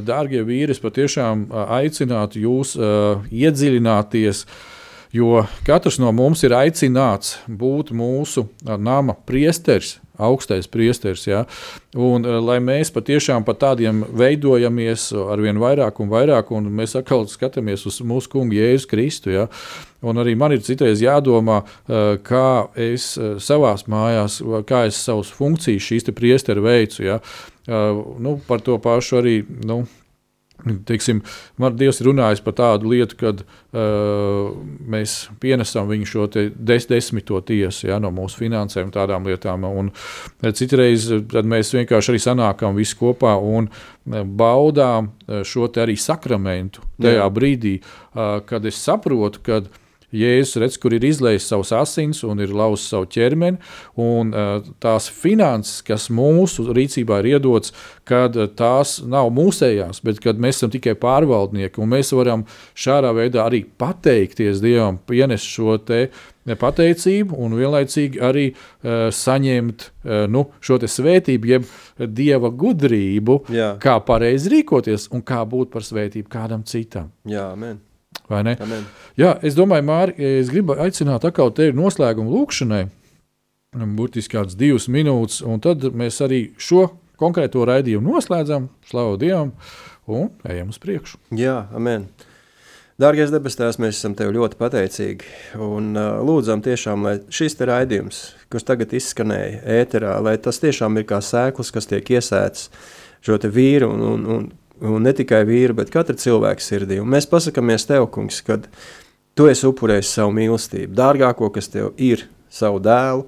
dārgie 0.05 0.43
vīri, 0.47 0.75
es 0.75 0.83
patiešām 0.83 1.47
aicinātu 1.79 2.43
jūs 2.43 2.75
uh, 2.79 3.25
iedziļināties. 3.31 4.45
Jo 5.15 5.45
katrs 5.63 5.95
no 6.01 6.09
mums 6.11 6.41
ir 6.43 6.51
aicināts 6.57 7.37
būt 7.47 7.93
mūsu 7.95 8.49
nama 8.65 9.15
priesteris, 9.15 9.95
augstais 10.17 10.67
priesteris. 10.67 11.25
Ja? 11.27 11.45
Un, 11.95 12.25
eh, 12.25 12.39
lai 12.39 12.59
mēs 12.59 12.91
patiešām 12.93 13.45
par 13.45 13.55
tādiem 13.61 14.03
veidojamies 14.05 15.11
ar 15.31 15.41
vien 15.41 15.59
vairāk 15.61 15.99
un 15.99 16.09
vairāk, 16.09 16.51
un 16.51 16.69
mēs 16.71 16.95
atkal 16.99 17.25
skatāmies 17.31 17.85
uz 17.85 18.01
mūsu 18.01 18.29
kungu 18.29 18.57
Jēzu 18.57 18.89
Kristu. 18.91 19.33
Ja? 19.33 19.47
Un 20.05 20.21
arī 20.21 20.35
man 20.37 20.51
ir 20.51 20.59
citreiz 20.59 21.01
jādomā, 21.01 21.63
eh, 21.89 22.17
kā 22.23 22.69
es 22.75 23.17
eh, 23.17 23.35
savā 23.39 23.75
mājās, 23.87 24.41
kā 24.65 24.85
es 24.87 24.95
savus 24.95 25.31
funkcijas 25.31 25.81
šīs 25.81 26.11
priesteru 26.15 26.61
veicu. 26.61 27.03
Ja? 27.03 27.19
Nu, 27.67 28.39
par 28.47 28.59
to 28.61 28.77
pašu 28.77 29.17
arī 29.23 29.39
nu, 29.65 29.87
Teiksim, 30.65 31.21
man 31.61 31.75
Dievs 31.77 32.01
ir 32.01 32.09
runājis 32.09 32.41
par 32.45 32.55
tādu 32.57 32.89
lietu, 32.93 33.17
kad 33.19 33.43
uh, 33.45 34.51
mēs 34.89 35.17
pienesam 35.41 35.89
viņu 35.91 36.09
šo 36.09 36.27
des, 36.33 36.87
desmito 36.89 37.39
tiesu 37.45 37.89
ja, 37.91 37.99
no 38.01 38.11
mūsu 38.15 38.41
finansēm, 38.41 38.89
tādām 38.95 39.27
lietām. 39.29 39.67
Un 39.69 39.91
citreiz 40.55 41.07
mēs 41.45 41.73
vienkārši 41.75 42.13
arī 42.13 42.23
sanākam 42.23 42.77
visi 42.77 42.97
kopā 42.99 43.35
un 43.37 43.69
baudām 44.05 45.11
šo 45.45 45.69
arī 45.81 45.97
sakramentu 45.99 46.83
tajā 47.01 47.23
Jā. 47.23 47.31
brīdī, 47.33 47.77
uh, 47.81 48.39
kad 48.45 48.65
es 48.65 48.81
saprotu, 48.81 49.43
ka 49.45 49.61
Jēzus 50.15 50.59
redz, 50.61 50.77
kur 50.81 50.95
ir 50.95 51.05
izlējis 51.05 51.49
savus 51.51 51.73
asins 51.75 52.21
un 52.27 52.41
ir 52.43 52.53
lausis 52.55 52.91
savu 52.93 53.07
ķermeni, 53.11 53.59
un 54.01 54.31
uh, 54.33 54.59
tās 54.83 55.09
finanses, 55.11 55.81
kas 55.85 56.07
mūsu 56.13 56.67
rīcībā 56.75 57.19
ir 57.21 57.35
iedotas, 57.35 57.73
kad 58.07 58.37
uh, 58.39 58.47
tās 58.47 58.97
nav 59.03 59.31
mūsējās, 59.35 60.01
bet 60.05 60.21
kad 60.23 60.39
mēs 60.41 60.61
esam 60.61 60.73
tikai 60.73 60.95
pārvaldnieki, 61.01 61.81
un 61.83 61.91
mēs 61.95 62.13
varam 62.15 62.45
šādā 62.77 63.11
veidā 63.15 63.43
arī 63.45 63.65
pateikties 63.79 64.63
Dievam, 64.63 64.99
pienest 65.07 65.51
šo 65.51 65.77
te 65.83 66.07
pateicību 66.45 67.39
un 67.41 67.55
vienlaicīgi 67.57 68.21
arī 68.21 68.45
uh, 68.51 69.07
saņemt 69.13 69.87
uh, 69.89 70.25
nu, 70.29 70.45
šo 70.61 70.77
svētību, 70.85 71.49
jeb 71.49 71.65
dieva 72.13 72.51
gudrību, 72.53 73.39
Jā. 73.55 73.73
kā 73.81 73.97
pareizi 74.05 74.53
rīkoties 74.53 75.09
un 75.15 75.25
kā 75.25 75.41
būt 75.49 75.73
par 75.73 75.85
svētību 75.87 76.29
kādam 76.29 76.65
citam. 76.67 77.09
Jā, 77.25 77.49
amen. 77.55 77.81
Vai 78.29 78.43
ne? 78.47 78.55
Amen. 78.63 78.85
Jā, 79.19 79.35
es 79.45 79.57
domāju, 79.57 79.85
Mārtiņ, 79.87 80.29
es 80.41 80.51
gribu 80.51 80.75
aicināt 80.81 81.27
atkal 81.27 81.53
tevi 81.55 81.75
noslēgumu 81.77 82.33
lūkšanai. 82.33 82.85
Burtiski 83.95 84.37
kāds 84.37 84.55
divas 84.55 84.87
minūtes, 84.91 85.41
un 85.43 85.59
tad 85.63 85.83
mēs 85.91 86.21
arī 86.23 86.45
šo 86.61 86.87
konkrēto 87.19 87.65
raidījumu 87.67 88.15
noslēdzam, 88.15 88.69
slavu 88.87 89.19
Dievam, 89.19 89.51
un 90.07 90.31
ejam 90.47 90.71
uz 90.71 90.79
priekšu. 90.81 91.19
Jā, 91.35 91.65
amen. 91.75 92.07
Dārgais 93.01 93.31
debes 93.33 93.57
Tēvs, 93.59 93.75
mēs 93.83 93.97
esam 93.97 94.13
Tev 94.15 94.29
ļoti 94.31 94.55
pateicīgi 94.55 95.31
un 95.59 95.89
uh, 95.99 96.21
lūdzam 96.23 96.61
tiešām, 96.63 97.03
lai 97.03 97.17
šis 97.27 97.57
te 97.59 97.67
raidījums, 97.67 98.21
kas 98.51 98.63
tagad 98.63 98.93
izskanēja 98.95 99.65
ēterā, 99.81 100.13
lai 100.23 100.37
tas 100.39 100.61
tiešām 100.63 101.01
ir 101.01 101.07
kā 101.09 101.19
sēklis, 101.19 101.73
kas 101.75 101.91
tiek 101.91 102.13
iesēts 102.15 102.69
šo 103.25 103.35
te 103.43 103.51
vīru 103.51 103.91
un, 103.91 104.05
un, 104.13 104.23
un 104.37 104.47
un 104.83 105.05
ne 105.05 105.13
tikai 105.15 105.43
vīru, 105.47 105.75
bet 105.77 105.91
katra 105.93 106.15
cilvēka 106.19 106.63
sirdī. 106.63 106.99
Un 107.01 107.11
mēs 107.13 107.29
pasakāmies 107.31 107.87
Tev, 107.89 108.09
kungs, 108.13 108.41
kad 108.45 108.69
Tu 109.35 109.49
esi 109.51 109.65
upurējis 109.67 110.13
savu 110.15 110.31
mīlestību, 110.31 110.93
dārgāko, 110.95 111.49
kas 111.51 111.67
Tev 111.67 111.91
ir, 111.99 112.23
savu 112.47 112.79
dēlu, 112.79 113.25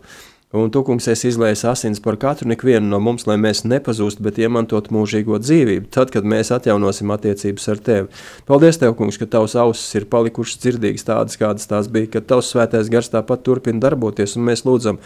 un 0.56 0.72
Tu, 0.72 0.84
kungs, 0.88 1.10
esi 1.12 1.28
izlējis 1.32 1.66
asins 1.68 2.00
par 2.04 2.16
katru 2.20 2.48
ikvienu 2.56 2.88
no 2.88 3.02
mums, 3.04 3.28
lai 3.28 3.36
mēs 3.42 3.66
nepazūstu, 3.68 4.24
bet 4.24 4.40
iemantot 4.40 4.88
mūžīgo 4.96 5.40
dzīvību, 5.44 5.92
tad, 5.92 6.14
kad 6.16 6.28
mēs 6.28 6.54
atjaunosim 6.56 7.12
attiecības 7.12 7.68
ar 7.74 7.84
Tevi. 7.90 8.22
Paldies 8.48 8.80
Tev, 8.80 8.96
kungs, 9.00 9.20
ka 9.20 9.28
Tavs 9.28 9.58
ausis 9.60 10.00
ir 10.00 10.08
palikušas 10.12 10.64
dzirdīgas 10.64 11.08
tādas, 11.08 11.40
kādas 11.40 11.68
tās 11.68 11.92
bija, 11.92 12.14
ka 12.16 12.24
Tavs 12.24 12.54
svētais 12.56 12.92
gars 12.94 13.12
tāpat 13.12 13.44
turpina 13.44 13.84
darboties, 13.84 14.40
un 14.40 14.48
mēs 14.48 14.64
lūdzam, 14.68 15.04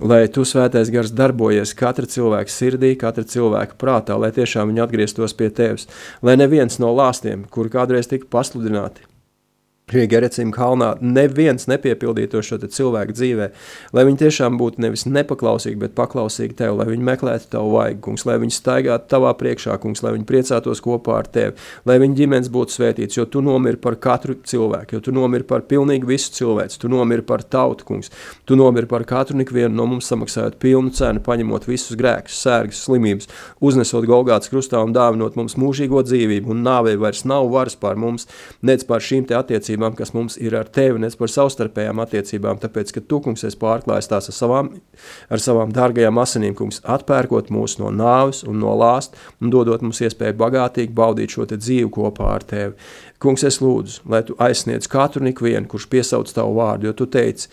lai 0.00 0.24
tu 0.32 0.46
svētais 0.48 0.90
gars 0.94 1.12
darbojies 1.12 1.74
katra 1.78 2.08
cilvēka 2.08 2.52
sirdī, 2.52 2.94
katra 2.98 3.24
cilvēka 3.28 3.78
prātā, 3.80 4.16
lai 4.18 4.32
tiešām 4.34 4.72
viņi 4.72 4.84
atgrieztos 4.86 5.36
pie 5.36 5.50
tevis, 5.50 5.88
lai 6.22 6.38
neviens 6.40 6.80
no 6.82 6.94
lāstiem, 6.96 7.44
kur 7.50 7.68
kādreiz 7.72 8.08
tika 8.10 8.30
pasludināti, 8.32 9.04
pie 9.92 10.06
Gerecīm 10.10 10.52
kalnā 10.54 10.94
neviens 11.00 11.68
nepiepildītu 11.70 12.42
šo 12.44 12.58
cilvēku 12.62 13.14
dzīvē, 13.16 13.48
lai 13.96 14.04
viņi 14.08 14.20
tiešām 14.24 14.56
būtu 14.60 14.82
nevis 14.82 15.04
nepaklausīgi, 15.08 15.78
bet 15.82 15.96
paklausīgi 15.98 16.56
tev, 16.58 16.78
lai 16.80 16.88
viņi 16.90 17.06
meklētu 17.06 17.50
tavu 17.52 17.74
vaigu, 17.76 18.00
kungs, 18.06 18.24
lai 18.28 18.38
viņi 18.42 18.56
staigātu 18.56 19.10
tavā 19.12 19.32
priekšā, 19.38 19.76
kungs, 19.82 20.02
lai 20.04 20.14
viņi 20.16 20.28
priecātos 20.28 20.82
kopā 20.84 21.18
ar 21.20 21.28
tevi, 21.32 21.56
lai 21.88 21.98
viņu 22.02 22.18
ģimenes 22.20 22.50
būtu 22.52 22.76
svētīts, 22.76 23.18
jo 23.18 23.26
tu 23.28 23.42
nomiri 23.44 23.80
par 23.82 23.98
katru 24.02 24.36
cilvēku, 24.48 24.96
jo 24.96 25.04
tu 25.08 25.14
nomiri 25.14 25.46
par 25.48 25.66
pilnīgi 25.68 26.08
visu 26.08 26.32
cilvēku, 26.38 26.78
tu 26.82 26.90
nomiri 26.92 27.24
par 27.26 27.44
tautu, 27.44 27.86
kungs, 27.88 28.12
tu 28.48 28.56
nomiri 28.58 28.88
par 28.90 29.04
katru 29.08 29.40
ikvienu 29.42 29.74
no 29.76 29.88
mums 29.90 30.08
samaksājot 30.10 30.58
pilnu 30.62 30.92
cenu, 30.96 31.22
paņemot 31.24 31.66
visus 31.68 31.98
grēkus, 31.98 32.38
sērgas, 32.44 32.84
slimības, 32.86 33.28
uznesot 33.60 34.06
Golgāts 34.08 34.50
krustā 34.52 34.80
un 34.84 34.94
dāvinot 34.94 35.36
mums 35.38 35.56
mūžīgo 35.58 36.04
dzīvību, 36.06 36.52
un 36.54 36.62
nāvei 36.66 36.94
vairs 37.00 37.24
nav 37.28 37.48
varas 37.52 37.76
pār 37.78 37.98
mums, 37.98 38.28
nec 38.62 38.84
pār 38.86 39.02
šīm 39.02 39.26
te 39.28 39.36
attiecībām 39.38 39.81
attiecībām, 39.82 39.96
kas 39.96 40.12
mums 40.14 40.36
ir 40.38 40.54
ar 40.54 40.68
tevi, 40.68 41.00
ne 41.00 41.10
par 41.18 41.28
savstarpējām 41.28 42.00
attiecībām, 42.02 42.58
tāpēc, 42.60 42.92
ka 42.92 43.00
tu, 43.00 43.20
kungs, 43.20 43.44
esi 43.44 43.58
pārklājis 43.58 44.08
tās 44.08 44.28
ar 44.28 44.34
savām, 44.34 44.70
ar 45.30 45.38
savām 45.38 45.72
dārgajām 45.72 46.18
asinīm, 46.18 46.54
kungs, 46.54 46.80
atpērkot 46.84 47.50
mūs 47.50 47.78
no 47.78 47.90
nāves 47.90 48.44
un 48.44 48.60
no 48.60 48.74
lāst 48.76 49.16
un 49.40 49.50
dodot 49.50 49.82
mums 49.82 50.00
iespēju 50.00 50.36
bagātīgi 50.38 50.92
baudīt 50.92 51.30
šo 51.34 51.46
dzīvi 51.46 51.90
kopā 51.90 52.34
ar 52.36 52.42
tevi. 52.42 52.74
Kungs, 53.22 53.44
es 53.46 53.60
lūdzu, 53.62 54.02
lai 54.10 54.24
tu 54.26 54.34
aizsniedz 54.42 54.88
katru 54.90 55.22
ikvienu, 55.30 55.68
kurš 55.70 55.86
piesauc 55.92 56.30
tavu 56.34 56.56
vārdu, 56.58 56.88
jo 56.88 56.96
tu 56.98 57.06
teici, 57.06 57.46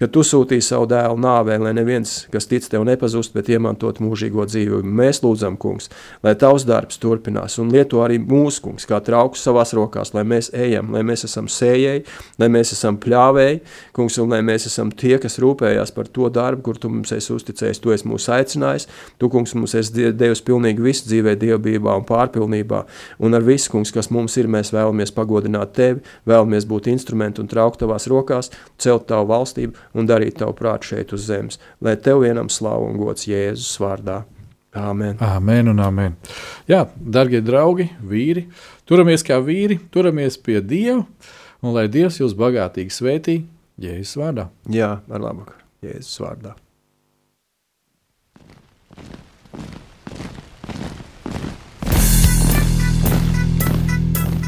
ka 0.00 0.08
tu 0.10 0.24
sūtīji 0.26 0.64
savu 0.64 0.88
dēlu 0.90 1.16
nāvē, 1.22 1.56
lai 1.62 1.70
neviens, 1.76 2.24
kas 2.32 2.48
tic 2.50 2.66
tev, 2.70 2.82
nepazust, 2.86 3.34
bet 3.36 3.48
iemantot 3.52 4.00
mūžīgo 4.02 4.46
dzīvību. 4.48 4.82
Mēs 4.84 5.22
lūdzam, 5.22 5.54
kungs, 5.60 5.86
lai 6.24 6.34
tavs 6.38 6.66
darbs 6.66 6.98
turpinās 7.02 7.60
un 7.62 7.70
lieto 7.72 8.02
arī 8.02 8.18
mūsu 8.18 8.64
kungs, 8.64 8.88
kā 8.90 8.98
trauks 9.04 9.44
savās 9.46 9.74
rokās, 9.76 10.10
lai 10.16 10.24
mēs 10.26 10.50
ejam, 10.50 10.90
lai 10.94 11.04
mēs 11.06 11.26
esam 11.28 11.48
sējēji, 11.50 12.04
lai 12.42 12.50
mēs 12.52 12.74
esam 12.74 12.98
pļāvēji, 13.00 13.60
kungs, 13.94 14.18
un 14.22 14.34
lai 14.34 14.42
mēs 14.46 14.66
esam 14.70 14.90
tie, 14.90 15.14
kas 15.22 15.38
rūpējās 15.42 15.94
par 15.94 16.10
to 16.10 16.30
darbu, 16.32 16.64
kur 16.66 16.80
tu 16.80 16.90
mums 16.90 17.14
esi 17.14 17.32
uzticējis, 17.34 17.82
tu 17.84 17.94
esi 17.94 18.10
mūs 18.10 18.26
aicinājis, 18.34 18.88
tu, 19.22 19.30
kungs, 19.32 19.54
mums 19.54 19.76
esi 19.78 20.10
devis 20.10 20.42
pilnīgi 20.44 20.82
visu 20.84 21.06
dzīvē, 21.08 21.36
dievbībā 21.38 21.94
un 22.00 22.06
pārpilnībā, 22.08 22.82
un 23.22 23.38
ar 23.38 23.46
visu, 23.46 23.70
kungs, 23.72 23.94
kas 23.94 24.10
mums 24.14 24.36
ir, 24.40 24.50
mēs 24.50 24.74
vēlamies 24.74 25.03
pagodināt 25.12 25.74
tevi, 25.76 26.00
vēlamies 26.28 26.66
būt 26.70 26.88
instrumenti 26.92 27.42
un 27.42 27.50
traukt 27.50 27.82
tavās 27.82 28.08
rokās, 28.10 28.52
celt 28.80 29.08
tavu 29.10 29.28
valstību 29.32 29.98
un 29.98 30.08
darīt 30.08 30.38
tavu 30.40 30.56
prātu 30.56 30.94
šeit 30.94 31.12
uz 31.16 31.26
zemes, 31.28 31.60
lai 31.84 31.96
tev 32.00 32.22
vienam 32.24 32.48
slavu 32.48 32.88
un 32.88 32.96
gods 33.00 33.28
Jēzus 33.28 33.76
vārdā. 33.82 34.22
Āmen. 34.74 35.20
Amen 35.22 35.70
un 35.70 35.78
amen. 35.84 36.16
Jā, 36.66 36.80
darbie 36.98 37.38
draugi, 37.44 37.86
vīri, 38.02 38.48
turamies 38.90 39.22
kā 39.22 39.38
vīri, 39.38 39.78
turamies 39.94 40.40
pie 40.42 40.58
Dieva, 40.58 41.04
un 41.62 41.76
lai 41.76 41.86
Dievs 41.86 42.18
jūs 42.18 42.34
bagātīgi 42.38 42.96
svētī 42.96 43.38
Jēzus 43.78 44.18
vārdā. 44.18 44.48
Jā, 44.74 44.96
ar 45.06 45.26
labu 45.28 45.46
Jēzus 45.84 46.18
vārdā. 46.24 46.56